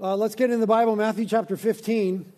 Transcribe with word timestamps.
Uh, 0.00 0.16
let's 0.16 0.34
get 0.34 0.50
in 0.50 0.58
the 0.58 0.66
Bible, 0.66 0.96
Matthew 0.96 1.24
chapter 1.24 1.56
15. 1.56 2.32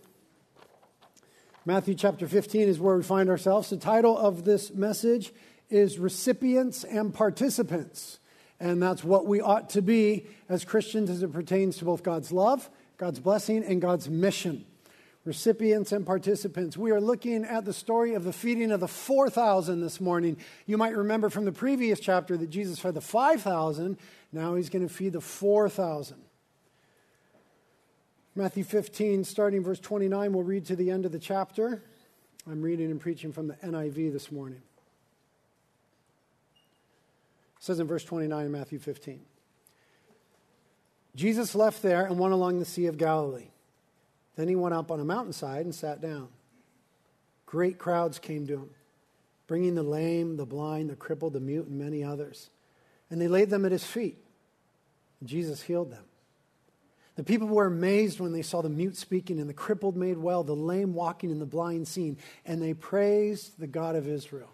Matthew 1.65 1.95
chapter 1.95 2.29
15 2.29 2.69
is 2.69 2.79
where 2.79 2.95
we 2.95 3.03
find 3.03 3.31
ourselves. 3.31 3.71
The 3.71 3.79
title 3.79 4.19
of 4.19 4.45
this 4.45 4.75
message 4.75 5.33
is 5.71 5.99
Recipients 5.99 6.85
and 6.85 7.15
Participants. 7.15 8.19
And 8.61 8.83
that's 8.83 9.03
what 9.03 9.25
we 9.25 9.41
ought 9.41 9.71
to 9.71 9.81
be 9.81 10.27
as 10.51 10.67
Christians 10.67 11.09
as 11.09 11.23
it 11.23 11.33
pertains 11.33 11.79
to 11.79 11.87
both 11.87 12.03
God's 12.03 12.31
love, 12.31 12.69
God's 12.99 13.21
blessing, 13.21 13.65
and 13.65 13.81
God's 13.81 14.11
mission. 14.11 14.67
Recipients 15.25 15.93
and 15.93 16.05
participants. 16.05 16.77
We 16.77 16.91
are 16.91 17.01
looking 17.01 17.43
at 17.47 17.65
the 17.65 17.73
story 17.73 18.13
of 18.13 18.25
the 18.25 18.35
feeding 18.35 18.71
of 18.71 18.81
the 18.81 18.87
4,000 18.87 19.81
this 19.81 19.99
morning. 19.99 20.37
You 20.67 20.77
might 20.77 20.95
remember 20.95 21.31
from 21.31 21.47
the 21.47 21.53
previous 21.53 22.01
chapter 22.01 22.37
that 22.37 22.51
Jesus 22.51 22.79
fed 22.79 22.93
the 22.93 23.01
5,000. 23.01 23.97
Now 24.31 24.57
he's 24.57 24.69
going 24.69 24.87
to 24.87 24.93
feed 24.93 25.15
the 25.15 25.23
4,000. 25.23 26.26
Matthew 28.39 28.65
15, 28.65 29.25
starting 29.25 29.65
verse 29.65 29.81
29, 29.81 30.35
we'll 30.35 30.43
read 30.45 30.67
to 30.67 30.77
the 30.77 30.91
end 30.91 31.07
of 31.07 31.13
the 31.13 31.19
chapter. 31.19 31.83
I'm 32.47 32.61
reading 32.61 32.91
and 32.91 33.01
preaching 33.01 33.33
from 33.33 33.49
the 33.49 33.55
NIV 33.55 34.13
this 34.13 34.31
morning. 34.31 34.61
It 37.57 37.63
says 37.65 37.81
in 37.81 37.87
verse 37.87 38.05
29 38.05 38.45
in 38.45 38.53
Matthew 38.53 38.79
15 38.79 39.21
Jesus 41.15 41.55
left 41.55 41.83
there 41.83 42.05
and 42.05 42.19
went 42.19 42.35
along 42.35 42.59
the 42.59 42.67
Sea 42.67 42.87
of 42.87 42.99
Galilee. 42.99 43.49
Then 44.37 44.49
he 44.49 44.55
went 44.55 44.75
up 44.75 44.91
on 44.91 45.01
a 45.01 45.05
mountainside 45.05 45.65
and 45.65 45.75
sat 45.75 46.03
down. 46.03 46.29
Great 47.47 47.79
crowds 47.79 48.19
came 48.19 48.47
to 48.49 48.53
him, 48.53 48.71
bringing 49.47 49.75
the 49.75 49.83
lame, 49.83 50.37
the 50.37 50.45
blind, 50.45 50.91
the 50.91 50.97
crippled, 50.97 51.33
the 51.33 51.41
mute, 51.41 51.69
and 51.69 51.79
many 51.79 52.05
others. 52.05 52.51
And 53.09 53.19
they 53.19 53.29
laid 53.29 53.49
them 53.49 53.65
at 53.65 53.73
his 53.73 53.85
feet. 53.85 54.19
Jesus 55.25 55.63
healed 55.63 55.91
them. 55.91 56.05
The 57.17 57.25
people 57.25 57.49
were 57.49 57.67
amazed 57.67 58.21
when 58.21 58.33
they 58.33 58.43
saw 58.43 58.61
the 58.61 58.69
mute 58.69 58.97
speaking 58.97 59.41
and 59.41 59.49
the 59.49 59.55
crippled 59.55 59.97
made 59.97 60.19
well, 60.19 60.45
the 60.45 60.55
lame 60.55 60.93
walking 60.93 61.31
and 61.31 61.41
the 61.41 61.47
blind 61.47 61.89
seeing, 61.89 62.19
and 62.45 62.63
they 62.63 62.75
praised 62.75 63.59
the 63.59 63.67
God 63.67 63.97
of 63.97 64.07
Israel. 64.07 64.51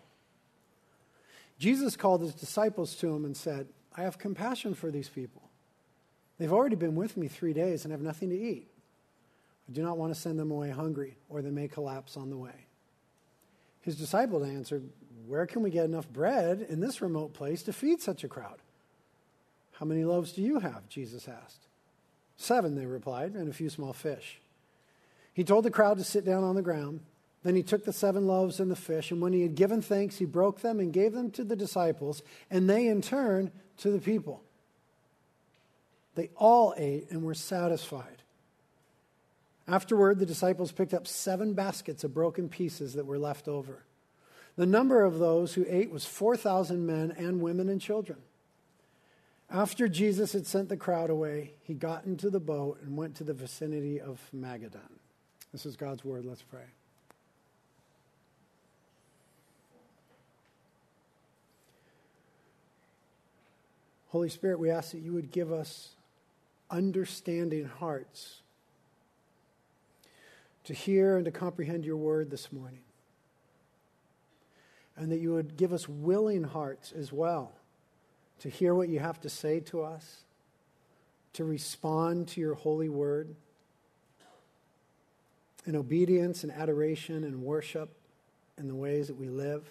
Jesus 1.59 1.97
called 1.97 2.23
his 2.23 2.35
disciples 2.35 2.95
to 2.97 3.15
him 3.15 3.25
and 3.25 3.37
said, 3.37 3.67
I 3.97 4.03
have 4.03 4.19
compassion 4.19 4.75
for 4.75 4.91
these 4.91 5.09
people. 5.09 5.43
They've 6.39 6.53
already 6.53 6.77
been 6.77 6.95
with 6.95 7.17
me 7.17 7.29
three 7.29 7.53
days 7.53 7.85
and 7.85 7.93
have 7.93 8.01
nothing 8.01 8.31
to 8.31 8.39
eat. 8.39 8.69
I 9.69 9.73
do 9.73 9.83
not 9.83 9.99
want 9.99 10.15
to 10.15 10.21
send 10.21 10.39
them 10.39 10.51
away 10.51 10.71
hungry, 10.71 11.17
or 11.29 11.43
they 11.43 11.51
may 11.51 11.69
collapse 11.69 12.17
on 12.17 12.31
the 12.31 12.37
way. 12.37 12.67
His 13.81 13.97
disciples 13.97 14.47
answered, 14.47 14.89
Where 15.27 15.47
can 15.47 15.63
we 15.63 15.71
get 15.71 15.85
enough 15.85 16.09
bread 16.09 16.67
in 16.69 16.81
this 16.81 17.03
remote 17.03 17.35
place 17.35 17.63
to 17.65 17.73
feed 17.73 18.01
such 18.01 18.25
a 18.25 18.29
crowd? 18.29 18.59
How 19.73 19.87
many 19.87 20.05
loaves 20.05 20.33
do 20.33 20.43
you 20.43 20.61
have? 20.61 20.89
Jesus 20.89 21.29
asked. 21.29 21.67
Seven, 22.43 22.75
they 22.75 22.87
replied, 22.87 23.35
and 23.35 23.49
a 23.49 23.53
few 23.53 23.71
small 23.71 23.93
fish. 23.93 24.41
He 25.33 25.45
told 25.45 25.65
the 25.65 25.71
crowd 25.71 25.99
to 25.99 26.05
sit 26.05 26.25
down 26.25 26.43
on 26.43 26.57
the 26.57 26.63
ground. 26.63 26.99
Then 27.45 27.55
he 27.55 27.63
took 27.63 27.85
the 27.85 27.93
seven 27.93 28.27
loaves 28.27 28.59
and 28.59 28.69
the 28.69 28.75
fish, 28.75 29.13
and 29.13 29.21
when 29.21 29.33
he 29.33 29.43
had 29.43 29.55
given 29.55 29.81
thanks, 29.81 30.17
he 30.17 30.25
broke 30.25 30.61
them 30.61 30.81
and 30.81 30.93
gave 30.93 31.13
them 31.13 31.31
to 31.33 31.45
the 31.45 31.55
disciples, 31.55 32.21
and 32.51 32.69
they 32.69 32.89
in 32.89 33.01
turn 33.01 33.53
to 33.79 33.93
the 33.93 34.01
people. 34.01 34.43
They 36.17 36.31
all 36.37 36.75
ate 36.77 37.11
and 37.13 37.23
were 37.23 37.35
satisfied. 37.35 38.23
Afterward, 39.69 40.19
the 40.19 40.27
disciples 40.27 40.73
picked 40.73 40.95
up 40.95 41.07
seven 41.07 41.55
baskets 41.55 42.03
of 42.03 42.13
broken 42.13 42.49
pieces 42.49 42.95
that 42.95 43.07
were 43.07 43.19
left 43.19 43.47
over. 43.47 43.85
The 44.57 44.67
number 44.67 45.05
of 45.05 45.21
those 45.21 45.55
who 45.55 45.65
ate 45.69 45.93
was 45.93 46.05
4,000 46.05 46.85
men 46.85 47.13
and 47.17 47.41
women 47.41 47.69
and 47.69 47.81
children. 47.81 48.19
After 49.53 49.87
Jesus 49.87 50.33
had 50.33 50.47
sent 50.47 50.71
the 50.71 50.79
crowd 50.79 51.11
away, 51.11 51.53
he 51.63 51.75
got 51.75 52.07
into 52.07 52.31
the 52.31 52.41
boat 52.41 52.79
and 52.83 52.97
went 52.97 53.17
to 53.17 53.25
the 53.25 53.35
vicinity 53.35 54.01
of 54.01 54.19
Magadan. 54.35 54.81
This 55.53 55.67
is 55.67 55.77
God's 55.77 56.03
word. 56.03 56.25
Let's 56.25 56.41
pray. 56.41 56.65
Holy 64.09 64.31
Spirit, 64.31 64.59
we 64.59 64.71
ask 64.71 64.93
that 64.93 65.03
you 65.03 65.13
would 65.13 65.31
give 65.31 65.53
us 65.53 65.91
understanding 66.71 67.67
hearts 67.67 68.41
to 70.65 70.73
hear 70.73 71.17
and 71.17 71.27
to 71.27 71.31
comprehend 71.31 71.85
your 71.85 71.99
word 71.99 72.31
this 72.31 72.53
morning. 72.53 72.85
And 74.97 75.13
that 75.13 75.19
you 75.19 75.35
would 75.35 75.59
give 75.59 75.75
us 75.75 75.87
willing 75.87 76.45
hearts 76.45 76.93
as 76.93 77.13
well 77.13 77.53
to 78.43 78.49
hear 78.49 78.75
what 78.75 78.89
you 78.89 78.99
have 78.99 79.21
to 79.21 79.29
say 79.29 79.61
to 79.61 79.83
us, 79.83 80.23
to 81.33 81.45
respond 81.45 82.27
to 82.27 82.41
your 82.41 82.55
holy 82.55 82.89
word 82.89 83.35
in 85.65 85.77
obedience 85.77 86.43
and 86.43 86.53
adoration 86.53 87.23
and 87.23 87.41
worship 87.41 87.89
in 88.59 88.67
the 88.67 88.75
ways 88.75 89.07
that 89.07 89.17
we 89.17 89.29
live. 89.29 89.65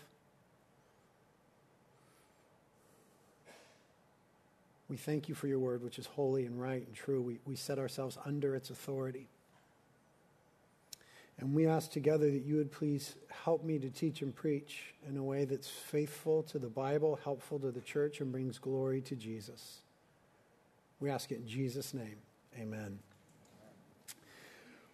We 4.87 4.95
thank 4.95 5.27
you 5.27 5.35
for 5.35 5.47
your 5.47 5.59
word, 5.59 5.83
which 5.83 5.99
is 5.99 6.05
holy 6.05 6.45
and 6.45 6.59
right 6.59 6.85
and 6.85 6.95
true. 6.95 7.21
We, 7.21 7.39
we 7.45 7.57
set 7.57 7.77
ourselves 7.77 8.17
under 8.25 8.55
its 8.55 8.69
authority. 8.69 9.27
And 11.41 11.55
we 11.55 11.65
ask 11.65 11.91
together 11.91 12.29
that 12.29 12.43
you 12.45 12.55
would 12.57 12.71
please 12.71 13.15
help 13.29 13.63
me 13.63 13.79
to 13.79 13.89
teach 13.89 14.21
and 14.21 14.33
preach 14.33 14.93
in 15.09 15.17
a 15.17 15.23
way 15.23 15.43
that's 15.45 15.67
faithful 15.67 16.43
to 16.43 16.59
the 16.59 16.69
Bible, 16.69 17.19
helpful 17.23 17.57
to 17.59 17.71
the 17.71 17.81
church, 17.81 18.21
and 18.21 18.31
brings 18.31 18.59
glory 18.59 19.01
to 19.01 19.15
Jesus. 19.15 19.79
We 20.99 21.09
ask 21.09 21.31
it 21.31 21.39
in 21.39 21.47
Jesus' 21.47 21.95
name. 21.95 22.17
Amen. 22.59 22.99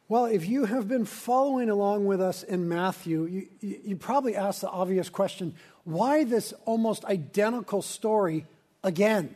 Well, 0.08 0.24
if 0.24 0.48
you 0.48 0.64
have 0.64 0.88
been 0.88 1.04
following 1.04 1.70
along 1.70 2.06
with 2.06 2.22
us 2.22 2.44
in 2.44 2.70
Matthew, 2.70 3.26
you, 3.26 3.48
you, 3.60 3.98
probably 3.98 4.38
asked 4.38 4.62
the 4.62 4.70
obvious 4.70 5.10
question 5.10 5.54
why 5.84 6.24
this 6.24 6.54
almost 6.64 7.04
identical 7.04 7.82
story 7.82 8.46
again? 8.86 9.36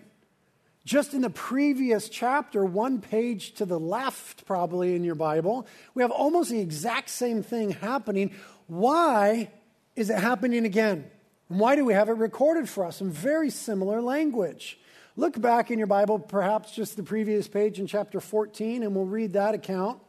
Just 0.84 1.14
in 1.14 1.22
the 1.22 1.30
previous 1.30 2.10
chapter, 2.10 2.66
one 2.66 3.02
page 3.02 3.54
to 3.54 3.66
the 3.66 3.80
left, 3.80 4.46
probably 4.46 4.96
in 4.96 5.04
your 5.04 5.16
Bible, 5.16 5.68
we 5.94 6.02
have 6.02 6.12
almost 6.12 6.50
the 6.50 6.60
exact 6.60 7.10
same 7.10 7.44
thing 7.44 7.72
happening. 7.72 8.34
Why 8.68 9.52
is 9.96 10.10
it 10.10 10.18
happening 10.18 10.66
again? 10.66 11.06
And 11.50 11.60
why 11.60 11.76
do 11.76 11.86
we 11.86 11.94
have 11.94 12.10
it 12.10 12.14
recorded 12.14 12.68
for 12.68 12.84
us 12.84 13.00
in 13.00 13.12
very 13.12 13.52
similar 13.52 14.02
language? 14.02 14.80
Look 15.16 15.40
back 15.40 15.70
in 15.70 15.78
your 15.78 15.88
Bible, 15.88 16.18
perhaps 16.18 16.72
just 16.72 16.98
the 16.98 17.04
previous 17.04 17.48
page 17.48 17.80
in 17.80 17.86
chapter 17.86 18.20
14, 18.20 18.82
and 18.82 18.96
we'll 18.96 19.06
read 19.06 19.34
that 19.34 19.54
account 19.54 20.00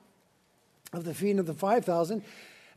of 0.94 1.04
the 1.04 1.12
feeding 1.12 1.38
of 1.38 1.46
the 1.46 1.54
5,000. 1.54 2.22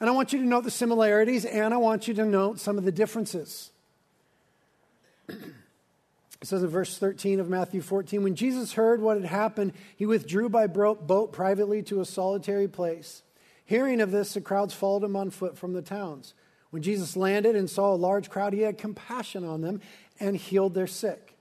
And 0.01 0.09
I 0.09 0.11
want 0.11 0.33
you 0.33 0.39
to 0.39 0.45
note 0.45 0.65
the 0.65 0.71
similarities, 0.71 1.45
and 1.45 1.73
I 1.73 1.77
want 1.77 2.09
you 2.09 2.13
to 2.15 2.25
note 2.25 2.59
some 2.59 2.77
of 2.77 2.83
the 2.83 2.91
differences. 2.91 3.71
It 6.45 6.49
says 6.49 6.61
in 6.61 6.69
verse 6.69 6.95
13 6.99 7.39
of 7.39 7.49
Matthew 7.49 7.81
14 7.81 8.21
When 8.21 8.35
Jesus 8.35 8.73
heard 8.73 9.01
what 9.01 9.19
had 9.19 9.25
happened, 9.25 9.73
he 9.95 10.05
withdrew 10.05 10.47
by 10.47 10.67
boat 10.67 11.33
privately 11.33 11.81
to 11.81 12.01
a 12.01 12.05
solitary 12.05 12.67
place. 12.67 13.23
Hearing 13.65 13.99
of 13.99 14.11
this, 14.11 14.35
the 14.35 14.41
crowds 14.41 14.71
followed 14.71 15.03
him 15.03 15.15
on 15.15 15.31
foot 15.31 15.57
from 15.57 15.73
the 15.73 15.81
towns. 15.81 16.35
When 16.69 16.83
Jesus 16.83 17.17
landed 17.17 17.55
and 17.55 17.67
saw 17.67 17.91
a 17.91 17.95
large 17.95 18.29
crowd, 18.29 18.53
he 18.53 18.61
had 18.61 18.77
compassion 18.77 19.43
on 19.43 19.61
them 19.61 19.81
and 20.19 20.37
healed 20.37 20.75
their 20.75 20.85
sick. 20.85 21.35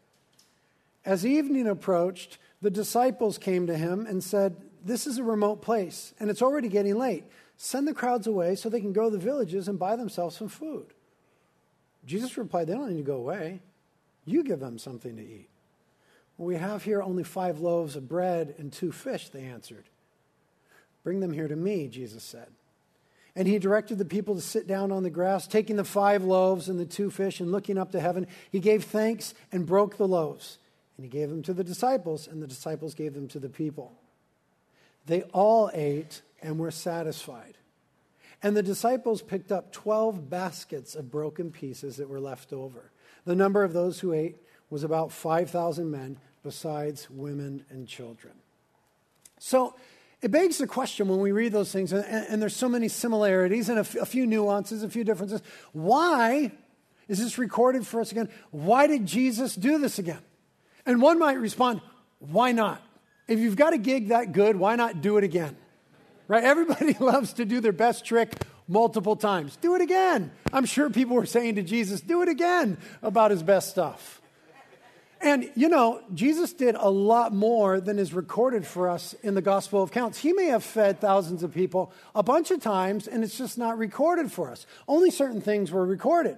As 1.04 1.26
evening 1.26 1.68
approached, 1.68 2.38
the 2.62 2.70
disciples 2.70 3.36
came 3.36 3.66
to 3.66 3.76
him 3.76 4.06
and 4.06 4.24
said, 4.24 4.56
This 4.82 5.06
is 5.06 5.18
a 5.18 5.22
remote 5.22 5.60
place, 5.60 6.14
and 6.18 6.30
it's 6.30 6.40
already 6.40 6.68
getting 6.68 6.96
late. 6.96 7.24
Send 7.58 7.86
the 7.86 7.92
crowds 7.92 8.26
away 8.26 8.54
so 8.54 8.70
they 8.70 8.80
can 8.80 8.94
go 8.94 9.10
to 9.10 9.18
the 9.18 9.22
villages 9.22 9.68
and 9.68 9.78
buy 9.78 9.96
themselves 9.96 10.34
some 10.34 10.48
food. 10.48 10.94
Jesus 12.06 12.38
replied, 12.38 12.68
They 12.68 12.72
don't 12.72 12.88
need 12.88 12.96
to 12.96 13.02
go 13.02 13.16
away. 13.16 13.60
You 14.24 14.42
give 14.42 14.60
them 14.60 14.78
something 14.78 15.16
to 15.16 15.22
eat. 15.22 15.48
We 16.36 16.56
have 16.56 16.82
here 16.82 17.02
only 17.02 17.22
five 17.22 17.60
loaves 17.60 17.96
of 17.96 18.08
bread 18.08 18.54
and 18.58 18.72
two 18.72 18.90
fish, 18.90 19.28
they 19.28 19.44
answered. 19.44 19.84
Bring 21.04 21.20
them 21.20 21.32
here 21.32 21.46
to 21.46 21.56
me, 21.56 21.86
Jesus 21.88 22.24
said. 22.24 22.48
And 23.36 23.46
he 23.46 23.58
directed 23.58 23.98
the 23.98 24.04
people 24.04 24.34
to 24.34 24.40
sit 24.40 24.66
down 24.66 24.92
on 24.92 25.02
the 25.02 25.10
grass, 25.10 25.46
taking 25.46 25.76
the 25.76 25.84
five 25.84 26.24
loaves 26.24 26.68
and 26.68 26.78
the 26.78 26.86
two 26.86 27.10
fish, 27.10 27.40
and 27.40 27.52
looking 27.52 27.78
up 27.78 27.92
to 27.92 28.00
heaven, 28.00 28.26
he 28.50 28.60
gave 28.60 28.84
thanks 28.84 29.34
and 29.52 29.66
broke 29.66 29.96
the 29.96 30.08
loaves. 30.08 30.58
And 30.96 31.04
he 31.04 31.10
gave 31.10 31.28
them 31.28 31.42
to 31.42 31.52
the 31.52 31.64
disciples, 31.64 32.28
and 32.28 32.42
the 32.42 32.46
disciples 32.46 32.94
gave 32.94 33.14
them 33.14 33.26
to 33.28 33.40
the 33.40 33.48
people. 33.48 33.92
They 35.06 35.22
all 35.32 35.70
ate 35.74 36.22
and 36.40 36.58
were 36.58 36.70
satisfied. 36.70 37.58
And 38.42 38.56
the 38.56 38.62
disciples 38.62 39.20
picked 39.20 39.50
up 39.50 39.72
12 39.72 40.30
baskets 40.30 40.94
of 40.94 41.10
broken 41.10 41.50
pieces 41.50 41.96
that 41.96 42.08
were 42.08 42.20
left 42.20 42.52
over. 42.52 42.92
The 43.24 43.34
number 43.34 43.64
of 43.64 43.72
those 43.72 44.00
who 44.00 44.12
ate 44.12 44.36
was 44.70 44.84
about 44.84 45.12
5,000 45.12 45.90
men, 45.90 46.18
besides 46.42 47.08
women 47.10 47.64
and 47.70 47.86
children. 47.88 48.34
So 49.38 49.74
it 50.20 50.30
begs 50.30 50.58
the 50.58 50.66
question 50.66 51.08
when 51.08 51.20
we 51.20 51.32
read 51.32 51.52
those 51.52 51.70
things, 51.70 51.92
and, 51.92 52.04
and 52.04 52.40
there's 52.40 52.56
so 52.56 52.68
many 52.68 52.88
similarities 52.88 53.68
and 53.68 53.78
a, 53.78 53.80
f- 53.80 53.96
a 53.96 54.06
few 54.06 54.26
nuances, 54.26 54.82
a 54.82 54.88
few 54.88 55.04
differences. 55.04 55.42
Why 55.72 56.52
is 57.08 57.18
this 57.18 57.38
recorded 57.38 57.86
for 57.86 58.00
us 58.00 58.10
again? 58.10 58.28
Why 58.50 58.86
did 58.86 59.06
Jesus 59.06 59.54
do 59.54 59.78
this 59.78 59.98
again? 59.98 60.22
And 60.86 61.00
one 61.02 61.18
might 61.18 61.38
respond, 61.38 61.80
why 62.18 62.52
not? 62.52 62.82
If 63.28 63.38
you've 63.38 63.56
got 63.56 63.72
a 63.72 63.78
gig 63.78 64.08
that 64.08 64.32
good, 64.32 64.56
why 64.56 64.76
not 64.76 65.00
do 65.00 65.16
it 65.16 65.24
again? 65.24 65.56
Right? 66.26 66.44
Everybody 66.44 66.94
loves 67.00 67.34
to 67.34 67.44
do 67.44 67.60
their 67.60 67.72
best 67.72 68.04
trick 68.04 68.34
multiple 68.68 69.16
times. 69.16 69.56
Do 69.56 69.74
it 69.74 69.82
again. 69.82 70.30
I'm 70.52 70.64
sure 70.64 70.90
people 70.90 71.16
were 71.16 71.26
saying 71.26 71.56
to 71.56 71.62
Jesus, 71.62 72.00
do 72.00 72.22
it 72.22 72.28
again 72.28 72.78
about 73.02 73.30
his 73.30 73.42
best 73.42 73.70
stuff. 73.70 74.20
And, 75.20 75.50
you 75.54 75.70
know, 75.70 76.02
Jesus 76.12 76.52
did 76.52 76.74
a 76.74 76.90
lot 76.90 77.32
more 77.32 77.80
than 77.80 77.98
is 77.98 78.12
recorded 78.12 78.66
for 78.66 78.90
us 78.90 79.14
in 79.22 79.34
the 79.34 79.40
Gospel 79.40 79.82
of 79.82 79.90
Counts. 79.90 80.18
He 80.18 80.34
may 80.34 80.46
have 80.46 80.62
fed 80.62 81.00
thousands 81.00 81.42
of 81.42 81.54
people 81.54 81.92
a 82.14 82.22
bunch 82.22 82.50
of 82.50 82.60
times, 82.60 83.08
and 83.08 83.24
it's 83.24 83.38
just 83.38 83.56
not 83.56 83.78
recorded 83.78 84.30
for 84.30 84.50
us. 84.50 84.66
Only 84.86 85.10
certain 85.10 85.40
things 85.40 85.72
were 85.72 85.86
recorded. 85.86 86.36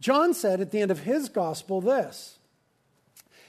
John 0.00 0.34
said 0.34 0.60
at 0.60 0.72
the 0.72 0.80
end 0.80 0.90
of 0.90 1.00
his 1.00 1.28
Gospel 1.28 1.80
this 1.80 2.38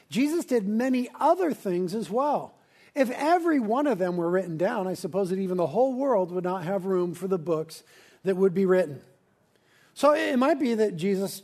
Jesus 0.09 0.45
did 0.45 0.67
many 0.67 1.09
other 1.19 1.51
things 1.51 1.95
as 1.95 2.09
well. 2.09 2.53
If 2.93 3.09
every 3.09 3.59
one 3.59 3.87
of 3.87 3.97
them 3.97 4.17
were 4.17 4.29
written 4.29 4.55
down, 4.55 4.87
I 4.87 4.93
suppose 4.93 5.31
that 5.31 5.39
even 5.39 5.57
the 5.57 5.67
whole 5.67 5.93
world 5.93 6.31
would 6.31 6.43
not 6.43 6.63
have 6.63 6.85
room 6.85 7.13
for 7.13 7.27
the 7.27 7.39
books 7.39 7.83
that 8.25 8.35
would 8.35 8.53
be 8.53 8.65
written. 8.65 9.01
So 9.93 10.13
it 10.13 10.37
might 10.37 10.59
be 10.59 10.75
that 10.75 10.97
Jesus 10.97 11.41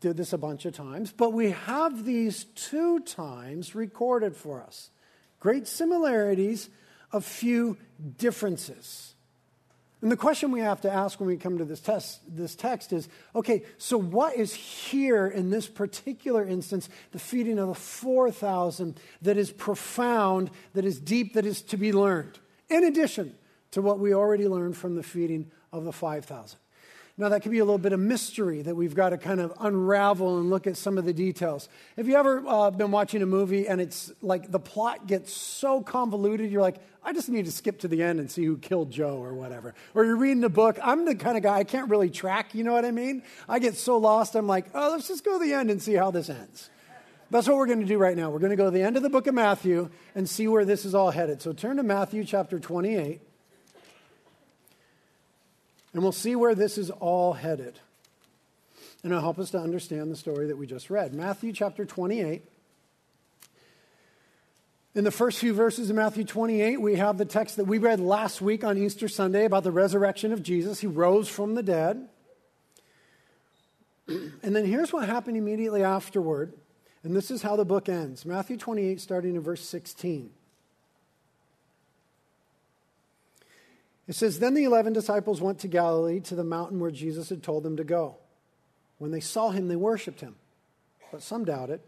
did 0.00 0.16
this 0.16 0.32
a 0.32 0.38
bunch 0.38 0.66
of 0.66 0.74
times, 0.74 1.12
but 1.12 1.32
we 1.32 1.52
have 1.52 2.04
these 2.04 2.44
two 2.56 3.00
times 3.00 3.74
recorded 3.74 4.36
for 4.36 4.60
us. 4.60 4.90
Great 5.38 5.68
similarities, 5.68 6.68
a 7.12 7.20
few 7.20 7.76
differences. 8.18 9.14
And 10.00 10.10
the 10.10 10.16
question 10.16 10.50
we 10.50 10.60
have 10.60 10.80
to 10.80 10.90
ask 10.90 11.20
when 11.20 11.28
we 11.28 11.36
come 11.36 11.58
to 11.58 11.64
this, 11.64 11.78
test, 11.78 12.20
this 12.26 12.56
text 12.56 12.92
is 12.92 13.08
okay, 13.36 13.62
so 13.78 13.96
what 13.96 14.36
is 14.36 14.52
here 14.52 15.28
in 15.28 15.50
this 15.50 15.68
particular 15.68 16.44
instance, 16.44 16.88
the 17.12 17.20
feeding 17.20 17.60
of 17.60 17.68
the 17.68 17.74
4,000, 17.74 18.98
that 19.22 19.36
is 19.36 19.52
profound, 19.52 20.50
that 20.74 20.84
is 20.84 20.98
deep, 20.98 21.34
that 21.34 21.46
is 21.46 21.62
to 21.62 21.76
be 21.76 21.92
learned, 21.92 22.40
in 22.68 22.82
addition 22.82 23.36
to 23.70 23.80
what 23.80 24.00
we 24.00 24.12
already 24.12 24.48
learned 24.48 24.76
from 24.76 24.96
the 24.96 25.04
feeding 25.04 25.52
of 25.72 25.84
the 25.84 25.92
5,000? 25.92 26.58
Now, 27.18 27.28
that 27.28 27.42
could 27.42 27.52
be 27.52 27.58
a 27.58 27.64
little 27.64 27.78
bit 27.78 27.92
of 27.92 28.00
mystery 28.00 28.62
that 28.62 28.74
we've 28.74 28.94
got 28.94 29.10
to 29.10 29.18
kind 29.18 29.38
of 29.38 29.52
unravel 29.60 30.38
and 30.38 30.48
look 30.48 30.66
at 30.66 30.78
some 30.78 30.96
of 30.96 31.04
the 31.04 31.12
details. 31.12 31.68
Have 31.98 32.08
you 32.08 32.16
ever 32.16 32.42
uh, 32.46 32.70
been 32.70 32.90
watching 32.90 33.20
a 33.20 33.26
movie 33.26 33.68
and 33.68 33.82
it's 33.82 34.10
like 34.22 34.50
the 34.50 34.58
plot 34.58 35.06
gets 35.06 35.30
so 35.30 35.82
convoluted, 35.82 36.50
you're 36.50 36.62
like, 36.62 36.76
I 37.04 37.12
just 37.12 37.28
need 37.28 37.44
to 37.44 37.52
skip 37.52 37.80
to 37.80 37.88
the 37.88 38.02
end 38.02 38.18
and 38.18 38.30
see 38.30 38.44
who 38.44 38.56
killed 38.56 38.90
Joe 38.90 39.22
or 39.22 39.34
whatever. 39.34 39.74
Or 39.94 40.06
you're 40.06 40.16
reading 40.16 40.42
a 40.44 40.48
book. 40.48 40.78
I'm 40.82 41.04
the 41.04 41.14
kind 41.14 41.36
of 41.36 41.42
guy 41.42 41.58
I 41.58 41.64
can't 41.64 41.90
really 41.90 42.08
track, 42.08 42.54
you 42.54 42.64
know 42.64 42.72
what 42.72 42.86
I 42.86 42.92
mean? 42.92 43.22
I 43.46 43.58
get 43.58 43.76
so 43.76 43.98
lost, 43.98 44.34
I'm 44.34 44.46
like, 44.46 44.66
oh, 44.74 44.90
let's 44.92 45.06
just 45.06 45.22
go 45.22 45.38
to 45.38 45.44
the 45.44 45.52
end 45.52 45.70
and 45.70 45.82
see 45.82 45.94
how 45.94 46.10
this 46.10 46.30
ends. 46.30 46.70
That's 47.30 47.46
what 47.46 47.56
we're 47.56 47.66
going 47.66 47.80
to 47.80 47.86
do 47.86 47.98
right 47.98 48.16
now. 48.16 48.30
We're 48.30 48.40
going 48.40 48.50
to 48.50 48.56
go 48.56 48.66
to 48.66 48.70
the 48.70 48.82
end 48.82 48.96
of 48.96 49.02
the 49.02 49.10
book 49.10 49.26
of 49.26 49.34
Matthew 49.34 49.90
and 50.14 50.28
see 50.28 50.48
where 50.48 50.64
this 50.64 50.84
is 50.84 50.94
all 50.94 51.10
headed. 51.10 51.42
So 51.42 51.52
turn 51.52 51.76
to 51.76 51.82
Matthew 51.82 52.24
chapter 52.24 52.58
28. 52.58 53.20
And 55.92 56.02
we'll 56.02 56.12
see 56.12 56.36
where 56.36 56.54
this 56.54 56.78
is 56.78 56.90
all 56.90 57.32
headed. 57.32 57.78
And 59.02 59.12
it'll 59.12 59.22
help 59.22 59.38
us 59.38 59.50
to 59.50 59.58
understand 59.58 60.10
the 60.10 60.16
story 60.16 60.46
that 60.46 60.56
we 60.56 60.66
just 60.66 60.90
read. 60.90 61.12
Matthew 61.12 61.52
chapter 61.52 61.84
28. 61.84 62.48
In 64.94 65.04
the 65.04 65.10
first 65.10 65.38
few 65.38 65.54
verses 65.54 65.88
of 65.88 65.96
Matthew 65.96 66.24
28, 66.24 66.80
we 66.80 66.96
have 66.96 67.16
the 67.16 67.24
text 67.24 67.56
that 67.56 67.64
we 67.64 67.78
read 67.78 67.98
last 67.98 68.42
week 68.42 68.62
on 68.62 68.76
Easter 68.76 69.08
Sunday 69.08 69.46
about 69.46 69.64
the 69.64 69.70
resurrection 69.70 70.32
of 70.32 70.42
Jesus. 70.42 70.80
He 70.80 70.86
rose 70.86 71.28
from 71.28 71.54
the 71.54 71.62
dead. 71.62 72.08
And 74.42 74.54
then 74.54 74.66
here's 74.66 74.92
what 74.92 75.08
happened 75.08 75.36
immediately 75.36 75.82
afterward. 75.82 76.52
And 77.04 77.16
this 77.16 77.30
is 77.30 77.42
how 77.42 77.56
the 77.56 77.64
book 77.64 77.88
ends 77.88 78.26
Matthew 78.26 78.56
28, 78.56 79.00
starting 79.00 79.34
in 79.34 79.40
verse 79.40 79.62
16. 79.62 80.30
It 84.12 84.16
says, 84.16 84.38
Then 84.38 84.52
the 84.52 84.64
eleven 84.64 84.92
disciples 84.92 85.40
went 85.40 85.60
to 85.60 85.68
Galilee 85.68 86.20
to 86.20 86.34
the 86.34 86.44
mountain 86.44 86.78
where 86.78 86.90
Jesus 86.90 87.30
had 87.30 87.42
told 87.42 87.62
them 87.62 87.78
to 87.78 87.82
go. 87.82 88.18
When 88.98 89.10
they 89.10 89.20
saw 89.20 89.48
him, 89.48 89.68
they 89.68 89.74
worshiped 89.74 90.20
him, 90.20 90.36
but 91.10 91.22
some 91.22 91.46
doubted. 91.46 91.80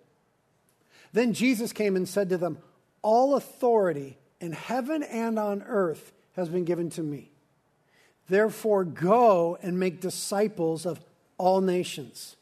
Then 1.13 1.35
Jesus 1.35 1.75
came 1.75 1.97
and 1.97 2.09
said 2.09 2.31
to 2.31 2.39
them, 2.39 2.57
All 3.03 3.35
authority 3.35 4.17
in 4.41 4.53
heaven 4.53 5.03
and 5.03 5.39
on 5.39 5.65
earth 5.65 6.15
has 6.35 6.49
been 6.49 6.65
given 6.65 6.89
to 6.93 7.03
me. 7.03 7.31
Therefore, 8.27 8.85
go 8.85 9.59
and 9.61 9.79
make 9.79 10.01
disciples 10.01 10.87
of 10.87 11.05
all 11.37 11.61
nations, 11.61 12.37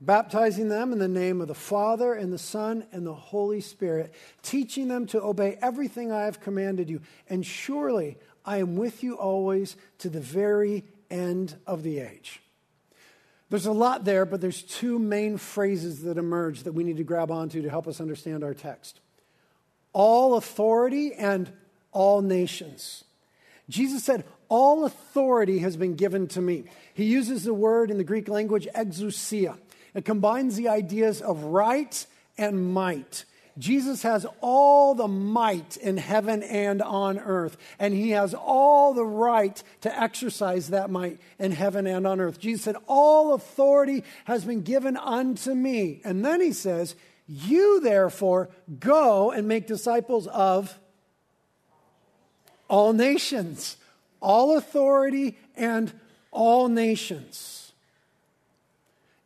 baptizing 0.00 0.68
them 0.68 0.92
in 0.92 0.98
the 0.98 1.06
name 1.06 1.40
of 1.40 1.46
the 1.46 1.54
Father 1.54 2.12
and 2.12 2.32
the 2.32 2.38
Son 2.38 2.86
and 2.90 3.06
the 3.06 3.14
Holy 3.14 3.60
Spirit, 3.60 4.12
teaching 4.42 4.88
them 4.88 5.06
to 5.06 5.22
obey 5.22 5.58
everything 5.62 6.10
I 6.10 6.24
have 6.24 6.40
commanded 6.40 6.90
you. 6.90 7.02
And 7.30 7.46
surely 7.46 8.18
I 8.44 8.58
am 8.58 8.76
with 8.76 9.02
you 9.02 9.14
always 9.14 9.76
to 9.98 10.08
the 10.08 10.20
very 10.20 10.84
end 11.10 11.56
of 11.66 11.82
the 11.82 12.00
age. 12.00 12.40
There's 13.50 13.66
a 13.66 13.72
lot 13.72 14.04
there, 14.04 14.24
but 14.24 14.40
there's 14.40 14.62
two 14.62 14.98
main 14.98 15.36
phrases 15.36 16.02
that 16.04 16.16
emerge 16.16 16.62
that 16.62 16.72
we 16.72 16.84
need 16.84 16.96
to 16.96 17.04
grab 17.04 17.30
onto 17.30 17.60
to 17.62 17.68
help 17.68 17.86
us 17.86 18.00
understand 18.00 18.42
our 18.42 18.54
text 18.54 19.00
all 19.92 20.36
authority 20.36 21.12
and 21.12 21.52
all 21.92 22.22
nations. 22.22 23.04
Jesus 23.68 24.02
said, 24.02 24.24
All 24.48 24.84
authority 24.84 25.58
has 25.58 25.76
been 25.76 25.94
given 25.94 26.26
to 26.28 26.40
me. 26.40 26.64
He 26.94 27.04
uses 27.04 27.44
the 27.44 27.54
word 27.54 27.90
in 27.90 27.98
the 27.98 28.04
Greek 28.04 28.28
language 28.28 28.66
exousia. 28.74 29.58
It 29.94 30.04
combines 30.04 30.56
the 30.56 30.68
ideas 30.68 31.20
of 31.20 31.44
right 31.44 32.06
and 32.38 32.72
might. 32.72 33.24
Jesus 33.58 34.02
has 34.02 34.26
all 34.40 34.94
the 34.94 35.08
might 35.08 35.76
in 35.76 35.98
heaven 35.98 36.42
and 36.42 36.80
on 36.80 37.18
earth, 37.18 37.58
and 37.78 37.92
he 37.92 38.10
has 38.10 38.32
all 38.32 38.94
the 38.94 39.04
right 39.04 39.62
to 39.82 40.00
exercise 40.00 40.68
that 40.68 40.90
might 40.90 41.20
in 41.38 41.52
heaven 41.52 41.86
and 41.86 42.06
on 42.06 42.20
earth. 42.20 42.40
Jesus 42.40 42.62
said, 42.62 42.76
All 42.86 43.34
authority 43.34 44.04
has 44.24 44.44
been 44.44 44.62
given 44.62 44.96
unto 44.96 45.54
me. 45.54 46.00
And 46.02 46.24
then 46.24 46.40
he 46.40 46.52
says, 46.52 46.94
You 47.26 47.80
therefore 47.80 48.48
go 48.80 49.30
and 49.30 49.46
make 49.46 49.66
disciples 49.66 50.26
of 50.28 50.78
all 52.68 52.94
nations, 52.94 53.76
all 54.22 54.56
authority 54.56 55.36
and 55.56 55.92
all 56.30 56.68
nations. 56.68 57.72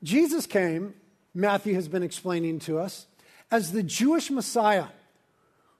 Jesus 0.02 0.46
came, 0.46 0.94
Matthew 1.32 1.74
has 1.74 1.86
been 1.86 2.02
explaining 2.02 2.58
to 2.60 2.80
us 2.80 3.06
as 3.50 3.72
the 3.72 3.82
Jewish 3.82 4.30
Messiah 4.30 4.86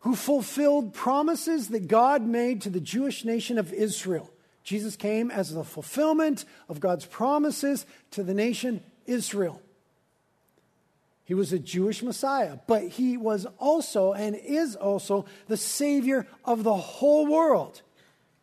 who 0.00 0.14
fulfilled 0.14 0.94
promises 0.94 1.68
that 1.68 1.88
God 1.88 2.22
made 2.22 2.62
to 2.62 2.70
the 2.70 2.80
Jewish 2.80 3.24
nation 3.24 3.58
of 3.58 3.72
Israel. 3.72 4.30
Jesus 4.62 4.96
came 4.96 5.30
as 5.30 5.52
the 5.52 5.64
fulfillment 5.64 6.44
of 6.68 6.80
God's 6.80 7.06
promises 7.06 7.87
to 8.12 8.23
the 8.23 8.35
nation 8.35 8.82
Israel. 9.06 9.61
He 11.25 11.35
was 11.35 11.52
a 11.52 11.58
Jewish 11.58 12.04
Messiah, 12.04 12.58
but 12.68 12.85
he 12.85 13.16
was 13.16 13.46
also 13.58 14.12
and 14.12 14.37
is 14.37 14.76
also 14.76 15.25
the 15.49 15.56
Savior 15.56 16.26
of 16.44 16.62
the 16.62 16.76
whole 16.76 17.26
world. 17.26 17.82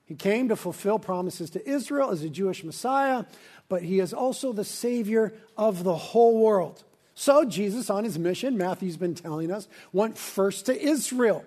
He 0.06 0.16
came 0.16 0.50
to 0.50 0.58
fulfill 0.58 1.00
promises 1.00 1.50
to 1.52 1.70
Israel 1.70 2.12
as 2.12 2.24
a 2.24 2.30
Jewish 2.30 2.64
Messiah, 2.64 3.24
but 3.70 3.84
he 3.84 4.00
is 4.00 4.14
also 4.14 4.52
the 4.52 4.66
Savior 4.66 5.34
of 5.58 5.86
the 5.86 5.96
whole 5.96 6.40
world. 6.40 6.84
So 7.16 7.46
Jesus, 7.46 7.90
on 7.90 8.04
his 8.04 8.18
mission, 8.18 8.58
Matthew's 8.58 8.98
been 8.98 9.16
telling 9.16 9.52
us, 9.52 9.68
went 9.92 10.18
first 10.18 10.66
to 10.66 10.80
Israel. 10.80 11.46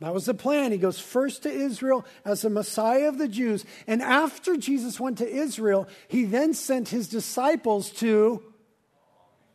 That 0.00 0.12
was 0.12 0.26
the 0.26 0.34
plan. 0.34 0.72
He 0.72 0.78
goes 0.78 0.98
first 0.98 1.44
to 1.44 1.50
Israel 1.50 2.04
as 2.24 2.42
the 2.42 2.50
Messiah 2.50 3.08
of 3.08 3.18
the 3.18 3.28
Jews. 3.28 3.64
And 3.86 4.02
after 4.02 4.56
Jesus 4.56 5.00
went 5.00 5.18
to 5.18 5.28
Israel, 5.28 5.88
he 6.08 6.24
then 6.24 6.52
sent 6.52 6.90
his 6.90 7.08
disciples 7.08 7.90
to 7.92 8.42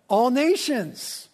all 0.07 0.31
nations. 0.31 1.29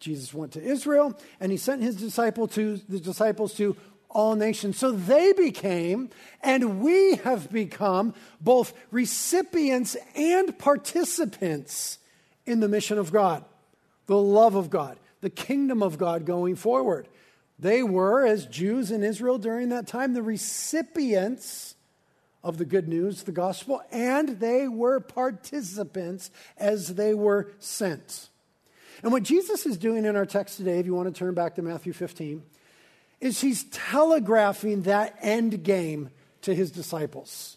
Jesus 0.00 0.34
went 0.34 0.52
to 0.52 0.62
Israel 0.62 1.18
and 1.38 1.52
he 1.52 1.58
sent 1.58 1.82
his 1.82 1.96
disciple 1.96 2.48
to 2.48 2.78
the 2.88 2.98
disciples 2.98 3.54
to 3.54 3.76
all 4.10 4.34
nations. 4.34 4.76
So 4.78 4.92
they 4.92 5.32
became, 5.32 6.10
and 6.42 6.80
we 6.80 7.16
have 7.16 7.52
become, 7.52 8.14
both 8.40 8.72
recipients 8.90 9.96
and 10.16 10.58
participants 10.58 11.98
in 12.46 12.60
the 12.60 12.68
mission 12.68 12.98
of 12.98 13.12
God, 13.12 13.44
the 14.06 14.18
love 14.18 14.54
of 14.54 14.70
God, 14.70 14.98
the 15.20 15.30
kingdom 15.30 15.82
of 15.82 15.98
God 15.98 16.24
going 16.24 16.56
forward. 16.56 17.08
They 17.58 17.82
were, 17.82 18.24
as 18.24 18.46
Jews 18.46 18.90
in 18.90 19.02
Israel 19.02 19.38
during 19.38 19.70
that 19.70 19.86
time, 19.86 20.14
the 20.14 20.22
recipients 20.22 21.74
of 22.44 22.58
the 22.58 22.64
good 22.64 22.86
news, 22.86 23.24
the 23.24 23.32
gospel, 23.32 23.82
and 23.90 24.40
they 24.40 24.68
were 24.68 25.00
participants 25.00 26.30
as 26.56 26.94
they 26.94 27.12
were 27.12 27.50
sent. 27.58 28.28
And 29.02 29.10
what 29.10 29.24
Jesus 29.24 29.66
is 29.66 29.76
doing 29.76 30.04
in 30.04 30.16
our 30.16 30.26
text 30.26 30.58
today, 30.58 30.78
if 30.78 30.86
you 30.86 30.94
want 30.94 31.12
to 31.12 31.18
turn 31.18 31.34
back 31.34 31.56
to 31.56 31.62
Matthew 31.62 31.92
15, 31.92 32.42
is 33.20 33.40
he's 33.40 33.64
telegraphing 33.64 34.82
that 34.82 35.16
end 35.20 35.64
game 35.64 36.10
to 36.42 36.54
his 36.54 36.70
disciples. 36.70 37.55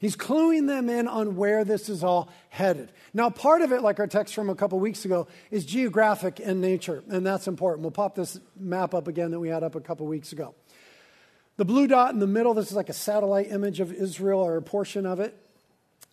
He's 0.00 0.16
cluing 0.16 0.66
them 0.66 0.88
in 0.88 1.06
on 1.06 1.36
where 1.36 1.62
this 1.62 1.90
is 1.90 2.02
all 2.02 2.30
headed. 2.48 2.90
Now, 3.12 3.28
part 3.28 3.60
of 3.60 3.70
it, 3.70 3.82
like 3.82 4.00
our 4.00 4.06
text 4.06 4.34
from 4.34 4.48
a 4.48 4.54
couple 4.54 4.80
weeks 4.80 5.04
ago, 5.04 5.28
is 5.50 5.66
geographic 5.66 6.40
in 6.40 6.62
nature, 6.62 7.04
and 7.10 7.24
that's 7.24 7.46
important. 7.46 7.82
We'll 7.82 7.90
pop 7.90 8.14
this 8.14 8.40
map 8.58 8.94
up 8.94 9.08
again 9.08 9.30
that 9.32 9.38
we 9.38 9.50
had 9.50 9.62
up 9.62 9.74
a 9.74 9.80
couple 9.80 10.06
weeks 10.06 10.32
ago. 10.32 10.54
The 11.58 11.66
blue 11.66 11.86
dot 11.86 12.14
in 12.14 12.18
the 12.18 12.26
middle, 12.26 12.54
this 12.54 12.70
is 12.70 12.76
like 12.76 12.88
a 12.88 12.94
satellite 12.94 13.52
image 13.52 13.78
of 13.78 13.92
Israel 13.92 14.40
or 14.40 14.56
a 14.56 14.62
portion 14.62 15.04
of 15.04 15.20
it. 15.20 15.36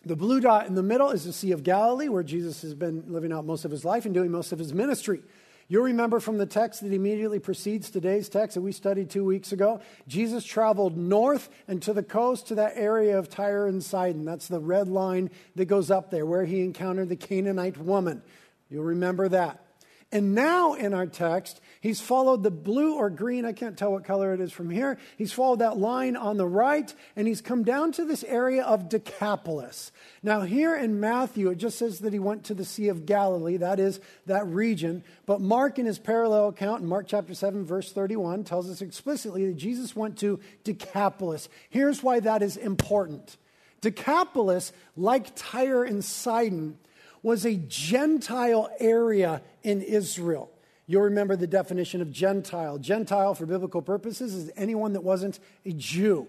The 0.04 0.16
blue 0.16 0.40
dot 0.40 0.66
in 0.66 0.74
the 0.74 0.82
middle 0.82 1.10
is 1.10 1.24
the 1.24 1.32
Sea 1.32 1.52
of 1.52 1.62
Galilee, 1.62 2.10
where 2.10 2.22
Jesus 2.22 2.60
has 2.60 2.74
been 2.74 3.04
living 3.08 3.32
out 3.32 3.46
most 3.46 3.64
of 3.64 3.70
his 3.70 3.86
life 3.86 4.04
and 4.04 4.12
doing 4.12 4.30
most 4.30 4.52
of 4.52 4.58
his 4.58 4.74
ministry. 4.74 5.22
You'll 5.70 5.84
remember 5.84 6.18
from 6.18 6.38
the 6.38 6.46
text 6.46 6.80
that 6.80 6.94
immediately 6.94 7.38
precedes 7.38 7.90
today's 7.90 8.30
text 8.30 8.54
that 8.54 8.62
we 8.62 8.72
studied 8.72 9.10
two 9.10 9.24
weeks 9.24 9.52
ago. 9.52 9.80
Jesus 10.06 10.42
traveled 10.42 10.96
north 10.96 11.50
and 11.68 11.82
to 11.82 11.92
the 11.92 12.02
coast 12.02 12.48
to 12.48 12.54
that 12.54 12.72
area 12.74 13.18
of 13.18 13.28
Tyre 13.28 13.66
and 13.66 13.84
Sidon. 13.84 14.24
That's 14.24 14.48
the 14.48 14.60
red 14.60 14.88
line 14.88 15.30
that 15.56 15.66
goes 15.66 15.90
up 15.90 16.10
there 16.10 16.24
where 16.24 16.46
he 16.46 16.62
encountered 16.62 17.10
the 17.10 17.16
Canaanite 17.16 17.76
woman. 17.76 18.22
You'll 18.70 18.84
remember 18.84 19.28
that. 19.28 19.62
And 20.10 20.34
now 20.34 20.72
in 20.72 20.94
our 20.94 21.06
text, 21.06 21.60
he's 21.82 22.00
followed 22.00 22.42
the 22.42 22.50
blue 22.50 22.94
or 22.94 23.10
green, 23.10 23.44
I 23.44 23.52
can't 23.52 23.76
tell 23.76 23.92
what 23.92 24.04
color 24.04 24.32
it 24.32 24.40
is 24.40 24.50
from 24.50 24.70
here. 24.70 24.96
He's 25.18 25.34
followed 25.34 25.58
that 25.58 25.76
line 25.76 26.16
on 26.16 26.38
the 26.38 26.46
right, 26.46 26.92
and 27.14 27.28
he's 27.28 27.42
come 27.42 27.62
down 27.62 27.92
to 27.92 28.06
this 28.06 28.24
area 28.24 28.62
of 28.62 28.88
Decapolis. 28.88 29.92
Now, 30.22 30.40
here 30.40 30.74
in 30.74 30.98
Matthew, 30.98 31.50
it 31.50 31.56
just 31.56 31.76
says 31.76 31.98
that 31.98 32.14
he 32.14 32.18
went 32.18 32.44
to 32.44 32.54
the 32.54 32.64
Sea 32.64 32.88
of 32.88 33.04
Galilee, 33.04 33.58
that 33.58 33.78
is 33.78 34.00
that 34.24 34.46
region. 34.46 35.04
But 35.26 35.42
Mark, 35.42 35.78
in 35.78 35.84
his 35.84 35.98
parallel 35.98 36.48
account, 36.48 36.80
in 36.80 36.88
Mark 36.88 37.06
chapter 37.06 37.34
7, 37.34 37.66
verse 37.66 37.92
31, 37.92 38.44
tells 38.44 38.70
us 38.70 38.80
explicitly 38.80 39.44
that 39.46 39.56
Jesus 39.56 39.94
went 39.94 40.16
to 40.20 40.40
Decapolis. 40.64 41.50
Here's 41.68 42.02
why 42.02 42.20
that 42.20 42.42
is 42.42 42.56
important 42.56 43.36
Decapolis, 43.82 44.72
like 44.96 45.36
Tyre 45.36 45.84
and 45.84 46.04
Sidon, 46.04 46.78
was 47.22 47.44
a 47.44 47.54
Gentile 47.54 48.70
area 48.78 49.42
in 49.62 49.82
Israel. 49.82 50.50
You'll 50.86 51.02
remember 51.02 51.36
the 51.36 51.46
definition 51.46 52.00
of 52.00 52.10
Gentile. 52.10 52.78
Gentile, 52.78 53.34
for 53.34 53.44
biblical 53.44 53.82
purposes, 53.82 54.34
is 54.34 54.50
anyone 54.56 54.94
that 54.94 55.02
wasn't 55.02 55.38
a 55.66 55.72
Jew. 55.72 56.26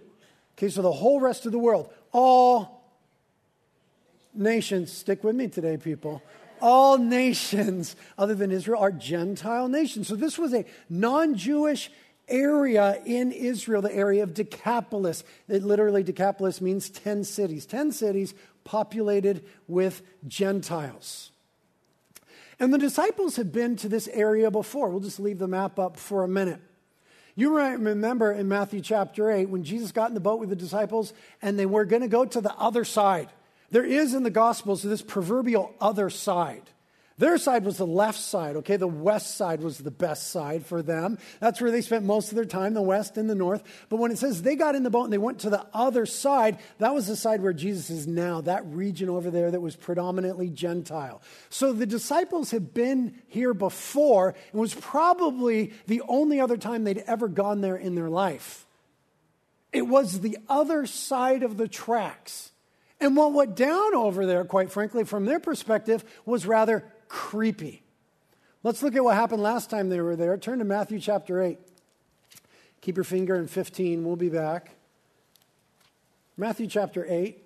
Okay, 0.58 0.70
so 0.70 0.82
the 0.82 0.92
whole 0.92 1.22
rest 1.22 1.46
of 1.46 1.54
the 1.54 1.60
world, 1.60 1.90
all 2.12 2.84
nations, 4.34 4.92
stick 4.92 5.24
with 5.24 5.36
me 5.36 5.48
today, 5.48 5.78
people. 5.78 6.22
All 6.62 6.98
nations 6.98 7.96
other 8.18 8.36
than 8.36 8.52
Israel 8.52 8.82
are 8.82 8.92
Gentile 8.92 9.70
nations. 9.70 10.10
So 10.10 10.16
this 10.16 10.38
was 10.38 10.54
a 10.54 10.66
non 10.90 11.36
Jewish 11.36 11.90
area 12.28 13.02
in 13.06 13.32
Israel, 13.32 13.82
the 13.82 13.96
area 13.96 14.24
of 14.24 14.34
Decapolis. 14.34 15.24
It 15.48 15.64
literally, 15.64 16.04
Decapolis 16.04 16.62
means 16.62 16.90
10 16.90 17.24
cities. 17.24 17.66
10 17.66 17.92
cities 17.92 18.34
populated 18.70 19.44
with 19.68 20.04
Gentiles. 20.28 21.32
And 22.60 22.72
the 22.72 22.78
disciples 22.78 23.36
had 23.36 23.52
been 23.52 23.76
to 23.78 23.90
this 23.90 24.08
area 24.10 24.52
before. 24.52 24.90
We'll 24.90 25.00
just 25.00 25.20
leave 25.20 25.40
the 25.40 25.48
map 25.48 25.80
up 25.80 25.98
for 25.98 26.24
a 26.24 26.28
minute. 26.28 26.62
You 27.34 27.54
might 27.54 27.80
remember 27.80 28.32
in 28.32 28.48
Matthew 28.48 28.82
chapter 28.82 29.32
8 29.32 29.50
when 29.50 29.64
Jesus 29.64 29.92
got 29.92 30.10
in 30.10 30.14
the 30.14 30.20
boat 30.20 30.40
with 30.40 30.50
the 30.50 30.56
disciples 30.56 31.14
and 31.42 31.58
they 31.58 31.66
were 31.66 31.84
going 31.84 32.04
to 32.04 32.08
go 32.08 32.26
to 32.26 32.42
the 32.42 32.54
other 32.58 32.86
side. 32.86 33.30
There 33.72 33.84
is 33.84 34.14
in 34.14 34.22
the 34.22 34.30
Gospels 34.30 34.84
this 34.84 35.02
proverbial 35.02 35.74
other 35.82 36.12
side. 36.12 36.70
Their 37.20 37.38
side 37.38 37.66
was 37.66 37.76
the 37.76 37.86
left 37.86 38.18
side, 38.18 38.56
okay? 38.56 38.78
The 38.78 38.88
west 38.88 39.36
side 39.36 39.60
was 39.62 39.78
the 39.78 39.92
best 39.92 40.30
side 40.30 40.66
for 40.66 40.82
them. 40.82 41.18
That's 41.42 41.60
where 41.60 41.70
they 41.70 41.82
spent 41.82 42.06
most 42.06 42.30
of 42.30 42.36
their 42.36 42.46
time, 42.46 42.74
the 42.74 42.82
west 42.82 43.18
and 43.18 43.30
the 43.30 43.36
north. 43.36 43.62
But 43.90 43.98
when 43.98 44.12
it 44.12 44.18
says 44.18 44.42
they 44.42 44.56
got 44.56 44.74
in 44.74 44.84
the 44.84 44.90
boat 44.90 45.04
and 45.04 45.12
they 45.12 45.18
went 45.18 45.40
to 45.40 45.50
the 45.50 45.68
other 45.74 46.06
side, 46.06 46.60
that 46.78 46.94
was 46.94 47.08
the 47.08 47.18
side 47.18 47.42
where 47.42 47.52
Jesus 47.52 47.90
is 47.90 48.08
now, 48.08 48.40
that 48.42 48.66
region 48.68 49.10
over 49.10 49.30
there 49.30 49.52
that 49.52 49.60
was 49.60 49.76
predominantly 49.76 50.50
Gentile. 50.50 51.22
So 51.50 51.74
the 51.74 51.86
disciples 51.86 52.52
had 52.52 52.74
been 52.74 53.22
here 53.28 53.54
before 53.54 54.34
and 54.54 54.62
was 54.62 54.74
probably 54.74 55.74
the 55.88 56.02
only 56.08 56.40
other 56.40 56.56
time 56.56 56.86
they'd 56.86 57.00
ever 57.00 57.28
gone 57.28 57.60
there 57.60 57.76
in 57.76 57.96
their 57.96 58.10
life. 58.10 58.66
It 59.74 59.88
was 59.88 60.22
the 60.22 60.38
other 60.48 60.86
side 60.86 61.44
of 61.44 61.58
the 61.58 61.68
tracks. 61.68 62.52
And 63.02 63.18
what 63.18 63.34
went 63.34 63.58
down 63.58 63.94
over 63.94 64.26
there, 64.26 64.46
quite 64.46 64.72
frankly, 64.72 65.04
from 65.04 65.26
their 65.26 65.42
perspective, 65.42 66.06
was 66.26 66.46
rather 66.46 66.86
creepy. 67.10 67.84
Let's 68.64 68.82
look 68.82 68.96
at 68.96 69.04
what 69.04 69.16
happened 69.16 69.44
last 69.44 69.70
time 69.70 69.90
they 69.90 70.00
were 70.00 70.16
there. 70.16 70.38
Turn 70.38 70.60
to 70.60 70.66
Matthew 70.66 71.00
chapter 71.00 71.42
8. 71.42 71.60
Keep 72.82 72.96
your 72.96 73.04
finger 73.04 73.36
in 73.36 73.48
15. 73.48 74.06
We'll 74.06 74.16
be 74.16 74.30
back. 74.30 74.76
Matthew 76.38 76.68
chapter 76.68 77.06
8. 77.10 77.44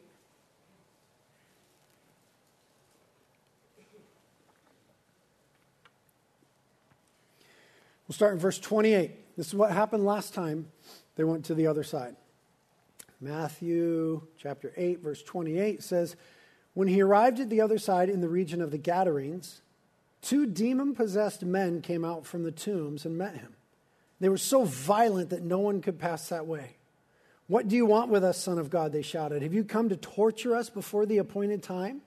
We'll 8.08 8.14
start 8.14 8.34
in 8.34 8.40
verse 8.40 8.60
28. 8.60 9.38
This 9.38 9.48
is 9.48 9.56
what 9.56 9.72
happened 9.72 10.06
last 10.06 10.34
time 10.36 10.68
they 11.16 11.24
went 11.24 11.46
to 11.46 11.56
the 11.56 11.66
other 11.66 11.84
side. 11.84 12.16
Matthew 13.20 14.22
chapter 14.38 14.74
8, 14.76 15.00
verse 15.00 15.24
28 15.24 15.82
says, 15.82 16.16
when 16.74 16.88
he 16.88 17.02
arrived 17.02 17.40
at 17.40 17.50
the 17.50 17.62
other 17.62 17.78
side 17.78 18.10
in 18.10 18.22
the 18.22 18.30
region 18.30 18.62
of 18.62 18.72
the 18.72 18.78
Gadarenes, 18.78 19.62
two 20.22 20.46
demon 20.46 20.96
possessed 20.96 21.44
men 21.44 21.82
came 21.82 22.04
out 22.04 22.26
from 22.26 22.44
the 22.44 22.52
tombs 22.52 23.06
and 23.06 23.18
met 23.18 23.38
him. 23.38 23.56
They 24.20 24.30
were 24.30 24.38
so 24.38 24.64
violent 24.64 25.30
that 25.32 25.44
no 25.44 25.60
one 25.60 25.82
could 25.82 26.00
pass 26.00 26.30
that 26.30 26.48
way. 26.48 26.78
What 27.48 27.68
do 27.68 27.76
you 27.76 27.86
want 27.86 28.10
with 28.10 28.24
us, 28.24 28.38
Son 28.42 28.58
of 28.58 28.70
God? 28.70 28.92
They 28.92 29.02
shouted. 29.02 29.44
Have 29.44 29.54
you 29.54 29.64
come 29.64 29.90
to 29.90 29.98
torture 29.98 30.56
us 30.56 30.70
before 30.70 31.06
the 31.06 31.18
appointed 31.18 31.62
time? 31.62 32.02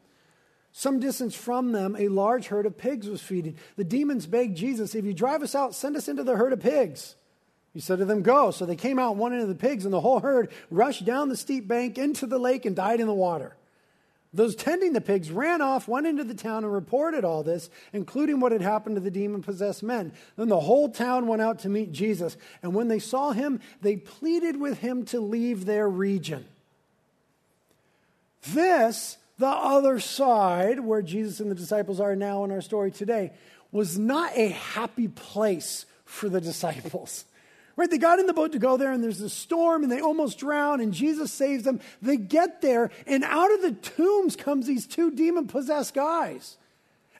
Some 0.72 0.98
distance 0.98 1.34
from 1.34 1.72
them, 1.72 1.96
a 1.98 2.08
large 2.08 2.48
herd 2.48 2.66
of 2.66 2.76
pigs 2.76 3.08
was 3.08 3.22
feeding. 3.22 3.56
The 3.76 3.84
demons 3.84 4.26
begged 4.26 4.56
Jesus, 4.56 4.94
If 4.94 5.04
you 5.04 5.14
drive 5.14 5.42
us 5.42 5.54
out, 5.54 5.74
send 5.74 5.96
us 5.96 6.08
into 6.08 6.24
the 6.24 6.36
herd 6.36 6.52
of 6.52 6.60
pigs. 6.60 7.16
He 7.72 7.80
said 7.80 7.98
to 7.98 8.06
them, 8.06 8.22
Go. 8.22 8.50
So 8.50 8.64
they 8.64 8.76
came 8.76 8.98
out, 8.98 9.16
one 9.16 9.34
of 9.34 9.48
the 9.48 9.54
pigs, 9.54 9.84
and 9.84 9.92
the 9.92 10.00
whole 10.00 10.20
herd 10.20 10.50
rushed 10.70 11.04
down 11.04 11.28
the 11.28 11.36
steep 11.36 11.68
bank 11.68 11.98
into 11.98 12.26
the 12.26 12.38
lake 12.38 12.64
and 12.64 12.74
died 12.74 13.00
in 13.00 13.06
the 13.06 13.14
water. 13.14 13.54
Those 14.36 14.54
tending 14.54 14.92
the 14.92 15.00
pigs 15.00 15.30
ran 15.30 15.62
off, 15.62 15.88
went 15.88 16.06
into 16.06 16.22
the 16.22 16.34
town, 16.34 16.62
and 16.62 16.72
reported 16.72 17.24
all 17.24 17.42
this, 17.42 17.70
including 17.92 18.38
what 18.38 18.52
had 18.52 18.60
happened 18.60 18.96
to 18.96 19.00
the 19.00 19.10
demon 19.10 19.42
possessed 19.42 19.82
men. 19.82 20.12
Then 20.36 20.48
the 20.48 20.60
whole 20.60 20.90
town 20.90 21.26
went 21.26 21.42
out 21.42 21.60
to 21.60 21.68
meet 21.68 21.90
Jesus. 21.90 22.36
And 22.62 22.74
when 22.74 22.88
they 22.88 22.98
saw 22.98 23.32
him, 23.32 23.60
they 23.80 23.96
pleaded 23.96 24.60
with 24.60 24.78
him 24.78 25.04
to 25.06 25.20
leave 25.20 25.64
their 25.64 25.88
region. 25.88 26.44
This, 28.48 29.16
the 29.38 29.46
other 29.46 29.98
side, 30.00 30.80
where 30.80 31.02
Jesus 31.02 31.40
and 31.40 31.50
the 31.50 31.54
disciples 31.54 31.98
are 31.98 32.14
now 32.14 32.44
in 32.44 32.52
our 32.52 32.60
story 32.60 32.90
today, 32.90 33.32
was 33.72 33.98
not 33.98 34.36
a 34.36 34.48
happy 34.48 35.08
place 35.08 35.86
for 36.04 36.28
the 36.28 36.40
disciples. 36.52 37.24
Right? 37.76 37.90
They 37.90 37.98
got 37.98 38.18
in 38.18 38.26
the 38.26 38.32
boat 38.32 38.52
to 38.52 38.58
go 38.58 38.78
there, 38.78 38.90
and 38.90 39.04
there's 39.04 39.20
a 39.20 39.28
storm, 39.28 39.82
and 39.82 39.92
they 39.92 40.00
almost 40.00 40.38
drown, 40.38 40.80
and 40.80 40.94
Jesus 40.94 41.30
saves 41.30 41.64
them. 41.64 41.80
They 42.00 42.16
get 42.16 42.62
there, 42.62 42.90
and 43.06 43.22
out 43.22 43.52
of 43.52 43.60
the 43.60 43.72
tombs 43.72 44.34
comes 44.34 44.66
these 44.66 44.86
two 44.86 45.10
demon 45.10 45.46
possessed 45.46 45.92
guys. 45.92 46.56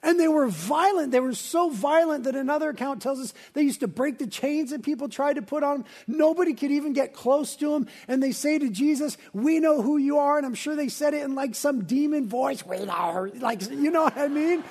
And 0.03 0.19
they 0.19 0.27
were 0.27 0.47
violent. 0.47 1.11
They 1.11 1.19
were 1.19 1.33
so 1.33 1.69
violent 1.69 2.25
that 2.25 2.35
another 2.35 2.69
account 2.69 3.01
tells 3.01 3.19
us 3.19 3.33
they 3.53 3.63
used 3.63 3.79
to 3.79 3.87
break 3.87 4.19
the 4.19 4.27
chains 4.27 4.69
that 4.69 4.83
people 4.83 5.09
tried 5.09 5.33
to 5.33 5.41
put 5.41 5.63
on. 5.63 5.79
Them. 5.79 5.85
Nobody 6.07 6.53
could 6.53 6.71
even 6.71 6.93
get 6.93 7.13
close 7.13 7.55
to 7.57 7.73
them. 7.73 7.87
And 8.07 8.21
they 8.21 8.31
say 8.31 8.59
to 8.59 8.69
Jesus, 8.69 9.17
We 9.33 9.59
know 9.59 9.81
who 9.81 9.97
you 9.97 10.19
are. 10.19 10.37
And 10.37 10.45
I'm 10.45 10.53
sure 10.53 10.75
they 10.75 10.89
said 10.89 11.13
it 11.13 11.23
in 11.23 11.33
like 11.33 11.55
some 11.55 11.85
demon 11.85 12.27
voice. 12.27 12.65
We 12.65 12.85
know 12.85 13.29
Like, 13.39 13.69
you 13.69 13.89
know 13.89 14.03
what 14.03 14.17
I 14.17 14.27
mean? 14.27 14.63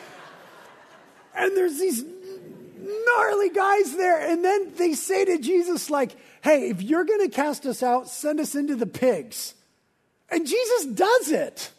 And 1.35 1.57
there's 1.57 1.79
these 1.79 2.03
gnarly 2.87 3.51
guys 3.51 3.97
there. 3.97 4.31
And 4.31 4.45
then 4.45 4.73
they 4.77 4.95
say 4.95 5.25
to 5.25 5.39
Jesus, 5.39 5.91
like, 5.91 6.17
hey, 6.43 6.71
if 6.71 6.83
you're 6.83 7.05
going 7.05 7.29
to 7.29 7.35
cast 7.35 7.67
us 7.67 7.83
out, 7.83 8.09
send 8.09 8.41
us 8.41 8.55
into 8.55 8.77
the 8.77 8.87
pigs. 8.87 9.55
And 10.31 10.47
Jesus 10.47 10.87
does 10.87 11.31
it. 11.31 11.71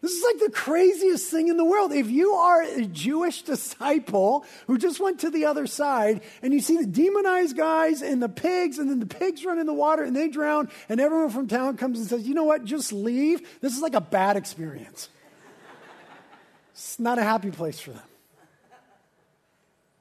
This 0.00 0.12
is 0.12 0.24
like 0.24 0.38
the 0.38 0.52
craziest 0.52 1.28
thing 1.28 1.48
in 1.48 1.56
the 1.56 1.64
world. 1.64 1.92
If 1.92 2.08
you 2.08 2.32
are 2.34 2.62
a 2.62 2.84
Jewish 2.84 3.42
disciple 3.52 4.44
who 4.66 4.78
just 4.78 5.00
went 5.00 5.20
to 5.20 5.30
the 5.30 5.46
other 5.46 5.66
side 5.66 6.20
and 6.40 6.54
you 6.54 6.60
see 6.60 6.76
the 6.76 6.86
demonized 6.86 7.56
guys 7.56 8.00
and 8.02 8.22
the 8.22 8.28
pigs, 8.28 8.78
and 8.78 8.88
then 8.88 9.00
the 9.00 9.06
pigs 9.06 9.44
run 9.44 9.58
in 9.58 9.66
the 9.66 9.74
water 9.74 10.04
and 10.04 10.14
they 10.14 10.28
drown, 10.28 10.68
and 10.88 11.00
everyone 11.00 11.30
from 11.30 11.48
town 11.48 11.76
comes 11.76 11.98
and 11.98 12.08
says, 12.08 12.28
you 12.28 12.34
know 12.34 12.44
what, 12.44 12.64
just 12.64 12.92
leave, 12.92 13.40
this 13.60 13.74
is 13.74 13.82
like 13.82 13.94
a 13.94 14.00
bad 14.00 14.36
experience. 14.36 15.08
It's 16.72 17.00
not 17.00 17.18
a 17.18 17.24
happy 17.24 17.50
place 17.50 17.80
for 17.80 17.90
them. 17.90 18.07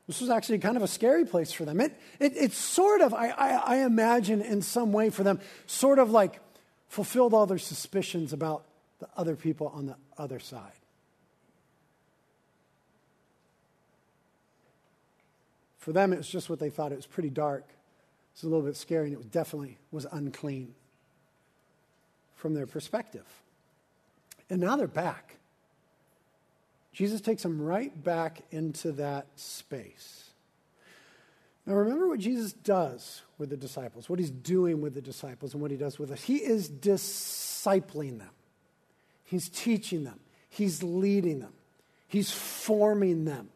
This 0.08 0.22
was 0.22 0.30
actually 0.30 0.60
kind 0.60 0.78
of 0.78 0.84
a 0.84 0.88
scary 0.88 1.26
place 1.26 1.52
for 1.52 1.66
them. 1.66 1.82
It, 1.82 1.94
it, 2.20 2.34
it 2.38 2.54
sort 2.54 3.02
of, 3.02 3.14
I, 3.14 3.28
I, 3.30 3.50
I 3.50 3.76
imagine 3.86 4.42
in 4.42 4.62
some 4.62 4.94
way 4.94 5.10
for 5.10 5.24
them, 5.24 5.42
sort 5.66 6.00
of 6.00 6.12
like 6.12 6.40
fulfilled 6.88 7.34
all 7.34 7.46
their 7.46 7.58
suspicions 7.58 8.32
about 8.32 8.64
the 9.00 9.08
other 9.18 9.36
people 9.36 9.68
on 9.76 9.86
the 9.86 9.96
other 10.18 10.40
side. 10.40 10.72
For 15.78 15.92
them, 15.92 16.12
it 16.14 16.18
was 16.18 16.28
just 16.28 16.50
what 16.50 16.60
they 16.60 16.70
thought. 16.70 16.92
It 16.92 16.98
was 16.98 17.06
pretty 17.06 17.30
dark. 17.30 17.64
It 17.68 18.36
was 18.36 18.44
a 18.44 18.48
little 18.48 18.66
bit 18.66 18.76
scary, 18.76 19.06
and 19.06 19.14
it 19.14 19.18
was 19.18 19.28
definitely 19.28 19.78
was 19.92 20.06
unclean 20.12 20.74
from 22.36 22.54
their 22.54 22.66
perspective. 22.66 23.26
And 24.50 24.60
now 24.62 24.76
they're 24.76 24.88
back. 24.88 25.37
Jesus 26.94 27.22
takes 27.22 27.44
them 27.44 27.62
right 27.62 28.04
back 28.04 28.42
into 28.52 28.92
that 28.94 29.28
space. 29.36 30.30
Now, 31.66 31.74
remember 31.74 32.08
what 32.08 32.20
Jesus 32.20 32.54
does 32.54 33.22
with 33.38 33.50
the 33.50 33.58
disciples, 33.58 34.10
what 34.10 34.20
he's 34.20 34.32
doing 34.32 34.82
with 34.82 34.94
the 34.94 35.02
disciples, 35.02 35.54
and 35.54 35.62
what 35.62 35.70
he 35.70 35.78
does 35.78 36.00
with 36.00 36.12
us. 36.12 36.24
He 36.24 36.38
is 36.38 36.70
discipling 36.70 38.20
them, 38.20 38.32
he's 39.24 39.50
teaching 39.50 40.04
them, 40.04 40.20
he's 40.50 40.82
leading 40.82 41.40
them, 41.40 41.54
he's 42.08 42.32
forming 42.32 43.26
them 43.26 43.50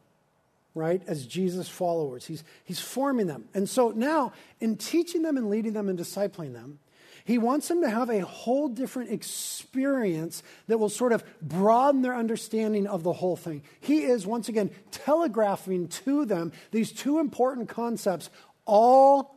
right, 0.73 1.01
as 1.07 1.25
Jesus 1.25 1.67
followers. 1.67 2.25
He's, 2.25 2.43
he's 2.63 2.79
forming 2.79 3.27
them. 3.27 3.45
And 3.53 3.69
so 3.69 3.89
now, 3.89 4.33
in 4.59 4.77
teaching 4.77 5.21
them 5.21 5.37
and 5.37 5.49
leading 5.49 5.73
them 5.73 5.89
and 5.89 5.99
discipling 5.99 6.53
them, 6.53 6.79
he 7.25 7.37
wants 7.37 7.67
them 7.67 7.81
to 7.81 7.89
have 7.89 8.09
a 8.09 8.21
whole 8.21 8.67
different 8.67 9.11
experience 9.11 10.43
that 10.67 10.77
will 10.77 10.89
sort 10.89 11.11
of 11.11 11.23
broaden 11.41 12.01
their 12.01 12.15
understanding 12.15 12.87
of 12.87 13.03
the 13.03 13.13
whole 13.13 13.35
thing. 13.35 13.61
He 13.79 14.03
is, 14.03 14.25
once 14.25 14.49
again, 14.49 14.71
telegraphing 14.91 15.87
to 15.89 16.25
them 16.25 16.51
these 16.71 16.91
two 16.91 17.19
important 17.19 17.69
concepts 17.69 18.29
all 18.65 19.35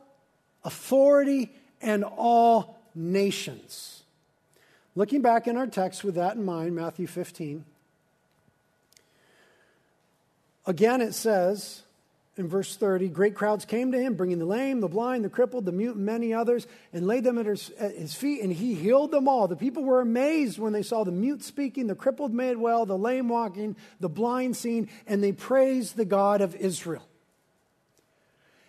authority 0.63 1.51
and 1.81 2.03
all 2.03 2.79
nations. 2.93 4.03
Looking 4.95 5.21
back 5.21 5.47
in 5.47 5.57
our 5.57 5.67
text 5.67 6.03
with 6.03 6.15
that 6.15 6.35
in 6.35 6.45
mind, 6.45 6.75
Matthew 6.75 7.07
15. 7.07 7.65
Again, 10.65 11.01
it 11.01 11.13
says 11.13 11.83
in 12.37 12.49
verse 12.49 12.75
30 12.75 13.07
great 13.09 13.33
crowds 13.33 13.65
came 13.65 13.91
to 13.91 13.99
him, 13.99 14.15
bringing 14.15 14.39
the 14.39 14.45
lame, 14.45 14.81
the 14.81 14.87
blind, 14.87 15.23
the 15.23 15.29
crippled, 15.29 15.65
the 15.65 15.71
mute, 15.71 15.95
and 15.95 16.05
many 16.05 16.33
others, 16.33 16.67
and 16.91 17.07
laid 17.07 17.23
them 17.23 17.37
at 17.37 17.45
his, 17.45 18.15
feet, 18.15 18.41
and 18.41 18.51
he 18.51 18.73
healed 18.73 19.11
them 19.11 19.27
all. 19.27 19.47
The 19.47 19.55
people 19.55 19.83
were 19.83 20.01
amazed 20.01 20.59
when 20.59 20.73
they 20.73 20.83
saw 20.83 21.03
the 21.03 21.11
mute 21.11 21.43
speaking, 21.43 21.87
the 21.87 21.95
crippled 21.95 22.33
made 22.33 22.57
well, 22.57 22.85
the 22.85 22.97
lame 22.97 23.29
walking, 23.29 23.75
the 23.99 24.09
blind 24.09 24.57
seeing, 24.57 24.89
and 25.07 25.23
they 25.23 25.31
praised 25.31 25.95
the 25.95 26.05
God 26.05 26.41
of 26.41 26.55
Israel. 26.55 27.07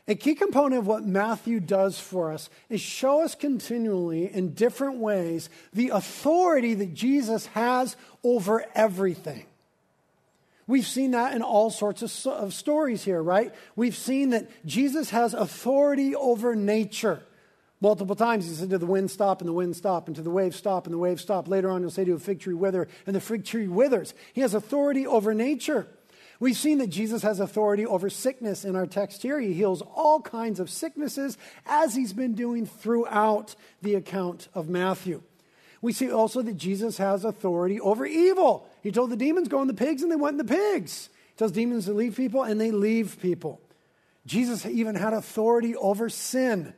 A 0.08 0.14
key 0.14 0.36
component 0.36 0.78
of 0.78 0.86
what 0.86 1.04
Matthew 1.04 1.58
does 1.58 1.98
for 1.98 2.30
us 2.30 2.48
is 2.68 2.80
show 2.80 3.24
us 3.24 3.34
continually 3.34 4.32
in 4.32 4.54
different 4.54 4.98
ways 4.98 5.50
the 5.72 5.88
authority 5.88 6.74
that 6.74 6.94
Jesus 6.94 7.46
has 7.46 7.96
over 8.22 8.64
everything. 8.76 9.46
We've 10.66 10.86
seen 10.86 11.12
that 11.12 11.34
in 11.34 11.42
all 11.42 11.70
sorts 11.70 12.02
of, 12.02 12.32
of, 12.32 12.52
stories 12.52 13.04
here, 13.04 13.22
right? 13.22 13.54
We've 13.76 13.96
seen 13.96 14.30
that 14.30 14.48
Jesus 14.66 15.10
has 15.10 15.32
authority 15.32 16.16
over 16.16 16.56
nature. 16.56 17.22
Multiple 17.80 18.16
times 18.16 18.48
he 18.48 18.54
said 18.54 18.70
to 18.70 18.78
the 18.78 18.86
wind, 18.86 19.10
stop, 19.10 19.40
and 19.40 19.48
the 19.48 19.52
wind 19.52 19.76
stop, 19.76 20.08
and 20.08 20.16
to 20.16 20.22
the 20.22 20.30
wave, 20.30 20.56
stop, 20.56 20.86
and 20.86 20.94
the 20.94 20.98
wave 20.98 21.20
stop. 21.20 21.46
Later 21.46 21.70
on, 21.70 21.82
he'll 21.82 21.90
say 21.90 22.04
to 22.04 22.14
a 22.14 22.18
fig 22.18 22.40
tree, 22.40 22.54
wither, 22.54 22.88
and 23.06 23.14
the 23.14 23.20
fig 23.20 23.44
tree 23.44 23.68
withers. 23.68 24.12
He 24.32 24.40
has 24.40 24.54
authority 24.54 25.06
over 25.06 25.34
nature. 25.34 25.86
We've 26.40 26.56
seen 26.56 26.78
that 26.78 26.88
Jesus 26.88 27.22
has 27.22 27.38
authority 27.38 27.86
over 27.86 28.10
sickness 28.10 28.64
in 28.64 28.76
our 28.76 28.86
text 28.86 29.22
here. 29.22 29.40
He 29.40 29.52
heals 29.52 29.82
all 29.94 30.20
kinds 30.20 30.58
of 30.58 30.68
sicknesses 30.68 31.38
as 31.64 31.94
he's 31.94 32.12
been 32.12 32.34
doing 32.34 32.66
throughout 32.66 33.54
the 33.82 33.94
account 33.94 34.48
of 34.52 34.68
Matthew. 34.68 35.22
We 35.86 35.92
see 35.92 36.10
also 36.10 36.42
that 36.42 36.56
Jesus 36.56 36.98
has 36.98 37.24
authority 37.24 37.78
over 37.78 38.04
evil. 38.04 38.68
He 38.82 38.90
told 38.90 39.08
the 39.08 39.16
demons, 39.16 39.46
go 39.46 39.62
in 39.62 39.68
the 39.68 39.72
pigs, 39.72 40.02
and 40.02 40.10
they 40.10 40.16
went 40.16 40.34
in 40.34 40.44
the 40.44 40.52
pigs. 40.52 41.10
He 41.28 41.38
tells 41.38 41.52
demons 41.52 41.84
to 41.84 41.92
leave 41.92 42.16
people, 42.16 42.42
and 42.42 42.60
they 42.60 42.72
leave 42.72 43.20
people. 43.22 43.60
Jesus 44.26 44.66
even 44.66 44.96
had 44.96 45.12
authority 45.12 45.76
over 45.76 46.08
sin. 46.08 46.74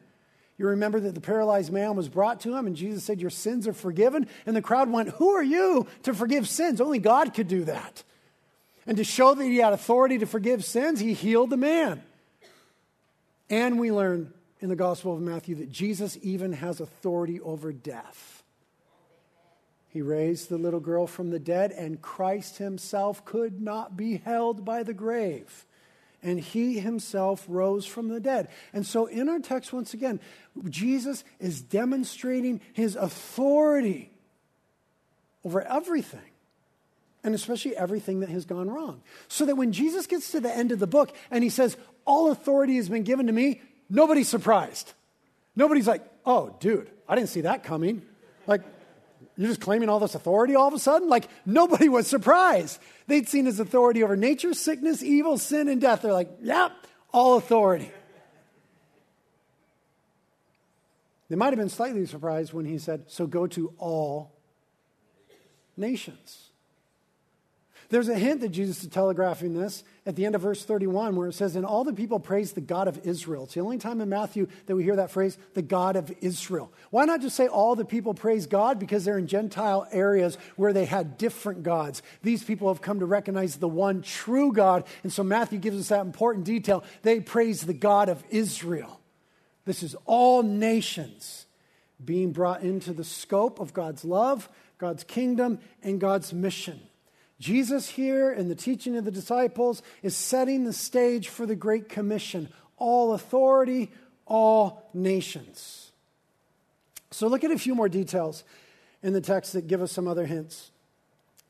You 0.59 0.67
remember 0.67 1.01
that 1.01 1.15
the 1.15 1.23
paralyzed 1.23 1.73
man 1.73 1.97
was 1.97 2.11
brought 2.11 2.41
to 2.41 2.55
him, 2.55 2.67
and 2.67 2.77
Jesus 2.77 3.03
said, 3.03 3.19
Your 3.19 3.31
sins 3.31 3.67
are 3.67 3.73
forgiven. 3.73 4.29
And 4.45 4.55
the 4.55 4.61
crowd 4.61 4.93
went, 4.93 5.09
Who 5.09 5.31
are 5.31 5.43
you 5.43 5.87
to 6.03 6.13
forgive 6.13 6.47
sins? 6.47 6.79
Only 6.79 6.99
God 6.99 7.33
could 7.33 7.49
do 7.49 7.65
that. 7.65 8.03
And 8.87 8.99
to 8.99 9.05
show 9.05 9.33
that 9.33 9.43
he 9.43 9.57
had 9.57 9.73
authority 9.73 10.19
to 10.19 10.27
forgive 10.27 10.67
sins, 10.67 11.01
he 11.01 11.15
healed 11.15 11.49
the 11.49 11.57
man. 11.57 12.03
And 13.49 13.81
we 13.81 13.91
learn 13.91 14.35
in 14.61 14.69
the 14.69 14.77
Gospel 14.77 15.15
of 15.15 15.23
Matthew 15.23 15.55
that 15.55 15.73
Jesus 15.73 16.19
even 16.21 16.53
has 16.53 16.81
authority 16.81 17.41
over 17.41 17.73
death. 17.73 18.38
He 19.91 20.03
raised 20.03 20.49
the 20.49 20.59
little 20.59 20.81
girl 20.81 21.07
from 21.07 21.31
the 21.31 21.39
dead, 21.39 21.73
and 21.73 22.03
Christ 22.03 22.59
himself 22.59 23.25
could 23.25 23.61
not 23.61 23.97
be 23.97 24.19
held 24.19 24.65
by 24.65 24.83
the 24.83 24.93
grave. 24.93 25.65
And 26.23 26.39
he 26.39 26.79
himself 26.79 27.45
rose 27.49 27.87
from 27.87 28.09
the 28.09 28.21
dead. 28.21 28.49
And 28.73 28.85
so, 28.87 29.07
in 29.07 29.29
our 29.29 29.39
text, 29.39 29.73
once 29.73 29.95
again, 29.95 30.21
Jesus 30.69 31.25
is 31.39 31.63
demonstrating 31.63 32.61
his 32.73 32.97
authority 32.97 34.11
over 35.45 35.63
everything, 35.63 36.21
and 37.25 37.35
especially 37.35 37.77
everything 37.77 38.21
that 38.21 38.29
has 38.29 38.45
gone 38.45 38.69
wrong. 38.69 39.01
So 39.29 39.47
that 39.47 39.57
when 39.57 39.73
Jesus 39.73 40.07
gets 40.07 40.33
to 40.33 40.41
the 40.41 40.55
end 40.55 40.73
of 40.73 40.81
the 40.81 40.87
book 40.87 41.15
and 41.31 41.43
he 41.43 41.51
says, 41.51 41.77
All 42.05 42.31
authority 42.31 42.77
has 42.77 42.89
been 42.89 43.05
given 43.05 43.29
to 43.29 43.33
me, 43.33 43.63
nobody's 43.89 44.29
surprised. 44.29 44.93
Nobody's 45.57 45.87
like, 45.87 46.05
Oh, 46.27 46.55
dude, 46.61 46.91
I 47.09 47.15
didn't 47.15 47.31
see 47.31 47.43
that 47.43 47.63
coming. 47.63 48.03
Like, 48.47 48.63
you're 49.39 49.51
just 49.51 49.61
claiming 49.61 49.89
all 49.89 50.01
this 50.01 50.17
authority 50.17 50.57
all 50.57 50.67
of 50.67 50.75
a 50.75 50.79
sudden? 50.81 51.09
Like, 51.09 51.29
nobody 51.47 51.89
was 51.89 52.09
surprised. 52.09 52.81
They'd 53.07 53.29
seen 53.29 53.47
his 53.47 53.61
authority 53.61 54.03
over 54.03 54.17
nature, 54.17 54.53
sickness, 54.53 55.03
evil, 55.03 55.39
sin, 55.39 55.69
and 55.69 55.81
death. 55.81 56.03
They're 56.03 56.13
like, 56.13 56.31
yep, 56.43 56.73
all 57.13 57.37
authority. 57.37 57.93
They 61.29 61.37
might 61.37 61.47
have 61.47 61.57
been 61.57 61.69
slightly 61.69 62.05
surprised 62.07 62.53
when 62.53 62.65
he 62.65 62.79
said, 62.79 63.05
So 63.09 63.27
go 63.27 63.47
to 63.49 63.73
all 63.79 64.33
nations. 65.77 66.48
There's 67.91 68.09
a 68.11 68.19
hint 68.19 68.43
that 68.43 68.51
Jesus 68.51 68.83
is 68.83 68.91
telegraphing 68.91 69.55
this 69.55 69.83
at 70.05 70.15
the 70.15 70.27
end 70.27 70.35
of 70.35 70.43
verse 70.43 70.63
31, 70.63 71.17
where 71.17 71.29
it 71.29 71.33
says, 71.33 71.57
And 71.57 71.65
all 71.65 71.85
the 71.85 71.95
people 71.95 72.21
praised 72.21 72.55
the 72.55 72.61
God 72.61 72.87
of 72.87 73.07
Israel. 73.07 73.45
It's 73.45 73.55
the 73.55 73.61
only 73.61 73.79
time 73.79 74.03
in 74.03 74.11
Matthew 74.11 74.47
that 74.67 74.77
we 74.77 74.85
hear 74.85 74.97
that 74.97 75.11
phrase, 75.11 75.39
the 75.55 75.63
God 75.63 75.97
of 75.97 76.13
Israel. 76.21 76.71
Why 76.91 77.07
not 77.07 77.23
just 77.23 77.35
say 77.35 77.47
all 77.47 77.77
the 77.77 77.87
people 77.87 78.13
praise 78.13 78.47
God? 78.47 78.79
Because 78.79 79.07
they're 79.07 79.17
in 79.17 79.27
Gentile 79.27 79.87
areas 79.91 80.37
where 80.57 80.75
they 80.75 80.85
had 80.85 81.17
different 81.17 81.63
gods. 81.63 82.03
These 82.23 82.45
people 82.45 82.69
have 82.69 82.83
come 82.83 83.01
to 83.01 83.07
recognize 83.07 83.57
the 83.57 83.69
one 83.69 84.03
true 84.03 84.53
God. 84.53 84.85
And 85.03 85.11
so 85.11 85.23
Matthew 85.23 85.59
gives 85.59 85.81
us 85.81 85.89
that 85.89 86.05
important 86.05 86.45
detail. 86.45 86.85
They 87.03 87.21
praise 87.21 87.63
the 87.63 87.73
God 87.73 88.11
of 88.11 88.23
Israel. 88.29 89.01
This 89.65 89.83
is 89.83 89.97
all 90.05 90.43
nations 90.43 91.47
being 92.05 92.33
brought 92.33 92.63
into 92.63 92.93
the 92.93 93.05
scope 93.05 93.59
of 93.61 93.73
God's 93.73 94.05
love, 94.05 94.51
God's 94.77 95.05
kingdom, 95.05 95.59
and 95.83 95.99
God's 95.99 96.35
mission. 96.35 96.81
Jesus, 97.41 97.89
here 97.89 98.33
in 98.33 98.49
the 98.49 98.55
teaching 98.55 98.97
of 98.97 99.05
the 99.05 99.11
disciples, 99.11 99.83
is 100.03 100.17
setting 100.17 100.65
the 100.65 100.73
stage 100.73 101.29
for 101.29 101.47
the 101.47 101.55
Great 101.55 101.89
Commission 101.89 102.49
all 102.77 103.13
authority, 103.13 103.91
all 104.27 104.89
nations. 104.93 105.93
So, 107.11 107.29
look 107.29 107.45
at 107.45 107.51
a 107.51 107.59
few 107.59 107.75
more 107.75 107.89
details 107.89 108.45
in 109.03 109.13
the 109.13 109.21
text 109.21 109.53
that 109.53 109.67
give 109.67 109.83
us 109.83 109.93
some 109.93 110.09
other 110.09 110.27
hints. 110.27 110.71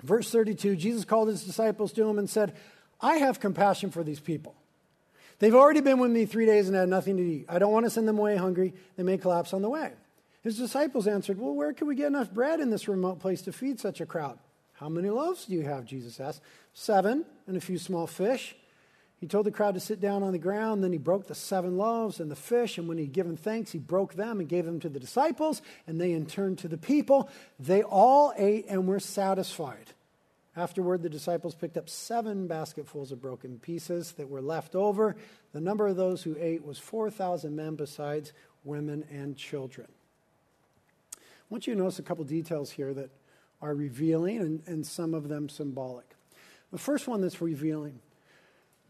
Verse 0.02 0.30
32 0.30 0.76
Jesus 0.76 1.04
called 1.04 1.28
his 1.28 1.44
disciples 1.44 1.92
to 1.92 2.08
him 2.08 2.18
and 2.18 2.28
said, 2.28 2.54
I 3.00 3.16
have 3.16 3.40
compassion 3.40 3.90
for 3.90 4.02
these 4.02 4.20
people. 4.20 4.54
They've 5.38 5.54
already 5.54 5.80
been 5.80 5.98
with 5.98 6.10
me 6.10 6.26
three 6.26 6.46
days 6.46 6.68
and 6.68 6.76
had 6.76 6.88
nothing 6.88 7.16
to 7.16 7.22
eat. 7.22 7.46
I 7.48 7.58
don't 7.58 7.72
want 7.72 7.86
to 7.86 7.90
send 7.90 8.08
them 8.08 8.18
away 8.18 8.36
hungry. 8.36 8.74
They 8.96 9.04
may 9.04 9.18
collapse 9.18 9.52
on 9.52 9.62
the 9.62 9.70
way. 9.70 9.92
His 10.42 10.58
disciples 10.58 11.06
answered, 11.06 11.38
Well, 11.38 11.54
where 11.54 11.72
can 11.72 11.86
we 11.86 11.94
get 11.94 12.08
enough 12.08 12.32
bread 12.32 12.60
in 12.60 12.70
this 12.70 12.88
remote 12.88 13.20
place 13.20 13.42
to 13.42 13.52
feed 13.52 13.78
such 13.78 14.00
a 14.00 14.06
crowd? 14.06 14.38
How 14.78 14.88
many 14.88 15.10
loaves 15.10 15.46
do 15.46 15.54
you 15.54 15.62
have? 15.62 15.84
Jesus 15.84 16.20
asked. 16.20 16.40
Seven 16.72 17.24
and 17.46 17.56
a 17.56 17.60
few 17.60 17.78
small 17.78 18.06
fish. 18.06 18.54
He 19.20 19.26
told 19.26 19.46
the 19.46 19.50
crowd 19.50 19.74
to 19.74 19.80
sit 19.80 20.00
down 20.00 20.22
on 20.22 20.30
the 20.30 20.38
ground. 20.38 20.84
Then 20.84 20.92
he 20.92 20.98
broke 20.98 21.26
the 21.26 21.34
seven 21.34 21.76
loaves 21.76 22.20
and 22.20 22.30
the 22.30 22.36
fish. 22.36 22.78
And 22.78 22.86
when 22.86 22.98
he'd 22.98 23.12
given 23.12 23.36
thanks, 23.36 23.72
he 23.72 23.78
broke 23.78 24.14
them 24.14 24.38
and 24.38 24.48
gave 24.48 24.64
them 24.64 24.78
to 24.80 24.88
the 24.88 25.00
disciples. 25.00 25.60
And 25.88 26.00
they 26.00 26.12
in 26.12 26.26
turn 26.26 26.54
to 26.56 26.68
the 26.68 26.78
people. 26.78 27.28
They 27.58 27.82
all 27.82 28.32
ate 28.36 28.66
and 28.68 28.86
were 28.86 29.00
satisfied. 29.00 29.92
Afterward, 30.56 31.02
the 31.02 31.08
disciples 31.08 31.56
picked 31.56 31.76
up 31.76 31.88
seven 31.88 32.46
basketfuls 32.46 33.10
of 33.10 33.20
broken 33.20 33.58
pieces 33.58 34.12
that 34.12 34.28
were 34.28 34.42
left 34.42 34.76
over. 34.76 35.16
The 35.52 35.60
number 35.60 35.88
of 35.88 35.96
those 35.96 36.22
who 36.22 36.36
ate 36.38 36.64
was 36.64 36.78
4,000 36.78 37.54
men, 37.54 37.74
besides 37.74 38.32
women 38.64 39.04
and 39.10 39.36
children. 39.36 39.88
I 41.16 41.20
want 41.50 41.66
you 41.66 41.74
to 41.74 41.80
notice 41.80 41.98
a 41.98 42.02
couple 42.02 42.24
details 42.24 42.70
here 42.70 42.92
that 42.94 43.10
are 43.60 43.74
revealing 43.74 44.38
and, 44.38 44.62
and 44.66 44.86
some 44.86 45.14
of 45.14 45.28
them 45.28 45.48
symbolic. 45.48 46.14
The 46.70 46.78
first 46.78 47.08
one 47.08 47.20
that's 47.20 47.40
revealing 47.40 48.00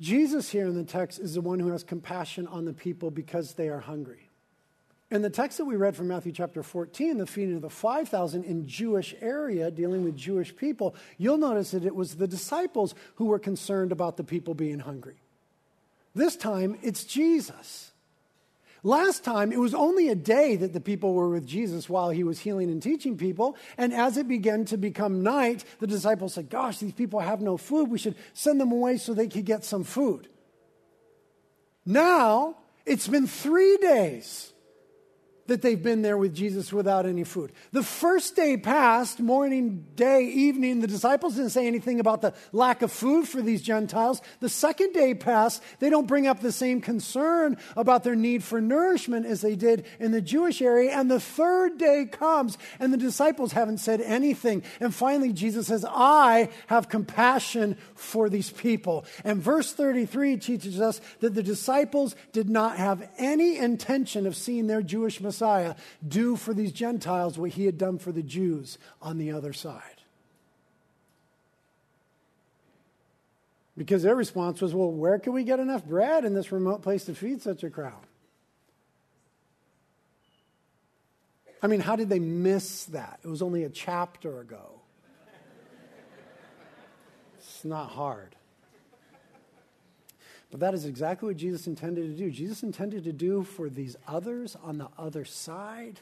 Jesus 0.00 0.50
here 0.50 0.66
in 0.66 0.74
the 0.74 0.84
text 0.84 1.18
is 1.18 1.34
the 1.34 1.40
one 1.40 1.58
who 1.58 1.68
has 1.68 1.82
compassion 1.82 2.46
on 2.46 2.64
the 2.64 2.72
people 2.72 3.10
because 3.10 3.54
they 3.54 3.68
are 3.68 3.80
hungry. 3.80 4.28
In 5.10 5.22
the 5.22 5.30
text 5.30 5.58
that 5.58 5.64
we 5.64 5.74
read 5.74 5.96
from 5.96 6.08
Matthew 6.08 6.32
chapter 6.32 6.62
14, 6.62 7.16
the 7.16 7.26
feeding 7.26 7.56
of 7.56 7.62
the 7.62 7.70
5,000 7.70 8.44
in 8.44 8.66
Jewish 8.66 9.14
area 9.20 9.70
dealing 9.70 10.04
with 10.04 10.16
Jewish 10.16 10.54
people, 10.54 10.94
you'll 11.16 11.38
notice 11.38 11.70
that 11.70 11.86
it 11.86 11.94
was 11.94 12.16
the 12.16 12.28
disciples 12.28 12.94
who 13.14 13.24
were 13.24 13.38
concerned 13.38 13.90
about 13.90 14.18
the 14.18 14.24
people 14.24 14.54
being 14.54 14.80
hungry. 14.80 15.16
This 16.14 16.36
time, 16.36 16.78
it's 16.82 17.04
Jesus. 17.04 17.92
Last 18.82 19.24
time, 19.24 19.52
it 19.52 19.58
was 19.58 19.74
only 19.74 20.08
a 20.08 20.14
day 20.14 20.56
that 20.56 20.72
the 20.72 20.80
people 20.80 21.14
were 21.14 21.28
with 21.28 21.46
Jesus 21.46 21.88
while 21.88 22.10
he 22.10 22.22
was 22.22 22.38
healing 22.38 22.70
and 22.70 22.82
teaching 22.82 23.16
people. 23.16 23.56
And 23.76 23.92
as 23.92 24.16
it 24.16 24.28
began 24.28 24.64
to 24.66 24.76
become 24.76 25.22
night, 25.22 25.64
the 25.80 25.86
disciples 25.86 26.34
said, 26.34 26.48
Gosh, 26.48 26.78
these 26.78 26.92
people 26.92 27.20
have 27.20 27.40
no 27.40 27.56
food. 27.56 27.88
We 27.88 27.98
should 27.98 28.14
send 28.34 28.60
them 28.60 28.70
away 28.70 28.98
so 28.98 29.14
they 29.14 29.26
could 29.26 29.44
get 29.44 29.64
some 29.64 29.84
food. 29.84 30.28
Now, 31.84 32.56
it's 32.86 33.08
been 33.08 33.26
three 33.26 33.76
days 33.78 34.52
that 35.48 35.62
they've 35.62 35.82
been 35.82 36.02
there 36.02 36.16
with 36.16 36.34
Jesus 36.34 36.72
without 36.72 37.06
any 37.06 37.24
food. 37.24 37.52
The 37.72 37.82
first 37.82 38.36
day 38.36 38.56
passed, 38.58 39.18
morning, 39.18 39.86
day, 39.96 40.24
evening. 40.26 40.80
The 40.80 40.86
disciples 40.86 41.34
didn't 41.34 41.50
say 41.50 41.66
anything 41.66 42.00
about 42.00 42.20
the 42.20 42.34
lack 42.52 42.82
of 42.82 42.92
food 42.92 43.26
for 43.26 43.40
these 43.40 43.62
Gentiles. 43.62 44.20
The 44.40 44.50
second 44.50 44.92
day 44.92 45.14
passed, 45.14 45.62
they 45.80 45.88
don't 45.88 46.06
bring 46.06 46.26
up 46.26 46.40
the 46.40 46.52
same 46.52 46.82
concern 46.82 47.56
about 47.76 48.04
their 48.04 48.14
need 48.14 48.44
for 48.44 48.60
nourishment 48.60 49.24
as 49.24 49.40
they 49.40 49.56
did 49.56 49.86
in 49.98 50.12
the 50.12 50.20
Jewish 50.20 50.60
area. 50.60 50.92
And 50.92 51.10
the 51.10 51.20
third 51.20 51.78
day 51.78 52.04
comes, 52.04 52.58
and 52.78 52.92
the 52.92 52.98
disciples 52.98 53.52
haven't 53.52 53.78
said 53.78 54.02
anything. 54.02 54.62
And 54.80 54.94
finally, 54.94 55.32
Jesus 55.32 55.66
says, 55.66 55.84
I 55.88 56.50
have 56.66 56.90
compassion 56.90 57.78
for 57.94 58.28
these 58.28 58.50
people. 58.50 59.06
And 59.24 59.42
verse 59.42 59.72
33 59.72 60.36
teaches 60.36 60.78
us 60.78 61.00
that 61.20 61.34
the 61.34 61.42
disciples 61.42 62.14
did 62.32 62.50
not 62.50 62.76
have 62.76 63.08
any 63.16 63.56
intention 63.56 64.26
of 64.26 64.36
seeing 64.36 64.66
their 64.66 64.82
Jewish 64.82 65.22
Messiah 65.22 65.37
Messiah 65.38 65.76
do 66.06 66.34
for 66.36 66.52
these 66.52 66.72
Gentiles 66.72 67.38
what 67.38 67.50
he 67.50 67.66
had 67.66 67.78
done 67.78 67.98
for 67.98 68.10
the 68.10 68.22
Jews 68.22 68.78
on 69.00 69.18
the 69.18 69.30
other 69.30 69.52
side. 69.52 69.82
Because 73.76 74.02
their 74.02 74.16
response 74.16 74.60
was, 74.60 74.74
well, 74.74 74.90
where 74.90 75.20
can 75.20 75.32
we 75.32 75.44
get 75.44 75.60
enough 75.60 75.84
bread 75.84 76.24
in 76.24 76.34
this 76.34 76.50
remote 76.50 76.82
place 76.82 77.04
to 77.04 77.14
feed 77.14 77.40
such 77.40 77.62
a 77.62 77.70
crowd? 77.70 78.06
I 81.62 81.68
mean, 81.68 81.80
how 81.80 81.94
did 81.94 82.08
they 82.08 82.18
miss 82.18 82.86
that? 82.86 83.20
It 83.22 83.28
was 83.28 83.40
only 83.40 83.62
a 83.62 83.70
chapter 83.70 84.40
ago. 84.40 84.80
It's 87.36 87.64
not 87.64 87.90
hard. 87.90 88.34
But 90.50 90.60
that 90.60 90.74
is 90.74 90.86
exactly 90.86 91.28
what 91.28 91.36
Jesus 91.36 91.66
intended 91.66 92.10
to 92.10 92.16
do. 92.16 92.30
Jesus 92.30 92.62
intended 92.62 93.04
to 93.04 93.12
do 93.12 93.42
for 93.42 93.68
these 93.68 93.96
others 94.06 94.56
on 94.62 94.78
the 94.78 94.88
other 94.98 95.24
side 95.24 96.00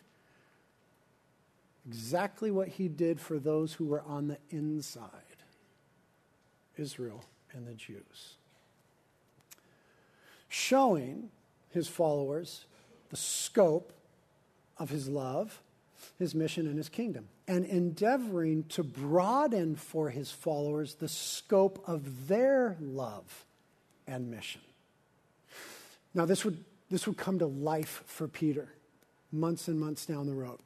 exactly 1.87 2.51
what 2.51 2.69
he 2.69 2.89
did 2.89 3.21
for 3.21 3.39
those 3.39 3.75
who 3.75 3.87
were 3.87 4.03
on 4.03 4.29
the 4.29 4.39
inside 4.51 5.11
Israel 6.77 7.25
and 7.53 7.67
the 7.67 7.75
Jews. 7.75 8.37
Showing 10.49 11.31
his 11.71 11.89
followers 11.89 12.67
the 13.11 13.17
scope 13.17 13.93
of 14.79 14.91
his 14.91 15.09
love, 15.09 15.61
his 16.19 16.35
mission, 16.35 16.67
and 16.67 16.77
his 16.77 16.89
kingdom, 16.89 17.29
and 17.47 17.65
endeavoring 17.65 18.65
to 18.65 18.83
broaden 18.83 19.77
for 19.77 20.11
his 20.11 20.31
followers 20.31 20.95
the 20.95 21.09
scope 21.09 21.83
of 21.87 22.29
their 22.29 22.77
love 22.81 23.46
and 24.07 24.31
mission. 24.31 24.61
Now, 26.15 26.25
this 26.25 26.45
would, 26.45 26.65
this 26.91 27.07
would 27.07 27.17
come 27.17 27.39
to 27.39 27.47
life 27.47 28.03
for 28.07 28.29
Peter 28.29 28.69
months 29.33 29.69
and 29.69 29.79
months 29.79 30.07
down 30.07 30.27
the 30.27 30.35
road. 30.35 30.59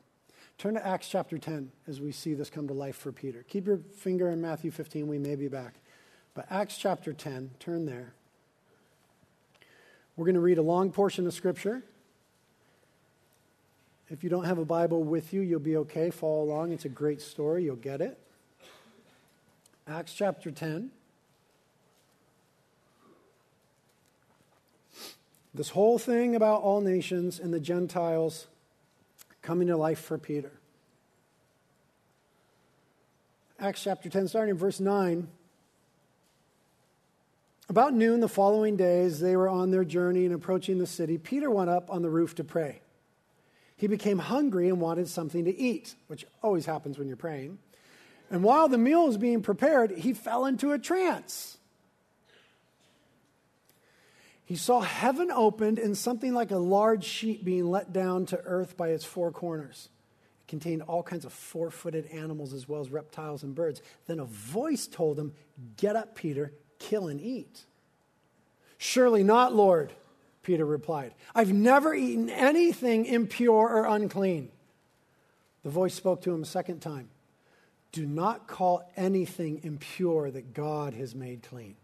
Turn 0.58 0.74
to 0.74 0.86
Acts 0.86 1.08
chapter 1.08 1.38
10 1.38 1.72
as 1.88 2.00
we 2.00 2.12
see 2.12 2.34
this 2.34 2.50
come 2.50 2.68
to 2.68 2.74
life 2.74 2.96
for 2.96 3.12
Peter. 3.12 3.44
Keep 3.48 3.66
your 3.66 3.78
finger 3.96 4.30
in 4.30 4.40
Matthew 4.40 4.70
15, 4.70 5.08
we 5.08 5.18
may 5.18 5.34
be 5.34 5.48
back. 5.48 5.74
But 6.34 6.46
Acts 6.50 6.76
chapter 6.76 7.12
10, 7.12 7.50
turn 7.58 7.86
there. 7.86 8.12
We're 10.16 10.26
going 10.26 10.34
to 10.34 10.40
read 10.40 10.58
a 10.58 10.62
long 10.62 10.92
portion 10.92 11.26
of 11.26 11.32
Scripture. 11.32 11.82
If 14.10 14.22
you 14.22 14.28
don't 14.28 14.44
have 14.44 14.58
a 14.58 14.64
Bible 14.64 15.02
with 15.02 15.32
you, 15.32 15.40
you'll 15.40 15.60
be 15.60 15.76
okay. 15.78 16.10
Follow 16.10 16.42
along. 16.42 16.72
It's 16.72 16.84
a 16.84 16.90
great 16.90 17.22
story. 17.22 17.64
You'll 17.64 17.76
get 17.76 18.00
it. 18.00 18.18
Acts 19.88 20.12
chapter 20.12 20.50
10. 20.50 20.90
This 25.52 25.70
whole 25.70 25.98
thing 25.98 26.36
about 26.36 26.62
all 26.62 26.80
nations 26.80 27.40
and 27.40 27.52
the 27.52 27.60
Gentiles 27.60 28.46
coming 29.42 29.68
to 29.68 29.76
life 29.76 29.98
for 29.98 30.16
Peter. 30.16 30.52
Acts 33.58 33.82
chapter 33.82 34.08
10, 34.08 34.28
starting 34.28 34.50
in 34.50 34.58
verse 34.58 34.80
9. 34.80 35.28
About 37.68 37.94
noon 37.94 38.20
the 38.20 38.28
following 38.28 38.76
day, 38.76 39.02
as 39.02 39.20
they 39.20 39.36
were 39.36 39.48
on 39.48 39.70
their 39.70 39.84
journey 39.84 40.24
and 40.24 40.34
approaching 40.34 40.78
the 40.78 40.86
city, 40.86 41.18
Peter 41.18 41.50
went 41.50 41.70
up 41.70 41.90
on 41.90 42.02
the 42.02 42.10
roof 42.10 42.34
to 42.36 42.44
pray. 42.44 42.80
He 43.76 43.86
became 43.86 44.18
hungry 44.18 44.68
and 44.68 44.80
wanted 44.80 45.08
something 45.08 45.44
to 45.44 45.56
eat, 45.56 45.94
which 46.06 46.26
always 46.42 46.66
happens 46.66 46.98
when 46.98 47.08
you're 47.08 47.16
praying. 47.16 47.58
And 48.30 48.42
while 48.44 48.68
the 48.68 48.78
meal 48.78 49.06
was 49.06 49.18
being 49.18 49.42
prepared, 49.42 49.90
he 49.90 50.12
fell 50.12 50.46
into 50.46 50.72
a 50.72 50.78
trance. 50.78 51.58
He 54.50 54.56
saw 54.56 54.80
heaven 54.80 55.30
opened 55.30 55.78
and 55.78 55.96
something 55.96 56.34
like 56.34 56.50
a 56.50 56.56
large 56.56 57.04
sheet 57.04 57.44
being 57.44 57.70
let 57.70 57.92
down 57.92 58.26
to 58.26 58.40
earth 58.44 58.76
by 58.76 58.88
its 58.88 59.04
four 59.04 59.30
corners. 59.30 59.90
It 60.40 60.48
contained 60.48 60.82
all 60.82 61.04
kinds 61.04 61.24
of 61.24 61.32
four 61.32 61.70
footed 61.70 62.06
animals 62.06 62.52
as 62.52 62.68
well 62.68 62.80
as 62.80 62.90
reptiles 62.90 63.44
and 63.44 63.54
birds. 63.54 63.80
Then 64.08 64.18
a 64.18 64.24
voice 64.24 64.88
told 64.88 65.20
him, 65.20 65.34
Get 65.76 65.94
up, 65.94 66.16
Peter, 66.16 66.52
kill 66.80 67.06
and 67.06 67.20
eat. 67.20 67.64
Surely 68.76 69.22
not, 69.22 69.54
Lord, 69.54 69.92
Peter 70.42 70.66
replied. 70.66 71.14
I've 71.32 71.52
never 71.52 71.94
eaten 71.94 72.28
anything 72.28 73.04
impure 73.04 73.68
or 73.68 73.86
unclean. 73.86 74.50
The 75.62 75.70
voice 75.70 75.94
spoke 75.94 76.22
to 76.22 76.34
him 76.34 76.42
a 76.42 76.46
second 76.46 76.80
time 76.80 77.08
Do 77.92 78.04
not 78.04 78.48
call 78.48 78.90
anything 78.96 79.60
impure 79.62 80.28
that 80.28 80.54
God 80.54 80.92
has 80.94 81.14
made 81.14 81.44
clean. 81.44 81.76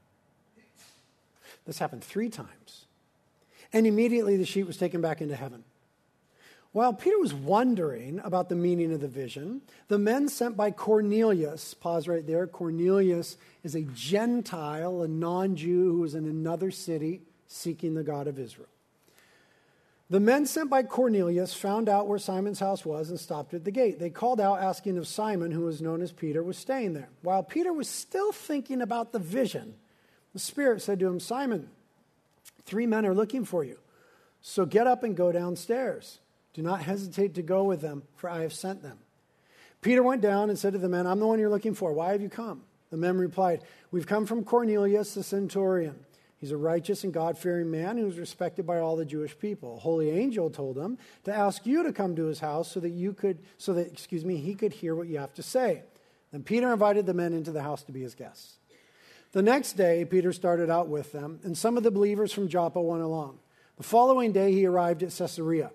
This 1.66 1.78
happened 1.78 2.04
three 2.04 2.28
times. 2.28 2.86
And 3.72 3.86
immediately 3.86 4.36
the 4.36 4.44
sheet 4.44 4.66
was 4.66 4.76
taken 4.76 5.00
back 5.00 5.20
into 5.20 5.36
heaven. 5.36 5.64
While 6.72 6.92
Peter 6.92 7.18
was 7.18 7.32
wondering 7.32 8.20
about 8.22 8.48
the 8.48 8.54
meaning 8.54 8.92
of 8.92 9.00
the 9.00 9.08
vision, 9.08 9.62
the 9.88 9.98
men 9.98 10.28
sent 10.28 10.56
by 10.56 10.70
Cornelius, 10.70 11.72
pause 11.72 12.06
right 12.06 12.26
there. 12.26 12.46
Cornelius 12.46 13.38
is 13.64 13.74
a 13.74 13.80
Gentile, 13.80 15.02
a 15.02 15.08
non 15.08 15.56
Jew 15.56 15.92
who 15.92 16.00
was 16.00 16.14
in 16.14 16.26
another 16.26 16.70
city 16.70 17.22
seeking 17.46 17.94
the 17.94 18.02
God 18.02 18.26
of 18.26 18.38
Israel. 18.38 18.68
The 20.08 20.20
men 20.20 20.46
sent 20.46 20.70
by 20.70 20.82
Cornelius 20.84 21.54
found 21.54 21.88
out 21.88 22.06
where 22.06 22.18
Simon's 22.18 22.60
house 22.60 22.84
was 22.84 23.10
and 23.10 23.18
stopped 23.18 23.54
at 23.54 23.64
the 23.64 23.72
gate. 23.72 23.98
They 23.98 24.10
called 24.10 24.40
out, 24.40 24.60
asking 24.60 24.98
if 24.98 25.06
Simon, 25.06 25.50
who 25.50 25.62
was 25.62 25.80
known 25.82 26.00
as 26.00 26.12
Peter, 26.12 26.42
was 26.42 26.58
staying 26.58 26.92
there. 26.92 27.08
While 27.22 27.42
Peter 27.42 27.72
was 27.72 27.88
still 27.88 28.30
thinking 28.30 28.82
about 28.82 29.12
the 29.12 29.18
vision, 29.18 29.74
the 30.36 30.40
Spirit 30.40 30.82
said 30.82 31.00
to 31.00 31.06
him, 31.06 31.18
Simon, 31.18 31.70
three 32.66 32.84
men 32.84 33.06
are 33.06 33.14
looking 33.14 33.46
for 33.46 33.64
you. 33.64 33.78
So 34.42 34.66
get 34.66 34.86
up 34.86 35.02
and 35.02 35.16
go 35.16 35.32
downstairs. 35.32 36.18
Do 36.52 36.60
not 36.60 36.82
hesitate 36.82 37.36
to 37.36 37.42
go 37.42 37.64
with 37.64 37.80
them, 37.80 38.02
for 38.16 38.28
I 38.28 38.42
have 38.42 38.52
sent 38.52 38.82
them. 38.82 38.98
Peter 39.80 40.02
went 40.02 40.20
down 40.20 40.50
and 40.50 40.58
said 40.58 40.74
to 40.74 40.78
the 40.78 40.90
men, 40.90 41.06
I'm 41.06 41.20
the 41.20 41.26
one 41.26 41.38
you're 41.38 41.48
looking 41.48 41.72
for. 41.72 41.90
Why 41.94 42.12
have 42.12 42.20
you 42.20 42.28
come? 42.28 42.64
The 42.90 42.98
men 42.98 43.16
replied, 43.16 43.62
We've 43.90 44.06
come 44.06 44.26
from 44.26 44.44
Cornelius 44.44 45.14
the 45.14 45.22
centurion. 45.22 46.04
He's 46.36 46.50
a 46.50 46.56
righteous 46.58 47.02
and 47.02 47.14
God 47.14 47.38
fearing 47.38 47.70
man 47.70 47.96
who's 47.96 48.18
respected 48.18 48.66
by 48.66 48.80
all 48.80 48.94
the 48.94 49.06
Jewish 49.06 49.38
people. 49.38 49.76
A 49.76 49.80
holy 49.80 50.10
angel 50.10 50.50
told 50.50 50.76
him 50.76 50.98
to 51.24 51.34
ask 51.34 51.64
you 51.64 51.82
to 51.82 51.94
come 51.94 52.14
to 52.16 52.26
his 52.26 52.40
house 52.40 52.70
so 52.70 52.80
that 52.80 52.90
you 52.90 53.14
could, 53.14 53.38
so 53.56 53.72
that, 53.72 53.86
excuse 53.86 54.22
me, 54.22 54.36
he 54.36 54.54
could 54.54 54.74
hear 54.74 54.94
what 54.94 55.08
you 55.08 55.16
have 55.16 55.32
to 55.32 55.42
say. 55.42 55.82
Then 56.30 56.42
Peter 56.42 56.70
invited 56.70 57.06
the 57.06 57.14
men 57.14 57.32
into 57.32 57.52
the 57.52 57.62
house 57.62 57.82
to 57.84 57.92
be 57.92 58.02
his 58.02 58.14
guests. 58.14 58.58
The 59.36 59.42
next 59.42 59.74
day, 59.74 60.06
Peter 60.06 60.32
started 60.32 60.70
out 60.70 60.88
with 60.88 61.12
them, 61.12 61.40
and 61.42 61.58
some 61.58 61.76
of 61.76 61.82
the 61.82 61.90
believers 61.90 62.32
from 62.32 62.48
Joppa 62.48 62.80
went 62.80 63.02
along. 63.02 63.38
The 63.76 63.82
following 63.82 64.32
day, 64.32 64.50
he 64.50 64.64
arrived 64.64 65.02
at 65.02 65.10
Caesarea. 65.10 65.72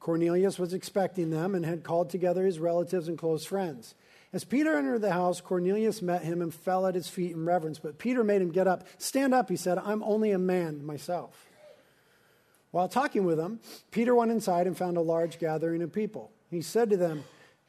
Cornelius 0.00 0.58
was 0.58 0.72
expecting 0.72 1.28
them 1.28 1.54
and 1.54 1.66
had 1.66 1.82
called 1.82 2.08
together 2.08 2.46
his 2.46 2.58
relatives 2.58 3.08
and 3.08 3.18
close 3.18 3.44
friends. 3.44 3.94
As 4.32 4.44
Peter 4.44 4.78
entered 4.78 5.02
the 5.02 5.12
house, 5.12 5.42
Cornelius 5.42 6.00
met 6.00 6.22
him 6.22 6.40
and 6.40 6.54
fell 6.54 6.86
at 6.86 6.94
his 6.94 7.06
feet 7.06 7.32
in 7.32 7.44
reverence. 7.44 7.78
But 7.78 7.98
Peter 7.98 8.24
made 8.24 8.40
him 8.40 8.50
get 8.50 8.66
up. 8.66 8.86
Stand 8.96 9.34
up, 9.34 9.50
he 9.50 9.56
said. 9.56 9.76
I'm 9.76 10.02
only 10.04 10.30
a 10.30 10.38
man 10.38 10.82
myself. 10.82 11.50
While 12.70 12.88
talking 12.88 13.26
with 13.26 13.36
them, 13.36 13.60
Peter 13.90 14.14
went 14.14 14.30
inside 14.30 14.66
and 14.66 14.74
found 14.74 14.96
a 14.96 15.02
large 15.02 15.38
gathering 15.38 15.82
of 15.82 15.92
people. 15.92 16.30
He 16.50 16.62
said 16.62 16.88
to 16.88 16.96
them, 16.96 17.24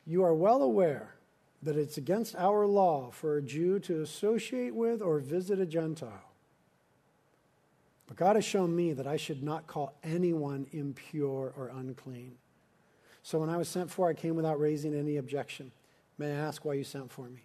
You 0.06 0.24
are 0.24 0.34
well 0.34 0.62
aware 0.62 1.16
that 1.64 1.78
it's 1.78 1.98
against 1.98 2.36
our 2.36 2.66
law 2.68 3.10
for 3.12 3.38
a 3.38 3.42
Jew 3.42 3.80
to 3.80 4.02
associate 4.02 4.76
with 4.76 5.02
or 5.02 5.20
visit 5.20 5.60
a 5.60 5.66
Gentile. 5.66 6.30
But 8.08 8.18
God 8.18 8.36
has 8.36 8.46
shown 8.46 8.76
me 8.76 8.94
that 8.94 9.08
I 9.08 9.18
should 9.18 9.44
not 9.44 9.68
call 9.68 9.94
anyone 10.04 10.68
impure 10.72 11.54
or 11.58 11.72
unclean. 11.74 12.36
So 13.24 13.40
when 13.40 13.50
I 13.50 13.58
was 13.58 13.70
sent 13.70 13.90
for, 13.90 14.10
I 14.10 14.14
came 14.14 14.36
without 14.36 14.60
raising 14.60 14.94
any 14.94 15.18
objection. 15.18 15.72
May 16.18 16.34
I 16.34 16.36
ask 16.36 16.66
why 16.66 16.74
you 16.74 16.84
sent 16.84 17.12
for 17.12 17.30
me? 17.30 17.44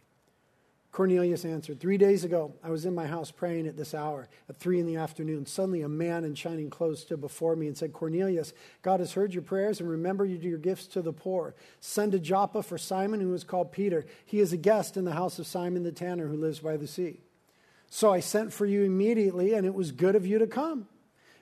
Cornelius 0.90 1.44
answered, 1.44 1.80
Three 1.80 1.98
days 1.98 2.24
ago, 2.24 2.54
I 2.62 2.70
was 2.70 2.86
in 2.86 2.94
my 2.94 3.06
house 3.06 3.30
praying 3.30 3.66
at 3.66 3.76
this 3.76 3.94
hour, 3.94 4.28
at 4.48 4.56
three 4.56 4.80
in 4.80 4.86
the 4.86 4.96
afternoon. 4.96 5.46
Suddenly, 5.46 5.82
a 5.82 5.88
man 5.88 6.24
in 6.24 6.34
shining 6.34 6.70
clothes 6.70 7.00
stood 7.00 7.20
before 7.20 7.54
me 7.56 7.66
and 7.66 7.76
said, 7.76 7.92
Cornelius, 7.92 8.52
God 8.82 9.00
has 9.00 9.12
heard 9.12 9.34
your 9.34 9.42
prayers 9.42 9.80
and 9.80 9.88
remembered 9.88 10.30
your 10.30 10.58
gifts 10.58 10.86
to 10.88 11.02
the 11.02 11.12
poor. 11.12 11.54
Send 11.80 12.12
to 12.12 12.18
Joppa 12.18 12.62
for 12.62 12.78
Simon, 12.78 13.20
who 13.20 13.34
is 13.34 13.44
called 13.44 13.70
Peter. 13.70 14.06
He 14.24 14.40
is 14.40 14.52
a 14.52 14.56
guest 14.56 14.96
in 14.96 15.04
the 15.04 15.12
house 15.12 15.38
of 15.38 15.46
Simon 15.46 15.82
the 15.82 15.92
tanner, 15.92 16.26
who 16.26 16.36
lives 16.36 16.60
by 16.60 16.76
the 16.76 16.88
sea. 16.88 17.20
So 17.90 18.12
I 18.12 18.20
sent 18.20 18.52
for 18.52 18.66
you 18.66 18.82
immediately, 18.82 19.54
and 19.54 19.66
it 19.66 19.74
was 19.74 19.92
good 19.92 20.16
of 20.16 20.26
you 20.26 20.38
to 20.38 20.46
come. 20.46 20.88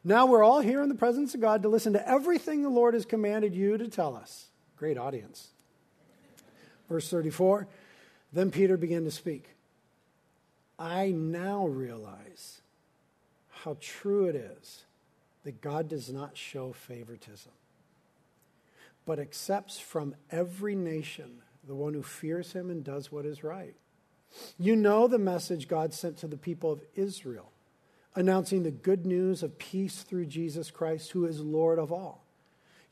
Now 0.04 0.26
we're 0.26 0.44
all 0.44 0.61
here 0.61 0.82
in 0.82 0.88
the 0.88 0.94
presence 0.94 1.35
of 1.35 1.40
God 1.40 1.62
to 1.62 1.68
listen 1.68 1.92
to 1.94 2.09
everything 2.09 2.62
the 2.62 2.68
Lord 2.68 2.94
has 2.94 3.04
commanded 3.04 3.54
you 3.54 3.76
to 3.78 3.88
tell 3.88 4.14
us. 4.14 4.46
Great 4.76 4.98
audience. 4.98 5.48
Verse 6.88 7.11
34 7.11 7.66
Then 8.32 8.50
Peter 8.50 8.76
began 8.76 9.04
to 9.04 9.10
speak. 9.10 9.50
I 10.78 11.10
now 11.10 11.66
realize 11.66 12.60
how 13.48 13.76
true 13.80 14.26
it 14.26 14.36
is 14.36 14.84
that 15.44 15.60
God 15.60 15.88
does 15.88 16.10
not 16.10 16.36
show 16.36 16.72
favoritism, 16.72 17.52
but 19.06 19.18
accepts 19.18 19.78
from 19.78 20.14
every 20.30 20.74
nation 20.74 21.42
the 21.66 21.74
one 21.74 21.94
who 21.94 22.02
fears 22.02 22.52
him 22.52 22.70
and 22.70 22.84
does 22.84 23.10
what 23.10 23.24
is 23.24 23.42
right. 23.42 23.74
You 24.58 24.76
know 24.76 25.08
the 25.08 25.18
message 25.18 25.68
God 25.68 25.94
sent 25.94 26.18
to 26.18 26.26
the 26.26 26.36
people 26.36 26.72
of 26.72 26.82
Israel, 26.94 27.50
announcing 28.14 28.62
the 28.62 28.70
good 28.70 29.06
news 29.06 29.42
of 29.42 29.58
peace 29.58 30.02
through 30.02 30.26
Jesus 30.26 30.70
Christ, 30.70 31.12
who 31.12 31.24
is 31.24 31.40
Lord 31.40 31.78
of 31.78 31.92
all. 31.92 32.25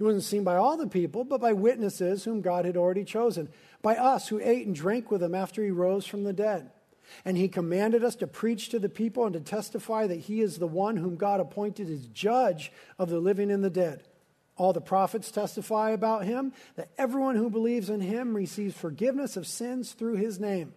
He 0.00 0.04
wasn't 0.04 0.24
seen 0.24 0.44
by 0.44 0.56
all 0.56 0.78
the 0.78 0.86
people, 0.86 1.24
but 1.24 1.42
by 1.42 1.52
witnesses 1.52 2.24
whom 2.24 2.40
God 2.40 2.64
had 2.64 2.74
already 2.74 3.04
chosen, 3.04 3.50
by 3.82 3.96
us 3.96 4.28
who 4.28 4.40
ate 4.40 4.66
and 4.66 4.74
drank 4.74 5.10
with 5.10 5.22
him 5.22 5.34
after 5.34 5.62
he 5.62 5.70
rose 5.70 6.06
from 6.06 6.24
the 6.24 6.32
dead. 6.32 6.70
And 7.22 7.36
he 7.36 7.48
commanded 7.48 8.02
us 8.02 8.14
to 8.16 8.26
preach 8.26 8.70
to 8.70 8.78
the 8.78 8.88
people 8.88 9.26
and 9.26 9.34
to 9.34 9.40
testify 9.40 10.06
that 10.06 10.20
he 10.20 10.40
is 10.40 10.56
the 10.56 10.66
one 10.66 10.96
whom 10.96 11.16
God 11.16 11.38
appointed 11.38 11.90
as 11.90 12.06
judge 12.06 12.72
of 12.98 13.10
the 13.10 13.20
living 13.20 13.50
and 13.50 13.62
the 13.62 13.68
dead. 13.68 14.02
All 14.56 14.72
the 14.72 14.80
prophets 14.80 15.30
testify 15.30 15.90
about 15.90 16.24
him 16.24 16.54
that 16.76 16.88
everyone 16.96 17.36
who 17.36 17.50
believes 17.50 17.90
in 17.90 18.00
him 18.00 18.34
receives 18.34 18.74
forgiveness 18.74 19.36
of 19.36 19.46
sins 19.46 19.92
through 19.92 20.16
his 20.16 20.40
name. 20.40 20.72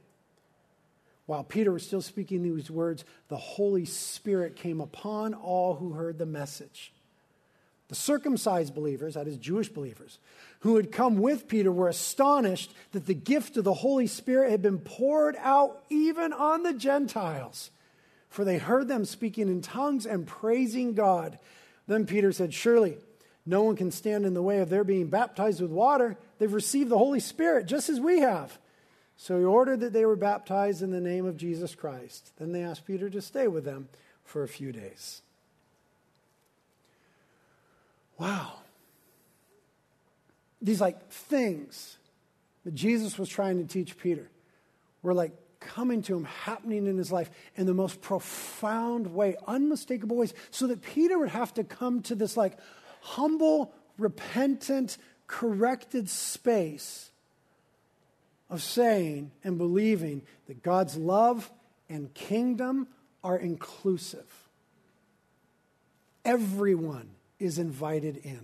While 1.28 1.46
Peter 1.46 1.72
was 1.72 1.88
still 1.88 2.02
speaking 2.02 2.44
these 2.44 2.70
words, 2.70 3.06
the 3.30 3.38
Holy 3.38 3.86
Spirit 3.86 4.58
came 4.58 4.82
upon 4.82 5.34
all 5.34 5.76
who 5.76 5.94
heard 5.94 6.18
the 6.18 6.26
message. 6.26 6.92
The 7.94 8.00
circumcised 8.00 8.74
believers, 8.74 9.14
that 9.14 9.28
is, 9.28 9.38
Jewish 9.38 9.70
believers, 9.70 10.18
who 10.62 10.78
had 10.78 10.92
come 10.92 11.20
with 11.20 11.48
Peter 11.48 11.72
were 11.72 11.90
astonished 11.90 12.74
that 12.92 13.06
the 13.06 13.14
gift 13.14 13.56
of 13.56 13.66
the 13.66 13.74
Holy 13.76 14.08
Spirit 14.08 14.50
had 14.50 14.64
been 14.64 14.80
poured 14.80 15.36
out 15.38 15.84
even 15.92 16.34
on 16.34 16.64
the 16.64 16.74
Gentiles, 16.74 17.70
for 18.30 18.44
they 18.44 18.58
heard 18.58 18.88
them 18.88 19.06
speaking 19.06 19.48
in 19.48 19.62
tongues 19.62 20.08
and 20.08 20.26
praising 20.26 20.96
God. 20.96 21.38
Then 21.86 22.08
Peter 22.08 22.32
said, 22.32 22.52
Surely 22.52 22.98
no 23.46 23.62
one 23.62 23.76
can 23.76 23.92
stand 23.92 24.26
in 24.26 24.34
the 24.34 24.42
way 24.42 24.58
of 24.58 24.72
their 24.72 24.84
being 24.84 25.06
baptized 25.06 25.62
with 25.62 25.70
water. 25.70 26.18
They've 26.40 26.52
received 26.52 26.90
the 26.90 26.98
Holy 26.98 27.20
Spirit 27.20 27.68
just 27.68 27.90
as 27.90 28.00
we 28.00 28.22
have. 28.22 28.58
So 29.18 29.38
he 29.38 29.46
ordered 29.46 29.82
that 29.82 29.94
they 29.94 30.08
were 30.08 30.16
baptized 30.16 30.82
in 30.82 30.90
the 30.90 31.00
name 31.00 31.28
of 31.28 31.38
Jesus 31.38 31.76
Christ. 31.76 32.32
Then 32.40 32.54
they 32.54 32.64
asked 32.64 32.88
Peter 32.88 33.12
to 33.12 33.22
stay 33.22 33.48
with 33.48 33.66
them 33.66 33.88
for 34.24 34.42
a 34.42 34.48
few 34.48 34.72
days. 34.72 35.22
Wow. 38.24 38.54
These 40.62 40.80
like 40.80 41.10
things 41.10 41.98
that 42.64 42.74
Jesus 42.74 43.18
was 43.20 43.28
trying 43.28 43.58
to 43.58 43.66
teach 43.66 43.98
Peter 43.98 44.30
were 45.02 45.14
like 45.14 45.34
coming 45.60 46.02
to 46.04 46.16
him, 46.16 46.24
happening 46.24 46.88
in 46.88 46.98
his 46.98 47.12
life 47.12 47.30
in 47.58 47.66
the 47.66 47.74
most 47.74 48.00
profound 48.00 49.08
way, 49.14 49.36
unmistakable 49.46 50.16
ways, 50.16 50.34
so 50.52 50.68
that 50.68 50.82
Peter 50.82 51.20
would 51.20 51.32
have 51.32 51.54
to 51.56 51.66
come 51.66 52.02
to 52.04 52.16
this 52.16 52.38
like 52.38 52.58
humble, 53.02 53.74
repentant, 53.98 54.98
corrected 55.28 56.10
space 56.10 57.12
of 58.50 58.62
saying 58.64 59.32
and 59.44 59.58
believing 59.58 60.22
that 60.48 60.64
God's 60.64 60.96
love 60.96 61.52
and 61.90 62.14
kingdom 62.14 62.88
are 63.22 63.36
inclusive. 63.36 64.48
Everyone 66.24 67.10
is 67.44 67.60
invited 67.60 68.18
in. 68.18 68.40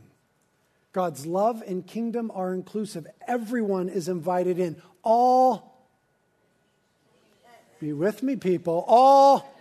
God's 0.91 1.25
love 1.25 1.63
and 1.65 1.85
kingdom 1.85 2.31
are 2.33 2.53
inclusive. 2.53 3.07
Everyone 3.27 3.89
is 3.89 4.09
invited 4.09 4.59
in. 4.59 4.81
All, 5.03 5.87
be 7.79 7.93
with 7.93 8.21
me, 8.21 8.35
people, 8.35 8.83
all 8.87 9.55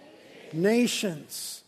nations. 0.52 1.62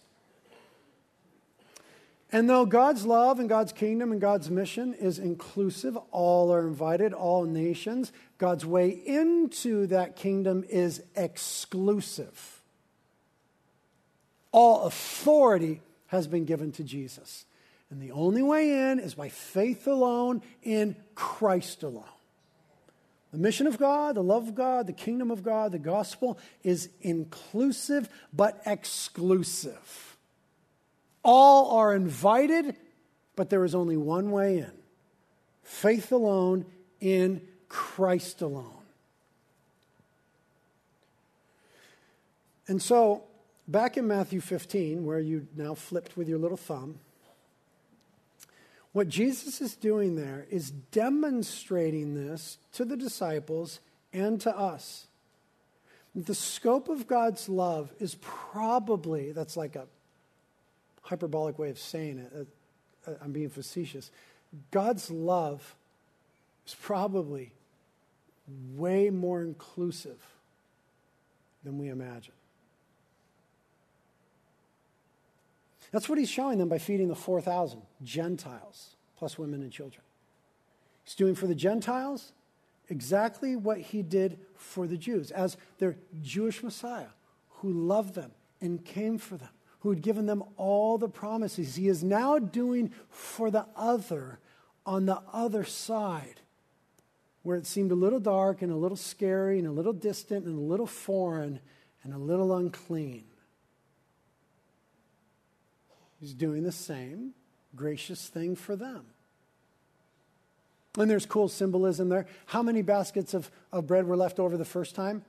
And 2.33 2.49
though 2.49 2.65
God's 2.65 3.05
love 3.05 3.39
and 3.39 3.49
God's 3.49 3.73
kingdom 3.73 4.13
and 4.13 4.21
God's 4.21 4.51
mission 4.51 4.95
is 4.95 5.19
inclusive, 5.19 5.97
all 6.11 6.53
are 6.53 6.67
invited, 6.67 7.13
all 7.13 7.45
nations, 7.45 8.13
God's 8.39 8.65
way 8.65 8.89
into 8.89 9.87
that 9.89 10.17
kingdom 10.17 10.65
is 10.69 11.03
exclusive. 11.15 12.63
All 14.53 14.85
authority 14.85 15.81
has 16.07 16.27
been 16.27 16.45
given 16.45 16.73
to 16.73 16.85
Jesus. 16.85 17.45
And 17.91 18.01
the 18.01 18.13
only 18.13 18.43
way 18.43 18.91
in 18.91 19.01
is 19.01 19.15
by 19.15 19.29
faith 19.29 19.87
alone 19.87 20.43
in 20.63 20.97
Christ 21.15 21.83
alone. 21.83 22.05
The 23.33 23.39
mission 23.39 23.67
of 23.67 23.79
God, 23.79 24.17
the 24.17 24.23
love 24.23 24.49
of 24.49 24.55
God, 24.55 24.87
the 24.87 24.93
kingdom 24.93 25.31
of 25.31 25.43
God, 25.43 25.73
the 25.73 25.79
gospel 25.79 26.39
is 26.65 26.89
inclusive 27.01 28.09
but 28.33 28.61
exclusive. 28.67 30.17
All 31.23 31.77
are 31.79 31.95
invited, 31.95 32.77
but 33.37 33.51
there 33.51 33.65
is 33.65 33.75
only 33.75 33.97
one 33.97 34.31
way 34.31 34.59
in 34.59 34.73
faith 35.63 36.11
alone 36.11 36.67
in 37.01 37.41
Christ 37.69 38.43
alone. 38.43 38.73
And 42.67 42.83
so, 42.83 43.25
back 43.69 43.97
in 43.97 44.07
Matthew 44.07 44.41
15, 44.41 45.05
where 45.05 45.21
you 45.21 45.47
now 45.57 45.75
flipped 45.75 46.17
with 46.17 46.29
your 46.29 46.39
little 46.39 46.57
thumb, 46.57 46.99
what 48.93 49.09
Jesus 49.09 49.61
is 49.61 49.77
doing 49.77 50.17
there 50.17 50.47
is 50.51 50.71
demonstrating 50.71 52.15
this 52.15 52.59
to 52.73 52.85
the 52.85 52.97
disciples 52.97 53.81
and 54.13 54.41
to 54.41 54.57
us. 54.57 55.07
The 56.15 56.35
scope 56.35 56.89
of 56.89 57.07
God's 57.07 57.49
love 57.49 57.93
is 58.01 58.17
probably, 58.21 59.31
that's 59.31 59.57
like 59.57 59.77
a 59.77 59.87
hyperbolic 61.03 61.59
way 61.59 61.71
of 61.71 61.79
saying 61.79 62.19
it. 62.19 62.33
Uh, 63.07 63.11
uh, 63.11 63.15
I'm 63.23 63.33
being 63.33 63.49
facetious. 63.49 64.11
God's 64.73 65.11
love 65.11 65.77
is 66.67 66.75
probably 66.75 67.53
way 68.75 69.11
more 69.11 69.43
inclusive 69.43 70.21
than 71.63 71.79
we 71.79 71.89
imagine. 71.89 72.35
That's 75.91 76.09
what 76.09 76.19
he's 76.19 76.31
showing 76.31 76.59
them 76.59 76.69
by 76.69 76.79
feeding 76.79 77.09
the 77.09 77.15
4,000 77.15 77.83
Gentiles, 78.03 78.97
plus 79.17 79.39
women 79.39 79.63
and 79.63 79.73
children. 79.73 80.03
He's 81.05 81.15
doing 81.15 81.35
for 81.35 81.47
the 81.47 81.55
Gentiles 81.55 82.33
exactly 82.89 83.57
what 83.57 83.79
he 83.79 84.03
did 84.03 84.39
for 84.55 84.87
the 84.87 84.97
Jews 84.97 85.31
as 85.31 85.57
their 85.79 85.97
Jewish 86.23 86.63
Messiah 86.63 87.09
who 87.61 87.73
loved 87.73 88.15
them 88.15 88.33
and 88.61 88.85
came 88.85 89.19
for 89.19 89.37
them, 89.37 89.51
who 89.81 89.91
had 89.91 90.03
given 90.03 90.27
them 90.27 90.43
all 90.57 90.99
the 90.99 91.09
promises. 91.09 91.77
He 91.77 91.89
is 91.89 92.03
now 92.03 92.39
doing 92.39 92.93
for 93.09 93.51
the 93.51 93.67
other 93.77 94.39
on 94.87 95.07
the 95.07 95.21
other 95.33 95.65
side, 95.65 96.41
where 97.43 97.57
it 97.57 97.67
seemed 97.67 97.91
a 97.91 97.97
little 97.97 98.21
dark 98.21 98.63
and 98.63 98.73
a 98.73 98.77
little 98.77 98.97
scary 98.97 99.59
and 99.59 99.69
a 99.69 99.73
little 99.73 99.93
distant 99.93 100.47
and 100.47 100.57
a 100.57 100.61
little 100.61 100.87
foreign 100.87 101.61
and 102.03 102.15
a 102.15 102.19
little 102.19 102.57
unclean. 102.57 103.25
He's 106.21 106.35
doing 106.35 106.63
the 106.63 106.73
same 106.73 107.33
gracious 107.75 108.29
thing 108.29 108.57
for 108.57 108.77
them. 108.77 109.07
And 110.99 111.11
there's 111.11 111.25
cool 111.25 111.49
symbolism 111.49 112.09
there. 112.09 112.27
How 112.47 112.63
many 112.63 112.83
baskets 112.83 113.33
of, 113.33 113.51
of 113.73 113.87
bread 113.87 114.07
were 114.07 114.17
left 114.17 114.39
over 114.39 114.57
the 114.57 114.65
first 114.65 114.95
time? 114.95 115.25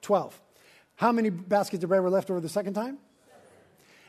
Twelve. 0.00 0.40
How 0.96 1.12
many 1.12 1.30
baskets 1.30 1.82
of 1.82 1.90
bread 1.90 2.02
were 2.02 2.10
left 2.10 2.30
over 2.30 2.40
the 2.40 2.48
second 2.48 2.74
time? 2.74 2.98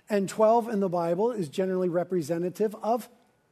And 0.10 0.28
12 0.28 0.69
in 0.69 0.80
the 0.80 0.89
Bible 0.89 1.32
is 1.32 1.48
generally 1.50 1.88
representative 1.88 2.76
of 2.82 3.08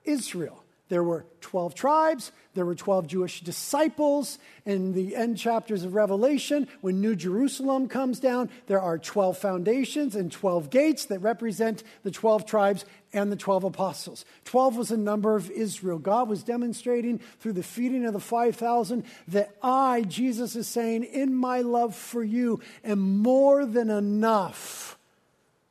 Israel. 0.05 0.63
There 0.89 1.03
were 1.03 1.25
12 1.41 1.75
tribes, 1.75 2.31
there 2.53 2.65
were 2.65 2.75
12 2.75 3.07
Jewish 3.07 3.41
disciples. 3.41 4.39
In 4.65 4.93
the 4.93 5.15
end 5.15 5.37
chapters 5.37 5.83
of 5.83 5.93
Revelation, 5.93 6.67
when 6.81 7.01
New 7.01 7.15
Jerusalem 7.15 7.87
comes 7.87 8.19
down, 8.19 8.49
there 8.67 8.81
are 8.81 8.97
12 8.97 9.37
foundations 9.37 10.15
and 10.15 10.31
12 10.31 10.69
gates 10.69 11.05
that 11.05 11.19
represent 11.19 11.83
the 12.03 12.11
12 12.11 12.45
tribes 12.45 12.85
and 13.13 13.31
the 13.31 13.35
12 13.35 13.65
apostles. 13.65 14.25
12 14.45 14.77
was 14.77 14.91
a 14.91 14.97
number 14.97 15.35
of 15.35 15.51
Israel. 15.51 15.99
God 15.99 16.29
was 16.29 16.43
demonstrating 16.43 17.19
through 17.39 17.53
the 17.53 17.63
feeding 17.63 18.05
of 18.05 18.13
the 18.13 18.19
5,000 18.19 19.03
that 19.27 19.55
I, 19.61 20.01
Jesus 20.07 20.55
is 20.55 20.67
saying, 20.67 21.03
in 21.03 21.35
my 21.35 21.61
love 21.61 21.95
for 21.95 22.23
you, 22.23 22.61
am 22.83 23.21
more 23.21 23.65
than 23.65 23.89
enough 23.89 24.97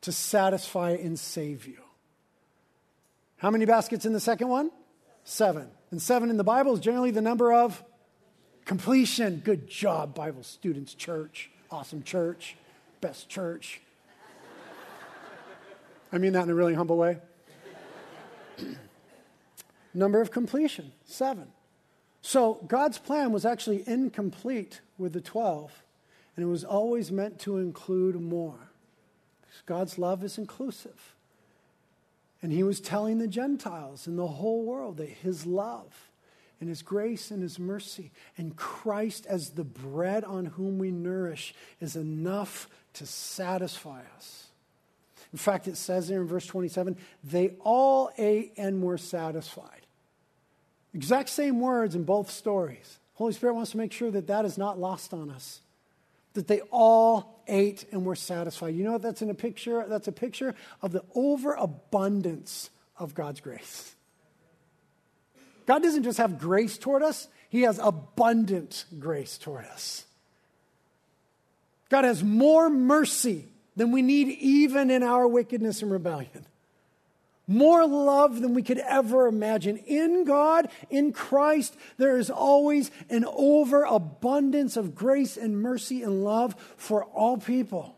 to 0.02 0.12
satisfy 0.12 0.90
and 0.90 1.18
save 1.18 1.66
you. 1.66 1.78
How 3.38 3.50
many 3.50 3.64
baskets 3.64 4.06
in 4.06 4.12
the 4.12 4.20
second 4.20 4.48
one? 4.48 4.70
Seven. 5.28 5.68
And 5.90 6.00
seven 6.00 6.30
in 6.30 6.36
the 6.36 6.44
Bible 6.44 6.72
is 6.74 6.78
generally 6.78 7.10
the 7.10 7.20
number 7.20 7.52
of 7.52 7.82
completion. 8.64 9.42
Good 9.44 9.68
job, 9.68 10.14
Bible 10.14 10.44
students, 10.44 10.94
church. 10.94 11.50
Awesome 11.68 12.04
church. 12.04 12.56
Best 13.00 13.28
church. 13.28 13.80
I 16.12 16.18
mean 16.18 16.32
that 16.34 16.44
in 16.44 16.50
a 16.50 16.54
really 16.54 16.74
humble 16.74 16.96
way. 16.96 17.18
number 19.94 20.20
of 20.20 20.30
completion, 20.30 20.92
seven. 21.04 21.48
So 22.22 22.60
God's 22.68 22.98
plan 22.98 23.32
was 23.32 23.44
actually 23.44 23.82
incomplete 23.84 24.80
with 24.96 25.12
the 25.12 25.20
12, 25.20 25.72
and 26.36 26.44
it 26.44 26.48
was 26.48 26.62
always 26.62 27.10
meant 27.10 27.40
to 27.40 27.58
include 27.58 28.14
more. 28.20 28.70
God's 29.66 29.98
love 29.98 30.22
is 30.22 30.38
inclusive. 30.38 31.15
And 32.42 32.52
he 32.52 32.62
was 32.62 32.80
telling 32.80 33.18
the 33.18 33.26
Gentiles 33.26 34.06
and 34.06 34.18
the 34.18 34.26
whole 34.26 34.64
world 34.64 34.98
that 34.98 35.08
his 35.08 35.46
love 35.46 36.10
and 36.60 36.68
his 36.68 36.82
grace 36.82 37.30
and 37.30 37.42
his 37.42 37.58
mercy 37.58 38.12
and 38.36 38.56
Christ 38.56 39.26
as 39.26 39.50
the 39.50 39.64
bread 39.64 40.24
on 40.24 40.46
whom 40.46 40.78
we 40.78 40.90
nourish 40.90 41.54
is 41.80 41.96
enough 41.96 42.68
to 42.94 43.06
satisfy 43.06 44.02
us. 44.16 44.46
In 45.32 45.38
fact, 45.38 45.68
it 45.68 45.76
says 45.76 46.08
there 46.08 46.20
in 46.20 46.26
verse 46.26 46.46
27 46.46 46.96
they 47.24 47.50
all 47.60 48.10
ate 48.16 48.52
and 48.56 48.82
were 48.82 48.98
satisfied. 48.98 49.86
Exact 50.94 51.28
same 51.28 51.60
words 51.60 51.94
in 51.94 52.04
both 52.04 52.30
stories. 52.30 52.98
Holy 53.14 53.32
Spirit 53.32 53.54
wants 53.54 53.72
to 53.72 53.76
make 53.76 53.92
sure 53.92 54.10
that 54.10 54.26
that 54.28 54.44
is 54.44 54.56
not 54.56 54.78
lost 54.78 55.12
on 55.12 55.30
us 55.30 55.60
that 56.36 56.46
they 56.46 56.60
all 56.70 57.42
ate 57.48 57.84
and 57.92 58.04
were 58.04 58.16
satisfied. 58.16 58.74
You 58.74 58.84
know 58.84 58.92
what 58.92 59.02
that's 59.02 59.22
in 59.22 59.30
a 59.30 59.34
picture? 59.34 59.84
That's 59.88 60.08
a 60.08 60.12
picture 60.12 60.54
of 60.80 60.92
the 60.92 61.02
overabundance 61.14 62.70
of 62.98 63.14
God's 63.14 63.40
grace. 63.40 63.94
God 65.66 65.82
doesn't 65.82 66.04
just 66.04 66.18
have 66.18 66.38
grace 66.38 66.78
toward 66.78 67.02
us, 67.02 67.28
He 67.48 67.62
has 67.62 67.78
abundant 67.82 68.84
grace 68.98 69.36
toward 69.36 69.64
us. 69.66 70.04
God 71.88 72.04
has 72.04 72.22
more 72.22 72.70
mercy 72.70 73.48
than 73.76 73.92
we 73.92 74.02
need 74.02 74.28
even 74.28 74.90
in 74.90 75.02
our 75.02 75.26
wickedness 75.26 75.82
and 75.82 75.90
rebellion 75.90 76.46
more 77.46 77.86
love 77.86 78.40
than 78.40 78.54
we 78.54 78.62
could 78.62 78.78
ever 78.78 79.26
imagine. 79.26 79.76
In 79.78 80.24
God, 80.24 80.68
in 80.90 81.12
Christ, 81.12 81.76
there 81.96 82.18
is 82.18 82.30
always 82.30 82.90
an 83.08 83.24
overabundance 83.24 84.76
of 84.76 84.94
grace 84.94 85.36
and 85.36 85.60
mercy 85.60 86.02
and 86.02 86.24
love 86.24 86.56
for 86.76 87.04
all 87.04 87.38
people. 87.38 87.96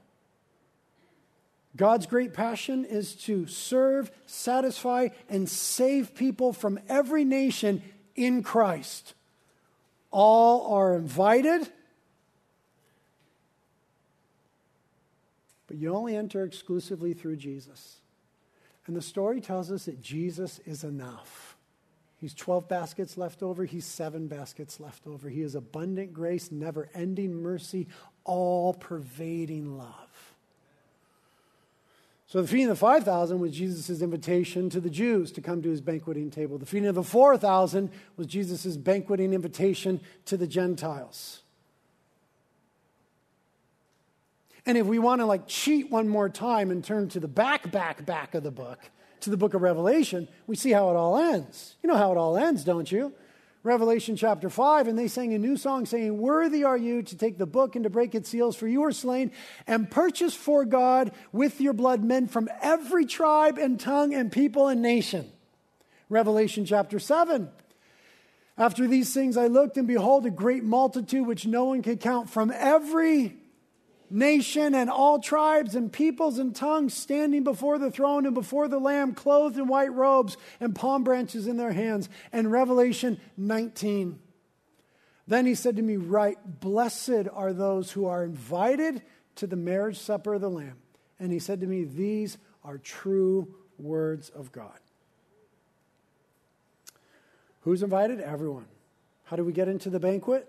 God's 1.76 2.06
great 2.06 2.34
passion 2.34 2.84
is 2.84 3.14
to 3.14 3.46
serve, 3.46 4.11
satisfy, 4.26 5.08
and 5.28 5.48
save 5.48 6.14
people 6.14 6.52
from 6.52 6.80
every 6.88 7.24
nation 7.24 7.82
in 8.16 8.42
Christ. 8.42 9.14
All 10.11 10.74
are 10.74 10.96
invited, 10.96 11.70
but 15.68 15.76
you 15.76 15.94
only 15.94 16.16
enter 16.16 16.42
exclusively 16.42 17.12
through 17.12 17.37
Jesus. 17.37 17.98
And 18.88 18.96
the 18.96 19.03
story 19.03 19.40
tells 19.42 19.70
us 19.70 19.85
that 19.85 20.01
Jesus 20.01 20.61
is 20.64 20.83
enough. 20.83 21.57
He's 22.20 22.35
12 22.35 22.68
baskets 22.68 23.16
left 23.16 23.42
over, 23.42 23.64
he's 23.64 23.85
seven 23.85 24.27
baskets 24.27 24.81
left 24.81 25.07
over. 25.07 25.29
He 25.29 25.42
is 25.42 25.55
abundant 25.55 26.12
grace, 26.12 26.51
never 26.51 26.88
ending 26.94 27.40
mercy, 27.40 27.87
all 28.24 28.74
pervading 28.74 29.77
love. 29.77 30.35
So, 32.27 32.42
the 32.42 32.48
feeding 32.48 32.66
of 32.66 32.77
the 32.77 32.81
5,000 32.81 33.38
was 33.38 33.53
Jesus' 33.53 34.03
invitation 34.03 34.68
to 34.70 34.81
the 34.81 34.90
Jews 34.90 35.33
to 35.33 35.40
come 35.40 35.62
to 35.62 35.70
his 35.70 35.81
banqueting 35.81 36.31
table. 36.31 36.59
The 36.59 36.66
feeding 36.66 36.88
of 36.88 36.94
the 36.94 37.03
4,000 37.03 37.90
was 38.16 38.27
Jesus' 38.27 38.77
banqueting 38.77 39.33
invitation 39.33 40.01
to 40.27 40.37
the 40.37 40.46
Gentiles. 40.46 41.42
And 44.68 44.76
if 44.76 44.87
we 44.87 44.98
want 44.98 45.22
to 45.22 45.24
like 45.24 45.46
cheat 45.46 45.90
one 45.90 46.11
more 46.11 46.28
time 46.28 46.70
and 46.70 46.85
turn 46.85 47.09
to 47.09 47.20
the 47.20 47.26
back, 47.26 47.70
back, 47.70 48.04
back 48.04 48.35
of 48.35 48.42
the 48.42 48.50
book, 48.50 48.78
to 49.20 49.31
the 49.31 49.37
book 49.38 49.54
of 49.54 49.62
Revelation, 49.62 50.28
we 50.46 50.57
see 50.57 50.72
how 50.72 50.90
it 50.90 50.94
all 50.94 51.16
ends. 51.16 51.76
You 51.83 51.88
know 51.88 51.96
how 51.96 52.12
it 52.12 52.18
all 52.18 52.37
ends, 52.37 52.64
don't 52.64 52.92
you? 52.92 53.14
Revelation 53.62 54.14
chapter 54.14 54.50
5, 54.50 54.87
and 54.87 54.98
they 54.98 55.09
sang 55.09 55.33
a 55.33 55.38
new 55.38 55.57
song 55.57 55.87
saying, 55.87 56.18
Worthy 56.18 56.64
are 56.64 56.76
you 56.76 57.02
to 57.02 57.16
take 57.16 57.38
the 57.38 57.46
book 57.46 57.76
and 57.76 57.85
to 57.85 57.90
break 57.90 58.14
its 58.14 58.28
seals, 58.28 58.57
for 58.57 58.68
you 58.68 58.83
were 58.83 58.92
slain 58.92 59.33
and 59.66 59.90
purchased 59.90 60.37
for 60.37 60.66
God 60.66 61.12
with 61.33 61.62
your 61.62 61.72
blood 61.72 62.04
men 62.04 62.26
from 62.26 62.50
every 62.61 63.07
tribe 63.07 63.57
and 63.57 63.81
tongue 63.81 64.12
and 64.12 64.31
people 64.31 64.68
and 64.68 64.83
nation. 64.83 65.33
Revelation 66.11 66.66
chapter 66.66 66.98
7. 66.98 67.48
After 68.59 68.87
these 68.87 69.14
things 69.14 69.38
I 69.38 69.46
looked, 69.46 69.78
and 69.78 69.88
behold, 69.88 70.26
a 70.26 70.31
great 70.31 70.62
multitude 70.62 71.26
which 71.26 71.46
no 71.46 71.64
one 71.64 71.81
could 71.81 72.00
count 72.00 72.28
from 72.28 72.52
every 72.54 73.38
nation 74.11 74.75
and 74.75 74.90
all 74.90 75.18
tribes 75.18 75.75
and 75.75 75.92
peoples 75.92 76.38
and 76.38 76.55
tongues 76.55 76.94
standing 76.94 77.44
before 77.44 77.79
the 77.79 77.90
throne 77.90 78.27
and 78.27 78.35
before 78.35 78.68
the 78.68 78.79
Lamb, 78.79 79.14
clothed 79.14 79.59
in 79.59 79.66
white 79.66 79.92
robes 79.92 80.37
and 80.61 80.75
palm 80.75 81.05
branches 81.05 81.47
in 81.47 81.57
their 81.57 81.73
hands. 81.73 82.09
And 82.33 82.51
Revelation 82.51 83.21
19. 83.37 84.18
Then 85.27 85.47
he 85.47 85.55
said 85.55 85.77
to 85.77 85.83
me, 85.83 85.97
Right, 85.97 86.38
blessed 86.61 87.29
are 87.33 87.53
those 87.53 87.92
who 87.92 88.07
are 88.07 88.25
invited 88.25 89.03
to 89.37 89.47
the 89.47 89.57
marriage 89.57 89.99
supper 89.99 90.35
of 90.35 90.40
the 90.40 90.51
Lamb. 90.51 90.79
And 91.21 91.33
he 91.33 91.38
said 91.38 91.61
to 91.61 91.66
me, 91.66 91.85
These 91.85 92.38
are 92.64 92.79
true 92.79 93.55
words 93.79 94.31
of 94.31 94.53
God. 94.53 94.79
Who's 97.61 97.83
invited? 97.83 98.21
Everyone. 98.21 98.66
How 99.25 99.37
do 99.37 99.44
we 99.44 99.53
get 99.53 99.68
into 99.68 99.90
the 99.90 100.01
banquet? 100.01 100.49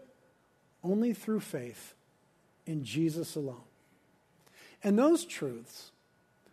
Only 0.81 1.13
through 1.13 1.41
faith 1.41 1.93
in 2.69 2.83
Jesus 2.83 3.35
alone. 3.35 3.63
And 4.83 4.97
those 4.97 5.25
truths 5.25 5.91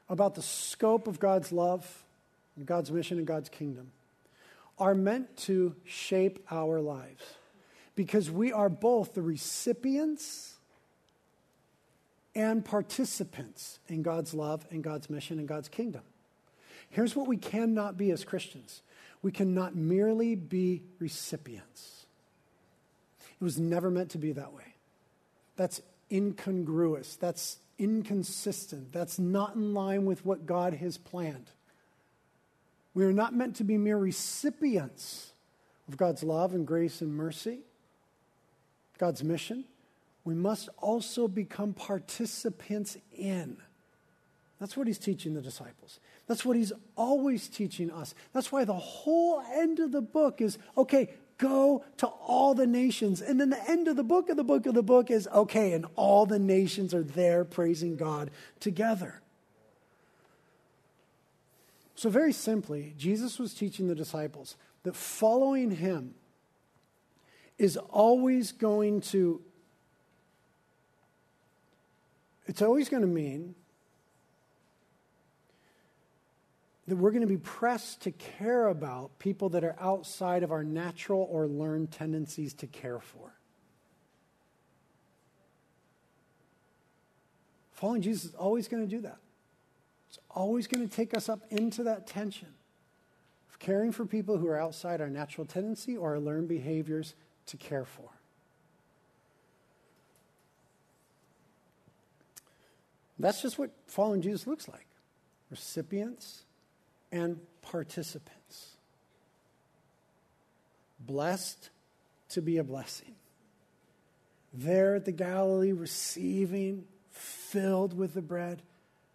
about 0.09 0.35
the 0.35 0.43
scope 0.43 1.07
of 1.07 1.21
God's 1.21 1.53
love, 1.53 2.05
and 2.57 2.65
God's 2.65 2.91
mission, 2.91 3.19
and 3.19 3.27
God's 3.27 3.49
kingdom 3.49 3.93
are 4.79 4.95
meant 4.95 5.37
to 5.37 5.75
shape 5.85 6.45
our 6.51 6.81
lives 6.81 7.23
because 7.95 8.31
we 8.31 8.53
are 8.53 8.69
both 8.69 9.15
the 9.15 9.23
recipients 9.23 10.55
and 12.35 12.65
participants 12.65 13.79
in 13.89 14.03
God's 14.03 14.35
love 14.35 14.67
and 14.71 14.85
God's 14.85 15.09
mission 15.09 15.39
and 15.39 15.49
God's 15.49 15.69
kingdom. 15.69 16.03
Here's 16.91 17.17
what 17.17 17.27
we 17.27 17.37
cannot 17.37 17.97
be 17.97 18.11
as 18.11 18.25
Christians 18.25 18.83
we 19.23 19.33
cannot 19.33 19.75
merely 19.75 20.35
be 20.35 20.83
recipients. 20.99 22.05
It 23.41 23.45
was 23.45 23.59
never 23.59 23.91
meant 23.91 24.11
to 24.11 24.19
be 24.19 24.33
that 24.33 24.53
way. 24.53 24.75
That's 25.57 25.81
incongruous. 26.11 27.17
That's 27.17 27.59
inconsistent. 27.79 28.93
That's 28.93 29.19
not 29.19 29.55
in 29.55 29.75
line 29.75 30.05
with 30.05 30.25
what 30.25 30.47
God 30.47 30.75
has 30.75 30.97
planned. 30.97 31.51
We 32.95 33.05
are 33.05 33.13
not 33.13 33.35
meant 33.35 33.57
to 33.57 33.65
be 33.65 33.77
mere 33.77 33.99
recipients 33.99 35.33
of 35.89 35.97
God's 35.97 36.23
love 36.23 36.55
and 36.55 36.67
grace 36.67 37.01
and 37.01 37.15
mercy, 37.15 37.61
God's 38.99 39.23
mission. 39.23 39.65
We 40.25 40.35
must 40.35 40.69
also 40.79 41.29
become 41.29 41.75
participants 41.75 42.97
in. 43.17 43.59
That's 44.59 44.77
what 44.77 44.87
he's 44.87 44.99
teaching 44.99 45.35
the 45.35 45.43
disciples. 45.43 46.01
That's 46.27 46.45
what 46.45 46.57
he's 46.57 46.73
always 46.97 47.49
teaching 47.49 47.91
us. 47.91 48.15
That's 48.33 48.51
why 48.51 48.65
the 48.65 48.73
whole 48.73 49.43
end 49.53 49.79
of 49.79 49.93
the 49.93 50.01
book 50.01 50.41
is 50.41 50.59
okay, 50.77 51.11
Go 51.39 51.85
to 51.99 52.07
all 52.07 52.55
the 52.55 52.67
nations. 52.67 53.21
And 53.21 53.39
then 53.39 53.51
the 53.51 53.71
end 53.71 53.89
of 53.89 53.97
the 53.97 54.05
book 54.05 54.29
of 54.29 54.37
the 54.37 54.45
book 54.45 54.67
of 54.67 54.75
the 54.75 54.83
book 54.83 55.11
is 55.11 55.29
okay, 55.29 55.73
and 55.73 55.87
all 55.95 56.25
the 56.25 56.39
nations 56.39 56.95
are 56.95 57.03
there 57.03 57.45
praising 57.45 57.97
God 57.97 58.31
together. 58.59 59.21
So, 61.95 62.11
very 62.11 62.33
simply, 62.33 62.95
Jesus 62.99 63.39
was 63.39 63.55
teaching 63.55 63.89
the 63.89 63.95
disciples 63.95 64.57
that 64.83 64.95
following 64.95 65.73
him 65.73 66.15
is 67.59 67.77
always 67.77 68.53
going 68.53 69.01
to 69.01 69.41
it's 72.47 72.63
always 72.63 72.89
going 72.89 73.03
to 73.03 73.09
mean 73.09 73.55
that 76.89 76.97
we're 76.97 77.11
going 77.11 77.23
to 77.23 77.27
be 77.27 77.37
pressed 77.37 78.03
to 78.03 78.13
care 78.13 78.69
about 78.69 79.19
people 79.19 79.49
that 79.51 79.65
are 79.65 79.77
outside 79.81 80.43
of 80.43 80.53
our 80.53 80.63
natural 80.63 81.29
or 81.31 81.47
learned 81.47 81.91
tendencies 81.91 82.55
to 82.55 82.67
care 82.67 83.01
for. 83.01 83.33
Following 87.73 88.03
Jesus 88.03 88.27
is 88.27 88.35
always 88.35 88.69
going 88.69 88.83
to 88.83 88.89
do 88.89 89.03
that. 89.03 89.19
It's 90.09 90.19
always 90.31 90.67
going 90.67 90.89
to 90.89 90.95
take 90.95 91.13
us 91.13 91.29
up 91.29 91.41
into 91.51 91.83
that 91.83 92.07
tension 92.07 92.49
of 93.51 93.59
caring 93.59 93.93
for 93.93 94.07
people 94.07 94.39
who 94.39 94.47
are 94.47 94.59
outside 94.59 95.01
our 95.01 95.11
natural 95.11 95.47
tendency 95.47 95.97
or 95.97 96.13
our 96.13 96.21
learned 96.21 96.49
behaviors 96.49 97.15
to 97.47 97.57
care 97.57 97.85
for. 97.85 98.09
That's 103.19 103.43
just 103.43 103.59
what 103.59 103.71
following 103.87 104.23
Jesus 104.23 104.47
looks 104.47 104.69
like 104.69 104.87
recipients 105.51 106.46
and 107.17 107.41
participants. 107.63 108.77
Blessed 111.01 111.71
to 112.31 112.43
be 112.43 112.59
a 112.59 112.65
blessing. 112.65 113.15
There 114.53 114.95
at 114.95 115.05
the 115.05 115.13
Galilee, 115.13 115.73
receiving, 115.73 116.85
filled 117.11 117.97
with 117.97 118.15
the 118.15 118.23
bread, 118.23 118.63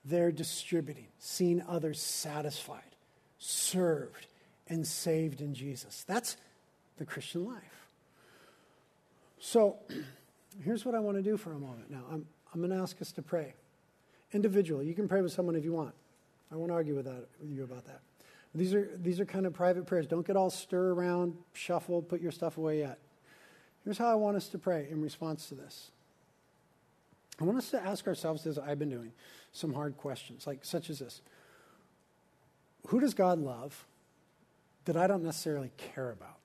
they're 0.04 0.32
distributing, 0.32 1.08
seeing 1.20 1.62
others 1.68 2.02
satisfied, 2.02 2.96
served, 3.38 4.28
and 4.68 4.86
saved 4.86 5.42
in 5.42 5.54
Jesus. 5.54 6.04
That's 6.08 6.38
the 6.98 7.06
Christian 7.06 7.46
life. 7.46 7.88
So, 9.40 9.78
here's 10.64 10.86
what 10.86 10.96
I 10.96 11.00
want 11.00 11.18
to 11.18 11.24
do 11.24 11.38
for 11.38 11.54
a 11.54 11.60
moment 11.60 11.92
now. 11.92 12.04
I'm, 12.12 12.26
I'm 12.54 12.62
going 12.62 12.72
to 12.72 12.82
ask 12.82 13.02
us 13.02 13.12
to 13.14 13.22
pray 13.22 13.54
individually. 14.34 14.88
You 14.88 14.94
can 14.94 15.08
pray 15.08 15.22
with 15.22 15.32
someone 15.32 15.56
if 15.56 15.64
you 15.64 15.74
want. 15.74 15.94
I 16.52 16.56
won't 16.56 16.72
argue 16.72 16.96
with, 16.96 17.06
that, 17.06 17.28
with 17.40 17.52
you 17.52 17.64
about 17.64 17.86
that. 17.86 18.02
These 18.54 18.74
are, 18.74 18.90
these 19.02 19.20
are 19.20 19.26
kind 19.26 19.46
of 19.46 19.54
private 19.54 19.86
prayers. 19.86 20.08
Don't 20.08 20.28
get 20.28 20.36
all 20.36 20.50
stir 20.50 20.92
around, 20.92 21.38
shuffle, 21.54 22.02
put 22.02 22.22
your 22.22 22.32
stuff 22.32 22.58
away 22.58 22.80
yet. 22.80 23.00
Here's 23.86 23.98
how 23.98 24.12
I 24.12 24.16
want 24.16 24.36
us 24.38 24.50
to 24.50 24.58
pray 24.58 24.88
in 24.92 25.02
response 25.02 25.48
to 25.50 25.56
this. 25.56 25.92
I 27.40 27.46
want 27.46 27.58
us 27.58 27.72
to 27.72 27.82
ask 27.82 28.08
ourselves, 28.08 28.46
as 28.46 28.60
I've 28.60 28.78
been 28.78 28.90
doing, 28.90 29.14
some 29.54 29.74
hard 29.74 29.98
questions, 29.98 30.46
like 30.46 30.64
such 30.64 30.90
as 30.90 31.00
this 31.00 31.22
Who 32.88 33.00
does 33.00 33.14
God 33.14 33.40
love 33.40 33.88
that 34.86 34.98
I 34.98 35.08
don't 35.08 35.24
necessarily 35.24 35.72
care 35.78 36.12
about? 36.12 36.38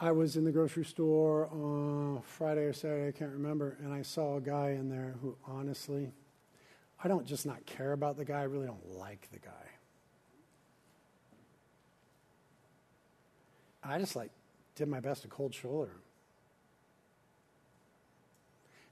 I 0.00 0.12
was 0.12 0.36
in 0.36 0.44
the 0.44 0.52
grocery 0.52 0.84
store 0.84 1.48
on 1.48 2.22
Friday 2.22 2.60
or 2.62 2.72
Saturday, 2.72 3.08
I 3.08 3.12
can't 3.12 3.32
remember, 3.32 3.76
and 3.82 3.92
I 3.92 4.02
saw 4.02 4.36
a 4.36 4.40
guy 4.40 4.70
in 4.70 4.88
there 4.88 5.16
who 5.20 5.36
honestly, 5.44 6.12
I 7.02 7.08
don't 7.08 7.26
just 7.26 7.46
not 7.46 7.64
care 7.66 7.92
about 7.92 8.16
the 8.16 8.24
guy, 8.24 8.40
I 8.40 8.44
really 8.44 8.66
don't 8.66 8.96
like 8.98 9.28
the 9.32 9.38
guy. 9.38 9.52
I 13.82 13.98
just 13.98 14.16
like 14.16 14.30
did 14.74 14.88
my 14.88 15.00
best 15.00 15.22
to 15.22 15.28
cold 15.28 15.54
shoulder 15.54 15.90
him. 15.90 16.02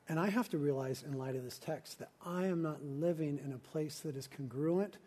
And 0.08 0.20
I 0.20 0.30
have 0.30 0.48
to 0.50 0.58
realize, 0.58 1.02
in 1.02 1.18
light 1.18 1.34
of 1.34 1.42
this 1.42 1.58
text, 1.58 1.98
that 1.98 2.10
I 2.24 2.46
am 2.46 2.62
not 2.62 2.84
living 2.84 3.40
in 3.44 3.52
a 3.52 3.58
place 3.58 4.00
that 4.00 4.16
is 4.16 4.28
congruent 4.28 4.98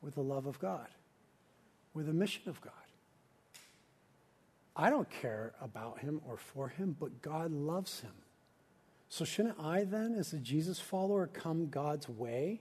with 0.00 0.14
the 0.14 0.22
love 0.22 0.46
of 0.46 0.58
God, 0.58 0.86
with 1.92 2.06
the 2.06 2.14
mission 2.14 2.42
of 2.46 2.60
God. 2.62 2.72
I 4.74 4.88
don't 4.88 5.08
care 5.10 5.52
about 5.60 5.98
him 5.98 6.22
or 6.26 6.38
for 6.38 6.68
him, 6.68 6.96
but 6.98 7.20
God 7.20 7.52
loves 7.52 8.00
him. 8.00 8.12
So, 9.08 9.24
shouldn't 9.24 9.58
I 9.60 9.84
then, 9.84 10.14
as 10.14 10.32
a 10.32 10.38
Jesus 10.38 10.80
follower, 10.80 11.26
come 11.26 11.68
God's 11.68 12.08
way 12.08 12.60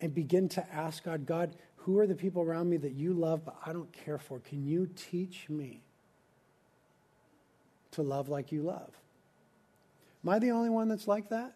and 0.00 0.14
begin 0.14 0.48
to 0.50 0.74
ask 0.74 1.04
God, 1.04 1.26
God, 1.26 1.56
who 1.76 1.98
are 1.98 2.06
the 2.06 2.14
people 2.14 2.42
around 2.42 2.70
me 2.70 2.76
that 2.78 2.92
you 2.92 3.12
love 3.12 3.44
but 3.44 3.56
I 3.64 3.72
don't 3.72 3.92
care 3.92 4.18
for? 4.18 4.38
Can 4.38 4.64
you 4.64 4.88
teach 4.94 5.48
me 5.48 5.82
to 7.92 8.02
love 8.02 8.28
like 8.28 8.52
you 8.52 8.62
love? 8.62 8.90
Am 10.22 10.30
I 10.30 10.38
the 10.38 10.50
only 10.50 10.70
one 10.70 10.88
that's 10.88 11.08
like 11.08 11.30
that? 11.30 11.54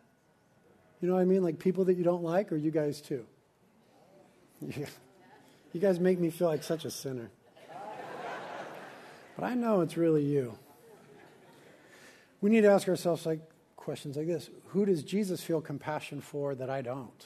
You 1.00 1.08
know 1.08 1.14
what 1.14 1.20
I 1.20 1.26
mean? 1.26 1.42
Like 1.42 1.58
people 1.58 1.84
that 1.84 1.94
you 1.94 2.04
don't 2.04 2.22
like, 2.22 2.50
or 2.50 2.56
you 2.56 2.70
guys 2.70 3.00
too? 3.00 3.24
Yeah. 4.60 4.86
You 5.74 5.80
guys 5.80 5.98
make 5.98 6.20
me 6.20 6.30
feel 6.30 6.46
like 6.46 6.62
such 6.62 6.84
a 6.84 6.90
sinner. 6.90 7.30
But 9.36 9.44
I 9.44 9.54
know 9.54 9.80
it's 9.80 9.96
really 9.96 10.22
you. 10.24 10.56
We 12.40 12.48
need 12.48 12.60
to 12.60 12.70
ask 12.70 12.88
ourselves 12.88 13.26
like 13.26 13.40
questions 13.84 14.16
like 14.16 14.26
this 14.26 14.50
Who 14.68 14.84
does 14.86 15.02
Jesus 15.02 15.42
feel 15.42 15.60
compassion 15.60 16.20
for 16.20 16.54
that 16.54 16.70
I 16.70 16.82
don't? 16.82 17.24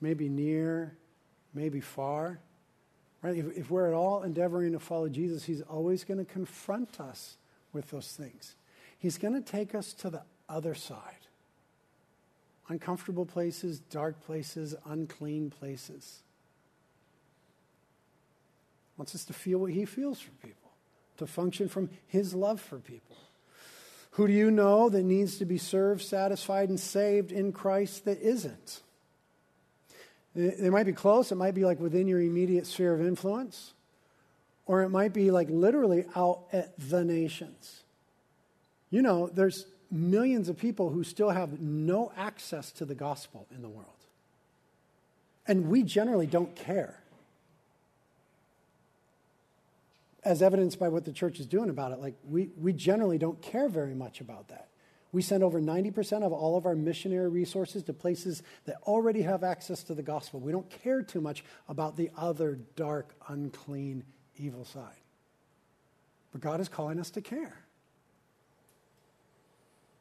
Maybe 0.00 0.28
near, 0.28 0.96
maybe 1.54 1.80
far. 1.80 2.40
Right? 3.22 3.36
If, 3.36 3.56
if 3.56 3.70
we're 3.70 3.86
at 3.86 3.92
all 3.92 4.22
endeavoring 4.22 4.72
to 4.72 4.78
follow 4.78 5.08
Jesus, 5.10 5.44
he's 5.44 5.60
always 5.60 6.04
going 6.04 6.18
to 6.18 6.24
confront 6.24 6.98
us 6.98 7.36
with 7.74 7.90
those 7.90 8.12
things. 8.12 8.54
He's 8.98 9.18
going 9.18 9.34
to 9.34 9.42
take 9.42 9.74
us 9.74 9.92
to 9.94 10.10
the 10.10 10.22
other 10.48 10.74
side 10.74 11.16
uncomfortable 12.68 13.26
places, 13.26 13.80
dark 13.80 14.24
places, 14.24 14.76
unclean 14.86 15.50
places 15.50 16.22
wants 19.00 19.14
us 19.14 19.24
to 19.24 19.32
feel 19.32 19.58
what 19.58 19.72
he 19.72 19.86
feels 19.86 20.20
for 20.20 20.30
people, 20.46 20.70
to 21.16 21.26
function 21.26 21.70
from 21.70 21.88
his 22.06 22.34
love 22.34 22.60
for 22.60 22.78
people. 22.78 23.16
Who 24.20 24.26
do 24.26 24.34
you 24.34 24.50
know 24.50 24.90
that 24.90 25.02
needs 25.02 25.38
to 25.38 25.46
be 25.46 25.56
served, 25.56 26.02
satisfied, 26.02 26.68
and 26.68 26.78
saved 26.78 27.32
in 27.32 27.52
Christ 27.52 28.04
that 28.04 28.20
isn't? 28.20 28.82
They 30.34 30.68
might 30.68 30.84
be 30.84 30.92
close, 30.92 31.32
it 31.32 31.36
might 31.36 31.54
be 31.54 31.64
like 31.64 31.80
within 31.80 32.06
your 32.06 32.20
immediate 32.20 32.66
sphere 32.66 32.92
of 32.92 33.00
influence, 33.00 33.72
or 34.66 34.82
it 34.82 34.90
might 34.90 35.14
be 35.14 35.30
like 35.30 35.48
literally 35.48 36.04
out 36.14 36.40
at 36.52 36.78
the 36.78 37.02
nations. 37.02 37.80
You 38.90 39.00
know, 39.00 39.28
there's 39.28 39.64
millions 39.90 40.50
of 40.50 40.58
people 40.58 40.90
who 40.90 41.02
still 41.02 41.30
have 41.30 41.58
no 41.58 42.12
access 42.14 42.72
to 42.72 42.84
the 42.84 42.94
gospel 42.94 43.46
in 43.54 43.62
the 43.62 43.70
world. 43.70 43.88
And 45.48 45.70
we 45.70 45.82
generally 45.82 46.26
don't 46.26 46.54
care. 46.54 46.99
As 50.24 50.42
evidenced 50.42 50.78
by 50.78 50.88
what 50.88 51.04
the 51.04 51.12
church 51.12 51.40
is 51.40 51.46
doing 51.46 51.70
about 51.70 51.92
it, 51.92 51.98
like 51.98 52.14
we, 52.24 52.50
we 52.56 52.72
generally 52.72 53.18
don't 53.18 53.40
care 53.40 53.68
very 53.68 53.94
much 53.94 54.20
about 54.20 54.48
that. 54.48 54.68
We 55.12 55.22
send 55.22 55.42
over 55.42 55.60
90% 55.60 56.22
of 56.22 56.32
all 56.32 56.56
of 56.56 56.66
our 56.66 56.76
missionary 56.76 57.28
resources 57.28 57.82
to 57.84 57.92
places 57.92 58.42
that 58.66 58.76
already 58.84 59.22
have 59.22 59.42
access 59.42 59.82
to 59.84 59.94
the 59.94 60.02
gospel. 60.02 60.38
We 60.38 60.52
don't 60.52 60.70
care 60.70 61.02
too 61.02 61.20
much 61.20 61.44
about 61.68 61.96
the 61.96 62.10
other 62.16 62.60
dark, 62.76 63.14
unclean, 63.28 64.04
evil 64.36 64.64
side. 64.64 64.94
But 66.32 66.40
God 66.40 66.60
is 66.60 66.68
calling 66.68 67.00
us 67.00 67.10
to 67.10 67.20
care. 67.20 67.58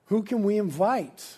Who 0.05 0.21
can 0.21 0.43
we 0.43 0.57
invite? 0.57 1.37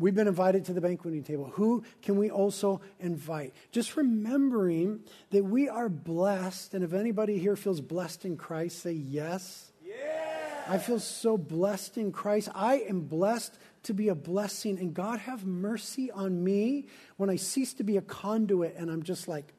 We've 0.00 0.14
been 0.14 0.28
invited 0.28 0.64
to 0.64 0.72
the 0.72 0.80
banqueting 0.80 1.22
table. 1.22 1.50
Who 1.54 1.84
can 2.00 2.16
we 2.16 2.30
also 2.30 2.80
invite? 3.00 3.52
Just 3.70 3.98
remembering 3.98 5.00
that 5.30 5.44
we 5.44 5.68
are 5.68 5.90
blessed, 5.90 6.72
and 6.72 6.82
if 6.82 6.94
anybody 6.94 7.38
here 7.38 7.54
feels 7.54 7.82
blessed 7.82 8.24
in 8.24 8.38
Christ, 8.38 8.80
say 8.80 8.92
yes. 8.92 9.70
Yeah. 9.84 10.64
I 10.66 10.78
feel 10.78 11.00
so 11.00 11.36
blessed 11.36 11.98
in 11.98 12.12
Christ. 12.12 12.48
I 12.54 12.76
am 12.76 13.02
blessed 13.02 13.58
to 13.82 13.92
be 13.92 14.08
a 14.08 14.14
blessing, 14.14 14.78
and 14.78 14.94
God 14.94 15.18
have 15.20 15.44
mercy 15.44 16.10
on 16.10 16.42
me 16.42 16.86
when 17.18 17.28
I 17.28 17.36
cease 17.36 17.74
to 17.74 17.84
be 17.84 17.98
a 17.98 18.02
conduit 18.02 18.76
and 18.78 18.90
I'm 18.90 19.02
just 19.02 19.28
like, 19.28 19.52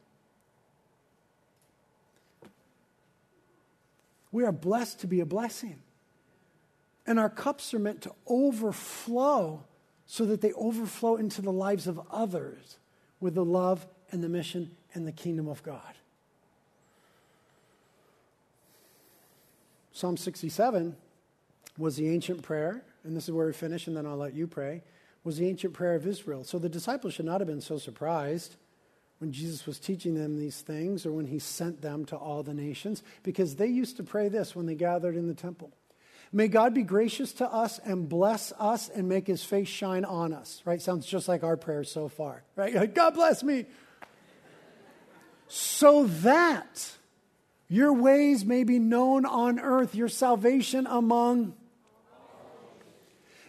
we 4.32 4.44
are 4.44 4.52
blessed 4.52 5.02
to 5.02 5.08
be 5.08 5.20
a 5.20 5.26
blessing. 5.26 5.80
And 7.06 7.20
our 7.20 7.30
cups 7.30 7.76
are 7.76 7.80
meant 7.80 8.02
to 8.04 8.12
overflow 8.26 9.66
so 10.12 10.26
that 10.26 10.41
they 10.41 10.51
overflow 10.51 11.16
into 11.16 11.41
the 11.41 11.53
lives 11.53 11.88
of 11.88 11.97
others 12.12 12.78
with 13.22 13.34
the 13.34 13.45
love 13.45 13.88
and 14.12 14.22
the 14.22 14.28
mission 14.28 14.70
and 14.93 15.07
the 15.07 15.12
kingdom 15.14 15.47
of 15.47 15.64
God. 15.64 15.93
Psalm 19.93 20.18
67 20.18 20.97
was 21.78 21.95
the 21.95 22.09
ancient 22.09 22.41
prayer, 22.41 22.84
and 23.05 23.16
this 23.16 23.30
is 23.30 23.32
where 23.32 23.47
we 23.47 23.53
finish, 23.53 23.88
and 23.88 23.95
then 23.95 24.05
I'll 24.05 24.18
let 24.18 24.34
you 24.34 24.47
pray, 24.47 24.84
was 25.24 25.38
the 25.38 25.47
ancient 25.47 25.72
prayer 25.72 25.95
of 25.95 26.05
Israel. 26.05 26.43
So 26.43 26.59
the 26.59 26.68
disciples 26.68 27.14
should 27.14 27.24
not 27.24 27.39
have 27.39 27.47
been 27.47 27.62
so 27.62 27.78
surprised 27.78 28.57
when 29.20 29.32
Jesus 29.32 29.66
was 29.66 29.80
teaching 29.80 30.16
them 30.16 30.38
these 30.38 30.59
things 30.59 31.05
or 31.05 31.14
when 31.14 31.28
he 31.28 31.39
sent 31.39 31.82
them 31.82 32.03
to 32.07 32.18
all 32.18 32.43
the 32.43 32.53
nations, 32.53 33.01
because 33.24 33.55
they 33.55 33.68
used 33.68 33.95
to 33.95 34.03
pray 34.03 34.28
this 34.28 34.57
when 34.57 34.66
they 34.66 34.76
gathered 34.76 35.16
in 35.16 35.30
the 35.30 35.34
temple 35.34 35.72
May 36.34 36.48
God 36.48 36.74
be 36.74 36.84
gracious 36.84 37.34
to 37.34 37.52
us 37.52 37.80
and 37.80 38.08
bless 38.08 38.54
us 38.58 38.90
and 38.90 39.10
make 39.10 39.28
his 39.28 39.44
face 39.44 39.68
shine 39.68 40.06
on 40.06 40.34
us. 40.34 40.62
Right? 40.66 40.82
Sounds 40.82 41.06
just 41.06 41.28
like 41.28 41.44
our 41.44 41.58
prayers 41.58 41.92
so 41.92 42.08
far. 42.08 42.44
Right? 42.56 42.94
God 42.94 43.14
bless 43.14 43.44
me. 43.44 43.66
So 45.48 46.06
that 46.06 46.92
your 47.68 47.92
ways 47.94 48.46
may 48.46 48.64
be 48.64 48.80
known 48.80 49.26
on 49.26 49.60
earth, 49.60 49.96
your 49.96 50.08
salvation 50.08 50.88
among 50.88 51.54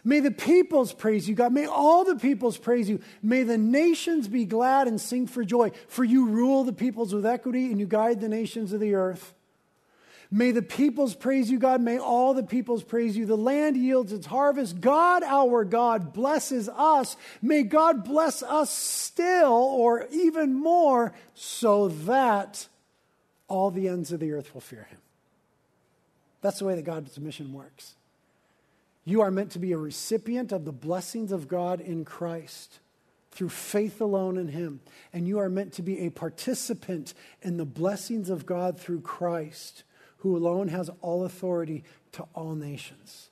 May 0.04 0.20
the 0.20 0.32
peoples 0.32 0.92
praise 0.92 1.28
you, 1.28 1.34
God. 1.34 1.52
May 1.52 1.66
all 1.66 2.04
the 2.04 2.16
peoples 2.16 2.58
praise 2.58 2.88
you. 2.88 3.00
May 3.22 3.44
the 3.44 3.58
nations 3.58 4.26
be 4.26 4.44
glad 4.44 4.88
and 4.88 5.00
sing 5.00 5.28
for 5.28 5.44
joy, 5.44 5.70
for 5.86 6.02
you 6.02 6.26
rule 6.26 6.64
the 6.64 6.72
peoples 6.72 7.14
with 7.14 7.24
equity 7.24 7.70
and 7.70 7.78
you 7.78 7.86
guide 7.86 8.20
the 8.20 8.28
nations 8.28 8.72
of 8.72 8.80
the 8.80 8.94
earth. 8.94 9.32
May 10.34 10.50
the 10.50 10.62
peoples 10.62 11.14
praise 11.14 11.50
you, 11.50 11.58
God. 11.58 11.82
May 11.82 11.98
all 11.98 12.32
the 12.32 12.42
peoples 12.42 12.82
praise 12.82 13.14
you. 13.14 13.26
The 13.26 13.36
land 13.36 13.76
yields 13.76 14.14
its 14.14 14.24
harvest. 14.24 14.80
God, 14.80 15.22
our 15.22 15.62
God, 15.62 16.14
blesses 16.14 16.70
us. 16.70 17.18
May 17.42 17.64
God 17.64 18.02
bless 18.02 18.42
us 18.42 18.74
still 18.74 19.52
or 19.52 20.06
even 20.10 20.54
more 20.54 21.12
so 21.34 21.88
that 21.88 22.66
all 23.46 23.70
the 23.70 23.88
ends 23.88 24.10
of 24.10 24.20
the 24.20 24.32
earth 24.32 24.54
will 24.54 24.62
fear 24.62 24.86
him. 24.88 24.98
That's 26.40 26.60
the 26.60 26.64
way 26.64 26.76
that 26.76 26.84
God's 26.86 27.20
mission 27.20 27.52
works. 27.52 27.94
You 29.04 29.20
are 29.20 29.30
meant 29.30 29.50
to 29.52 29.58
be 29.58 29.72
a 29.72 29.78
recipient 29.78 30.50
of 30.50 30.64
the 30.64 30.72
blessings 30.72 31.30
of 31.30 31.46
God 31.46 31.78
in 31.78 32.06
Christ 32.06 32.78
through 33.32 33.50
faith 33.50 34.00
alone 34.00 34.38
in 34.38 34.48
Him. 34.48 34.80
And 35.12 35.28
you 35.28 35.40
are 35.40 35.50
meant 35.50 35.74
to 35.74 35.82
be 35.82 36.00
a 36.00 36.10
participant 36.10 37.12
in 37.42 37.58
the 37.58 37.64
blessings 37.64 38.30
of 38.30 38.46
God 38.46 38.78
through 38.80 39.00
Christ 39.00 39.84
who 40.22 40.36
alone 40.36 40.68
has 40.68 40.88
all 41.00 41.24
authority 41.24 41.82
to 42.12 42.24
all 42.32 42.54
nations. 42.54 43.30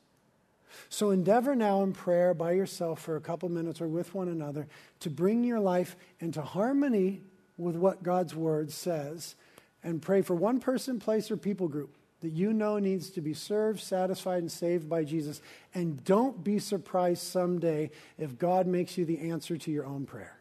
So 0.89 1.11
endeavor 1.11 1.55
now 1.55 1.85
in 1.85 1.93
prayer 1.93 2.35
by 2.35 2.53
yourself 2.53 3.01
for 3.01 3.15
a 3.15 3.21
couple 3.21 3.49
minutes 3.49 3.81
or 3.81 3.87
with 3.87 4.13
one 4.13 4.27
another 4.27 4.67
to 4.99 5.09
bring 5.09 5.45
your 5.45 5.61
life 5.61 5.95
into 6.19 6.43
harmony 6.43 7.23
with 7.57 7.77
what 7.77 8.03
God's 8.03 8.35
word 8.35 8.73
says 8.73 9.37
and 9.85 10.03
pray 10.03 10.21
for 10.23 10.35
one 10.35 10.59
person, 10.59 10.99
place, 10.99 11.31
or 11.31 11.37
people 11.37 11.69
group 11.69 11.95
that 12.23 12.31
you 12.31 12.53
know 12.53 12.81
needs 12.81 13.11
to 13.11 13.21
be 13.21 13.35
served, 13.35 13.79
satisfied, 13.79 14.39
and 14.39 14.51
saved 14.51 14.89
by 14.89 15.05
Jesus. 15.05 15.41
And 15.73 16.03
don't 16.05 16.43
be 16.43 16.59
surprised 16.59 17.23
someday 17.23 17.91
if 18.19 18.37
God 18.37 18.67
makes 18.67 18.99
you 18.99 19.05
the 19.05 19.31
answer 19.31 19.57
to 19.57 19.71
your 19.71 19.87
own 19.87 20.07
prayer. 20.07 20.39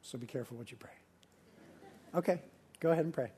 So 0.00 0.16
be 0.16 0.26
careful 0.26 0.56
what 0.56 0.70
you 0.70 0.78
pray. 0.78 0.90
Okay, 2.14 2.40
go 2.80 2.90
ahead 2.90 3.04
and 3.04 3.12
pray. 3.12 3.32